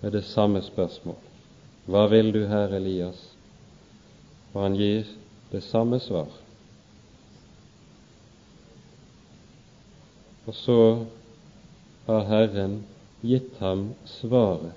med 0.00 0.12
det 0.12 0.24
samme 0.24 0.62
spørsmål. 0.64 1.16
Hva 1.88 2.04
vil 2.12 2.32
du, 2.34 2.42
Herre 2.48 2.76
Elias? 2.76 3.20
Og 4.52 4.62
han 4.62 4.76
gir 4.76 5.08
det 5.52 5.62
samme 5.64 6.00
svar. 6.00 6.28
Og 10.48 10.54
så 10.56 10.80
har 12.06 12.24
Herren 12.28 12.82
gitt 13.20 13.56
ham 13.60 13.90
svaret 14.04 14.72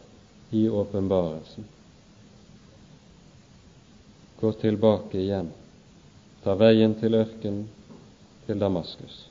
i 0.52 0.66
åpenbarelsen. 0.70 1.68
Gå 4.42 4.52
tilbake 4.60 5.20
igjen, 5.22 5.52
ta 6.44 6.56
veien 6.58 6.96
til 7.00 7.16
ørkenen, 7.16 7.68
til 8.48 8.60
Damaskus. 8.60 9.28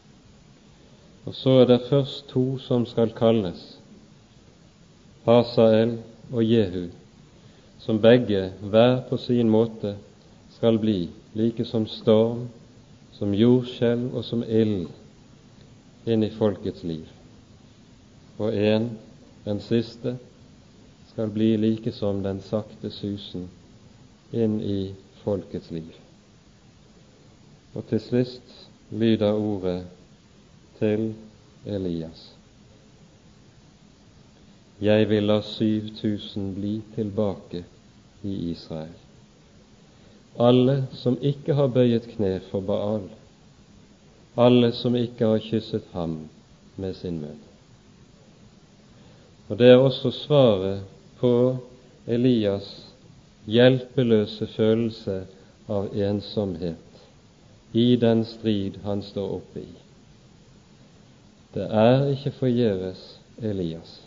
Og 1.26 1.34
så 1.34 1.50
er 1.60 1.66
det 1.66 1.80
først 1.88 2.28
to 2.28 2.58
som 2.58 2.86
skal 2.86 3.12
kalles, 3.16 3.78
Hasael 5.26 5.98
og 6.32 6.44
Jehu, 6.46 6.88
som 7.78 8.00
begge, 8.00 8.52
hver 8.60 9.00
på 9.08 9.16
sin 9.16 9.50
måte, 9.50 9.96
skal 10.50 10.78
bli 10.78 11.10
like 11.34 11.64
som 11.64 11.86
storm, 11.86 12.48
som 13.12 13.34
jordskjelv 13.34 14.14
og 14.14 14.24
som 14.24 14.42
ild 14.42 14.88
inn 16.06 16.24
i 16.24 16.32
folkets 16.32 16.82
liv. 16.84 17.04
Og 18.38 18.56
en, 18.56 18.90
den 19.44 19.60
siste, 19.60 20.16
skal 21.12 21.28
bli 21.30 21.56
like 21.56 21.92
som 21.92 22.22
den 22.24 22.40
sakte 22.40 22.90
susen 22.90 23.48
inn 24.32 24.60
i 24.64 24.94
folkets 25.24 25.70
liv. 25.74 25.92
Og 27.74 27.86
til 27.86 28.00
sist 28.00 28.70
lyder 28.90 29.32
ordet 29.32 29.86
til 30.78 31.14
Elias. 31.66 32.36
Jeg 34.80 35.08
vil 35.08 35.22
la 35.22 35.40
7000 35.40 36.54
bli 36.54 36.82
tilbake 36.94 37.64
i 38.22 38.34
Israel. 38.50 38.96
Alle 40.40 40.86
som 40.92 41.18
ikke 41.22 41.54
har 41.54 41.66
bøyet 41.66 42.08
kne 42.16 42.40
for 42.50 42.60
Baal, 42.60 43.06
alle 44.36 44.72
som 44.72 44.96
ikke 44.96 45.26
har 45.26 45.46
kysset 45.50 45.86
ham 45.92 46.18
med 46.76 46.94
sin 46.94 47.20
munn. 47.20 47.38
Og 49.48 49.58
Det 49.58 49.70
er 49.70 49.76
også 49.76 50.10
svaret 50.10 50.82
på 51.18 51.56
Elias' 52.06 52.94
hjelpeløse 53.46 54.46
følelse 54.46 55.26
av 55.68 55.90
ensomhet 55.94 56.89
i 57.72 57.96
den 57.96 58.24
strid 58.24 58.78
han 58.82 59.02
står 59.02 59.34
oppe 59.34 59.60
i. 59.60 59.72
Det 61.54 61.66
er 61.70 62.06
ikke 62.10 62.30
forgjeves, 62.30 63.20
Elias. 63.42 64.00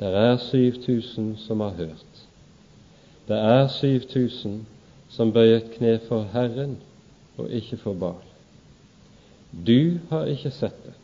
Det 0.00 0.08
er 0.08 0.36
7000 0.36 1.36
som 1.36 1.60
har 1.60 1.70
hørt. 1.70 2.24
Det 3.28 3.36
er 3.36 3.68
7000 3.68 4.66
som 5.08 5.32
bøyet 5.32 5.70
kne 5.76 5.98
for 6.08 6.22
Herren 6.32 6.76
og 7.38 7.50
ikke 7.50 7.76
for 7.76 7.94
Baal. 7.94 8.24
Du 9.66 9.98
har 10.10 10.24
ikke 10.24 10.50
sett 10.50 10.84
det. 10.84 10.94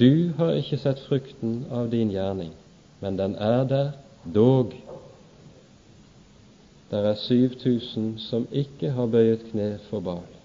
Du 0.00 0.32
har 0.36 0.52
ikke 0.52 0.78
sett 0.78 1.00
frukten 1.08 1.64
av 1.70 1.90
din 1.90 2.10
gjerning, 2.12 2.52
men 3.00 3.18
den 3.18 3.34
er 3.34 3.64
der 3.64 3.90
Dog 4.34 4.74
det 6.90 6.98
er 6.98 7.14
7000 7.14 8.18
som 8.18 8.48
ikke 8.52 8.90
har 8.90 9.06
bøyet 9.06 9.44
kne 9.52 9.78
for 9.90 10.00
Baal. 10.00 10.39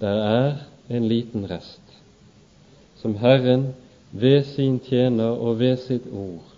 Der 0.00 0.22
er 0.22 0.54
en 0.90 1.08
liten 1.08 1.50
rest 1.50 1.80
som 3.02 3.16
Herren 3.18 3.74
ved 4.12 4.44
sin 4.44 4.78
tjener 4.80 5.34
og 5.34 5.58
ved 5.58 5.76
sitt 5.82 6.06
ord 6.12 6.52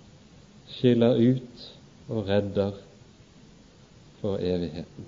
skiller 0.68 1.16
ut 1.16 1.64
og 2.08 2.28
redder 2.28 2.72
for 4.20 4.36
evigheten. 4.40 5.06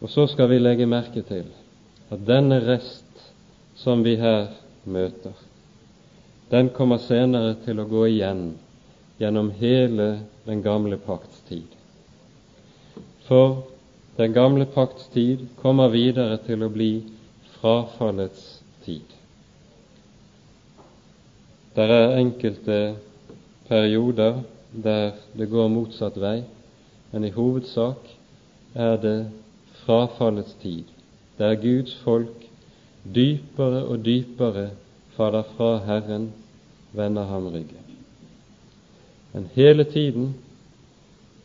Og 0.00 0.10
så 0.10 0.26
skal 0.26 0.50
vi 0.50 0.58
legge 0.58 0.86
merke 0.86 1.22
til 1.22 1.46
at 2.10 2.26
denne 2.26 2.58
rest 2.64 3.06
som 3.76 4.04
vi 4.04 4.16
her 4.16 4.46
møter, 4.84 5.34
den 6.50 6.68
kommer 6.74 7.00
senere 7.00 7.54
til 7.64 7.80
å 7.80 7.88
gå 7.88 8.06
igjen 8.10 8.42
gjennom 9.20 9.52
hele 9.56 10.08
den 10.44 10.62
gamle 10.64 10.98
pakts 11.00 11.40
tid. 11.48 11.68
For 13.28 13.62
den 14.16 14.32
gamle 14.32 14.66
pakts 14.66 15.08
tid 15.14 15.46
kommer 15.56 15.88
videre 15.88 16.36
til 16.46 16.62
å 16.62 16.70
bli 16.72 16.92
frafallets 17.58 18.60
tid. 18.84 19.06
Det 21.72 21.86
er 21.88 22.18
enkelte 22.18 22.80
perioder 23.68 24.42
der 24.72 25.14
det 25.36 25.48
går 25.48 25.70
motsatt 25.72 26.18
vei, 26.20 26.42
men 27.12 27.24
i 27.24 27.32
hovedsak 27.32 28.10
er 28.74 28.98
det 29.00 29.18
frafallets 29.84 30.54
tid, 30.60 30.84
der 31.38 31.56
Guds 31.60 31.94
folk 32.04 32.44
dypere 33.02 33.84
og 33.86 34.04
dypere 34.04 34.70
faller 35.16 35.48
fra 35.56 35.78
Herren 35.86 36.30
vender 36.92 37.24
ham 37.24 37.48
ryggen. 37.48 37.88
Men 39.32 39.48
hele 39.54 39.84
tiden 39.84 40.34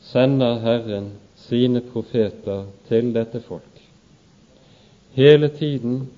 sender 0.04 0.60
Herren 0.60 1.12
sine 1.48 1.82
profeter 1.82 2.68
til 2.88 3.14
dette 3.16 3.42
folk. 3.42 3.82
Hele 5.18 5.50
tiden 5.50 6.10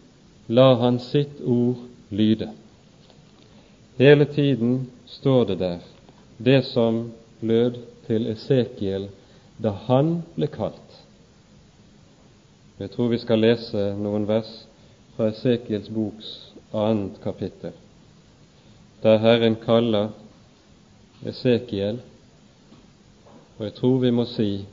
lar 0.47 0.75
han 0.81 0.99
sitt 0.99 1.41
ord 1.45 1.85
lyde. 2.09 2.49
Hele 3.97 4.25
tiden 4.25 4.89
står 5.05 5.43
det 5.51 5.59
der, 5.59 5.79
det 6.37 6.63
som 6.65 7.11
lød 7.41 7.77
til 8.07 8.27
Esekiel 8.31 9.09
da 9.63 9.75
han 9.87 10.21
ble 10.35 10.47
kalt. 10.47 10.95
Jeg 12.79 12.91
tror 12.91 13.11
vi 13.11 13.19
skal 13.19 13.43
lese 13.43 13.91
noen 13.99 14.27
vers 14.27 14.49
fra 15.15 15.29
Esekiels 15.33 15.91
boks 15.91 16.33
annet 16.73 17.19
kapittel 17.23 17.75
der 19.03 19.17
Herren 19.17 19.55
kaller 19.55 20.09
Esekiel, 21.25 21.99
og 23.57 23.65
jeg 23.65 23.73
tror 23.73 23.97
vi 23.97 24.11
må 24.11 24.25
si 24.25 24.65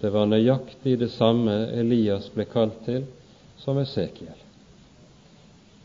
det 0.00 0.10
var 0.10 0.26
nøyaktig 0.26 0.96
det 1.00 1.10
samme 1.12 1.52
Elias 1.76 2.30
ble 2.32 2.46
kalt 2.48 2.78
til 2.86 3.04
som 3.60 3.78
Esekiel. 3.78 4.38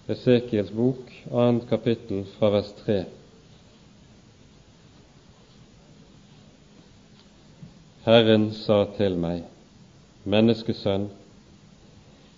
Esekiels 0.07 0.71
bok, 0.71 1.09
annet 1.31 1.67
kapittel 1.69 2.23
fra 2.37 2.51
vers 2.53 2.71
3. 2.85 2.99
Herren 8.05 8.51
sa 8.53 8.83
til 8.95 9.17
meg, 9.17 9.43
menneskesønn, 10.29 11.09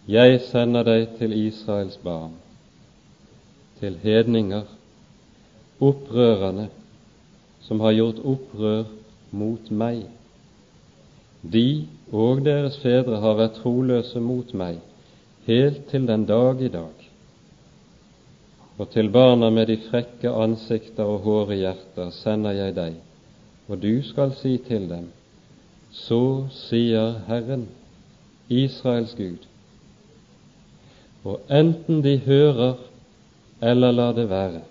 jeg 0.08 0.40
sender 0.48 0.88
deg 0.88 1.18
til 1.20 1.36
Israels 1.36 2.00
barn, 2.00 2.38
til 3.82 4.00
hedninger 4.00 4.64
opprørerne 5.84 6.70
som 7.68 7.84
har 7.84 7.98
gjort 8.00 8.24
opprør 8.24 8.86
mot 9.36 9.72
meg. 9.72 10.06
De 11.42 11.88
og 12.12 12.46
deres 12.46 12.78
fedre 12.82 13.20
har 13.22 13.36
vært 13.38 13.60
troløse 13.62 14.20
mot 14.20 14.54
meg 14.58 14.80
helt 15.48 15.86
til 15.92 16.08
den 16.08 16.26
dag 16.28 16.62
i 16.62 16.72
dag. 16.72 17.04
Og 18.78 18.90
til 18.94 19.10
barna 19.10 19.50
med 19.50 19.68
de 19.68 19.78
frekke 19.90 20.30
ansikter 20.30 21.08
og 21.08 21.24
hårde 21.26 21.58
hjerter 21.58 22.12
sender 22.14 22.58
jeg 22.58 22.76
deg, 22.76 22.98
og 23.68 23.82
du 23.82 24.04
skal 24.06 24.34
si 24.38 24.58
til 24.68 24.90
dem, 24.90 25.10
så 25.92 26.48
sier 26.54 27.22
Herren, 27.28 27.68
Israels 28.50 29.16
Gud. 29.18 29.48
Og 31.24 31.42
enten 31.50 32.04
de 32.04 32.18
hører 32.26 32.78
eller 33.62 33.92
lar 33.92 34.14
det 34.14 34.30
være, 34.30 34.62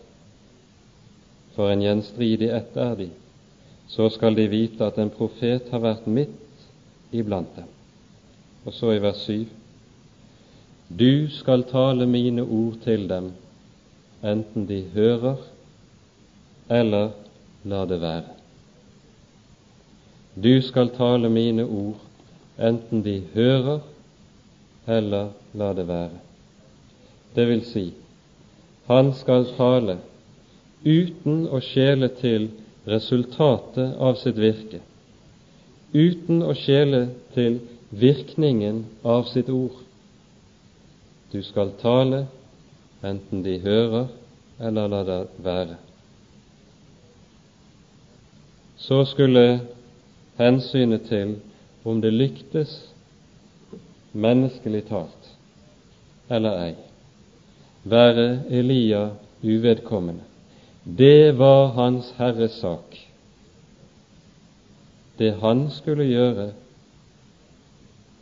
for 1.57 1.73
en 1.73 1.83
gjenstridig 1.83 2.53
ett 2.55 2.77
er 2.77 2.95
de, 3.01 3.09
så 3.89 4.09
skal 4.13 4.37
de 4.37 4.47
vite 4.49 4.87
at 4.87 4.99
en 4.99 5.11
profet 5.11 5.71
har 5.73 5.83
vært 5.83 6.07
midt 6.07 6.46
iblant 7.19 7.57
dem. 7.57 7.69
Og 8.67 8.75
så 8.75 8.93
i 8.93 9.03
vers 9.03 9.25
7.: 9.27 9.47
Du 10.89 11.29
skal 11.31 11.65
tale 11.71 12.07
mine 12.07 12.43
ord 12.43 12.81
til 12.85 13.09
dem, 13.09 13.33
enten 14.23 14.67
de 14.69 14.83
hører 14.95 15.37
eller 16.71 17.11
lar 17.65 17.87
det 17.87 18.01
være. 18.01 18.35
Du 20.37 20.63
skal 20.63 20.89
tale 20.89 21.31
mine 21.31 21.65
ord, 21.65 22.01
enten 22.59 23.05
de 23.05 23.23
hører 23.35 23.81
eller 24.87 25.29
lar 25.55 25.73
det 25.73 25.89
være. 25.89 26.19
Det 27.35 27.49
vil 27.49 27.65
si, 27.65 27.93
han 28.87 29.13
skal 29.15 29.47
tale 29.57 29.99
uten 30.85 31.47
å 31.51 31.61
skjele 31.65 32.09
til 32.21 32.51
resultatet 32.87 33.97
av 33.99 34.15
sitt 34.21 34.39
virke, 34.39 34.81
uten 35.95 36.43
å 36.43 36.55
skjele 36.57 37.07
til 37.35 37.61
virkningen 37.91 38.85
av 39.05 39.29
sitt 39.31 39.51
ord. 39.53 39.79
Du 41.33 41.43
skal 41.43 41.75
tale 41.81 42.27
enten 43.05 43.43
de 43.45 43.59
hører 43.63 44.09
eller 44.59 44.89
lar 44.89 45.05
det 45.05 45.21
være. 45.45 45.77
Så 48.77 49.05
skulle 49.05 49.61
hensynet 50.39 51.09
til 51.09 51.37
om 51.85 52.01
det 52.01 52.13
lyktes 52.13 52.73
menneskelig 54.13 54.87
talt 54.89 55.33
eller 56.31 56.59
ei, 56.65 56.75
være 57.87 58.27
Elia 58.51 59.11
uvedkommende. 59.43 60.25
Det 60.85 61.39
var 61.39 61.73
Hans 61.75 62.13
Herres 62.19 62.59
sak. 62.61 62.97
Det 65.19 65.33
han 65.41 65.67
skulle 65.71 66.05
gjøre, 66.05 66.51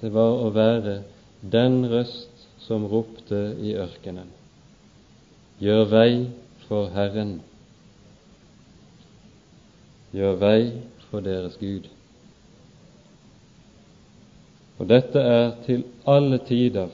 det 0.00 0.12
var 0.14 0.38
å 0.44 0.50
være 0.54 1.00
den 1.52 1.82
røst 1.90 2.46
som 2.64 2.86
ropte 2.88 3.40
i 3.60 3.74
ørkenen. 3.80 4.30
Gjør 5.62 5.84
vei 5.90 6.10
for 6.68 6.90
Herren. 6.94 7.38
Gjør 10.14 10.38
vei 10.40 10.60
for 11.10 11.24
deres 11.24 11.56
Gud. 11.60 11.88
Og 14.78 14.88
dette 14.90 15.20
er 15.20 15.52
til 15.66 15.84
alle 16.10 16.40
tider 16.48 16.92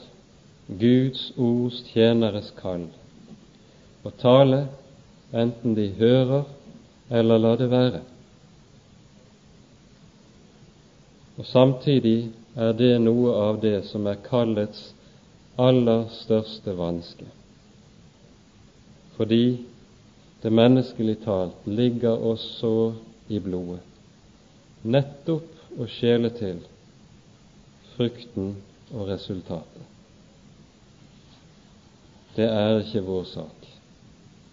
Guds 0.81 1.31
ords 1.41 1.81
tjeneres 1.91 2.53
kall. 2.61 2.87
Å 4.07 4.13
tale 4.21 4.65
enten 5.33 5.75
de 5.75 5.89
hører 5.99 6.45
eller 7.11 7.43
lar 7.43 7.59
det 7.61 7.71
være. 7.73 8.03
Og 11.41 11.47
Samtidig 11.47 12.29
er 12.53 12.75
det 12.77 12.99
noe 13.01 13.31
av 13.33 13.63
det 13.63 13.87
som 13.89 14.05
er 14.11 14.19
kallets 14.21 14.91
aller 15.57 16.03
største 16.13 16.75
vanske. 16.77 17.25
Fordi 19.17 19.45
det 20.43 20.53
menneskelig 20.53 21.15
talt 21.25 21.65
ligger 21.65 22.21
oss 22.29 22.45
så 22.59 22.93
i 23.33 23.41
blodet, 23.41 23.81
nettopp 24.85 25.81
å 25.81 25.89
skjele 25.89 26.29
til 26.37 26.61
frukten 27.95 28.55
og 28.93 29.09
resultatet. 29.09 29.87
Det 32.37 32.53
er 32.53 32.83
ikke 32.83 33.07
vår 33.09 33.25
sak, 33.33 33.71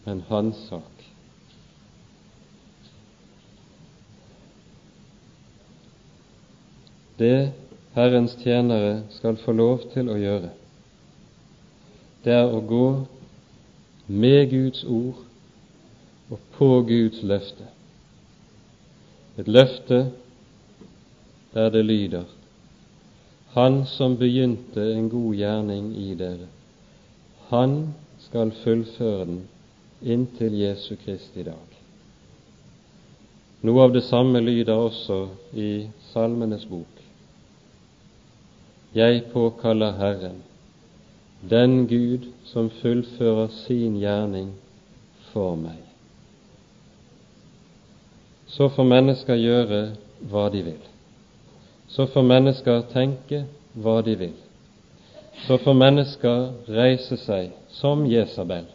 men 0.06 0.24
hans 0.32 0.64
sak. 0.70 0.97
Det 7.18 7.52
Herrens 7.96 8.38
tjenere 8.44 9.04
skal 9.10 9.40
få 9.42 9.56
lov 9.58 9.88
til 9.94 10.10
å 10.10 10.18
gjøre, 10.22 10.52
det 12.26 12.34
er 12.34 12.54
å 12.54 12.62
gå 12.62 12.88
med 14.08 14.50
Guds 14.52 14.84
ord 14.84 15.24
og 16.30 16.40
på 16.58 16.72
Guds 16.88 17.24
løfte. 17.24 17.70
Et 19.38 19.48
løfte 19.48 20.02
der 21.54 21.72
det 21.74 21.86
lyder 21.86 22.28
han 23.58 23.86
som 23.86 24.18
begynte 24.18 24.84
en 24.94 25.10
god 25.10 25.36
gjerning 25.36 25.86
i 25.98 26.12
dere, 26.16 26.46
han 27.50 27.94
skal 28.22 28.52
fullføre 28.62 29.26
den 29.26 29.40
inntil 30.02 30.54
Jesu 30.60 30.92
Kristi 31.02 31.46
dag. 31.48 31.72
Noe 33.66 33.88
av 33.88 33.96
det 33.96 34.04
samme 34.06 34.44
lyder 34.46 34.78
også 34.78 35.18
i 35.58 35.88
Salmenes 36.12 36.68
bok. 36.70 37.07
Jeg 38.96 39.24
påkaller 39.34 39.92
Herren, 40.00 40.44
den 41.50 41.88
Gud 41.88 42.32
som 42.46 42.70
fullfører 42.82 43.48
sin 43.64 44.00
gjerning 44.00 44.54
for 45.32 45.56
meg. 45.60 45.82
Så 48.48 48.70
får 48.74 48.88
mennesker 48.88 49.36
gjøre 49.36 49.82
hva 50.32 50.48
de 50.50 50.64
vil 50.72 50.86
så 51.88 52.08
får 52.08 52.24
mennesker 52.24 52.84
tenke 52.92 53.46
hva 53.78 54.02
de 54.04 54.16
vil. 54.20 54.36
Så 55.46 55.58
får 55.62 55.78
mennesker 55.78 56.48
reise 56.74 57.18
seg 57.22 57.54
som 57.78 58.06
Jesabel, 58.10 58.66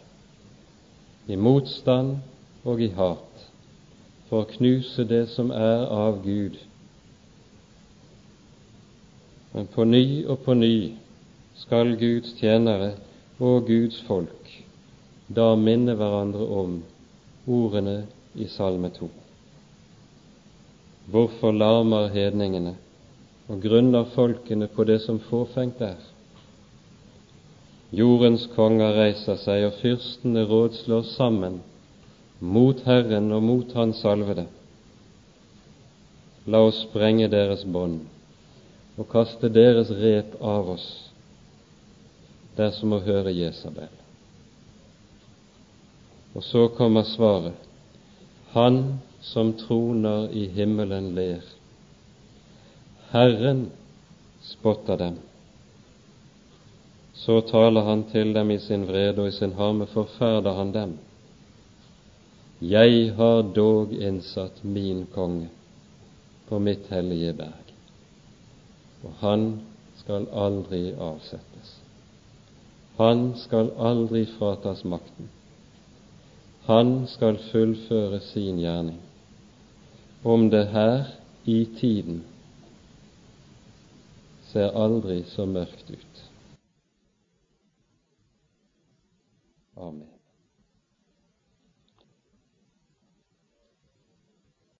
i 1.27 1.35
motstand 1.35 2.17
og 2.63 2.81
i 2.81 2.89
hat, 2.95 3.47
for 4.29 4.43
å 4.43 4.51
knuse 4.55 5.05
det 5.07 5.27
som 5.35 5.51
er 5.51 5.85
av 5.91 6.21
Gud. 6.23 6.57
Men 9.53 9.67
på 9.73 9.85
ny 9.85 10.25
og 10.25 10.39
på 10.45 10.55
ny 10.57 10.75
skal 11.61 11.93
Guds 11.99 12.33
tjenere 12.39 12.93
og 13.39 13.67
Guds 13.67 13.99
folk 14.07 14.49
da 15.33 15.53
minne 15.57 15.93
hverandre 15.97 16.47
om 16.61 16.79
ordene 17.47 17.99
i 18.33 18.47
Salme 18.49 18.89
2. 18.95 19.09
Hvorfor 21.13 21.53
larmer 21.53 22.09
hedningene 22.13 22.73
og 23.47 23.61
grunner 23.61 24.09
folkene 24.15 24.69
på 24.71 24.85
det 24.89 25.01
som 25.03 25.19
fåfengt 25.29 25.81
er. 25.83 25.99
Jordens 27.93 28.47
konger 28.55 28.95
reiser 28.97 29.37
seg, 29.37 29.67
og 29.67 29.77
fyrstene 29.81 30.47
rådslår 30.49 31.05
sammen 31.13 31.59
mot 32.39 32.79
Herren 32.87 33.29
og 33.35 33.43
mot 33.45 33.75
Hans 33.77 34.01
salvede. 34.01 34.47
La 36.49 36.63
oss 36.65 36.81
sprenge 36.87 37.29
deres 37.31 37.67
bånd 37.69 38.01
og 38.97 39.09
kaste 39.09 39.49
deres 39.49 39.89
rep 39.97 40.35
av 40.41 40.69
oss. 40.75 40.87
Det 42.55 42.67
er 42.67 42.75
som 42.77 42.93
å 42.93 43.01
høre 43.01 43.33
Jesabel. 43.33 43.89
Og 46.33 46.43
så 46.45 46.67
kommer 46.77 47.05
svaret. 47.09 47.57
Han 48.53 48.99
som 49.21 49.53
troner 49.57 50.27
i 50.35 50.45
himmelen, 50.53 51.13
ler. 51.15 51.41
Herren 53.09 53.69
spotter 54.43 54.97
dem. 54.97 55.17
Så 57.13 57.41
taler 57.41 57.81
han 57.81 58.03
til 58.11 58.33
dem 58.33 58.51
i 58.51 58.59
sin 58.59 58.85
vrede, 58.89 59.21
og 59.21 59.27
i 59.27 59.37
sin 59.37 59.53
harme 59.57 59.87
forferder 59.89 60.57
han 60.57 60.73
dem. 60.73 60.95
Jeg 62.59 63.13
har 63.17 63.41
dog 63.55 63.93
innsatt 63.93 64.63
min 64.63 65.05
konge 65.13 65.49
på 66.47 66.59
mitt 66.59 66.87
hellige 66.91 67.33
berg, 67.33 67.62
og 69.03 69.13
han 69.19 69.61
skal 69.99 70.27
aldri 70.31 70.93
avsettes. 70.93 71.71
Han 72.97 73.33
skal 73.37 73.71
aldri 73.77 74.25
fratas 74.37 74.83
makten. 74.85 75.29
Han 76.67 77.07
skal 77.11 77.39
fullføre 77.51 78.21
sin 78.23 78.61
gjerning, 78.61 79.01
om 80.23 80.49
det 80.49 80.67
her 80.71 81.09
i 81.45 81.65
tiden 81.79 82.23
ser 84.53 84.71
aldri 84.77 85.23
så 85.27 85.45
mørkt 85.49 85.89
ut. 85.91 86.23
Amen. 89.75 90.12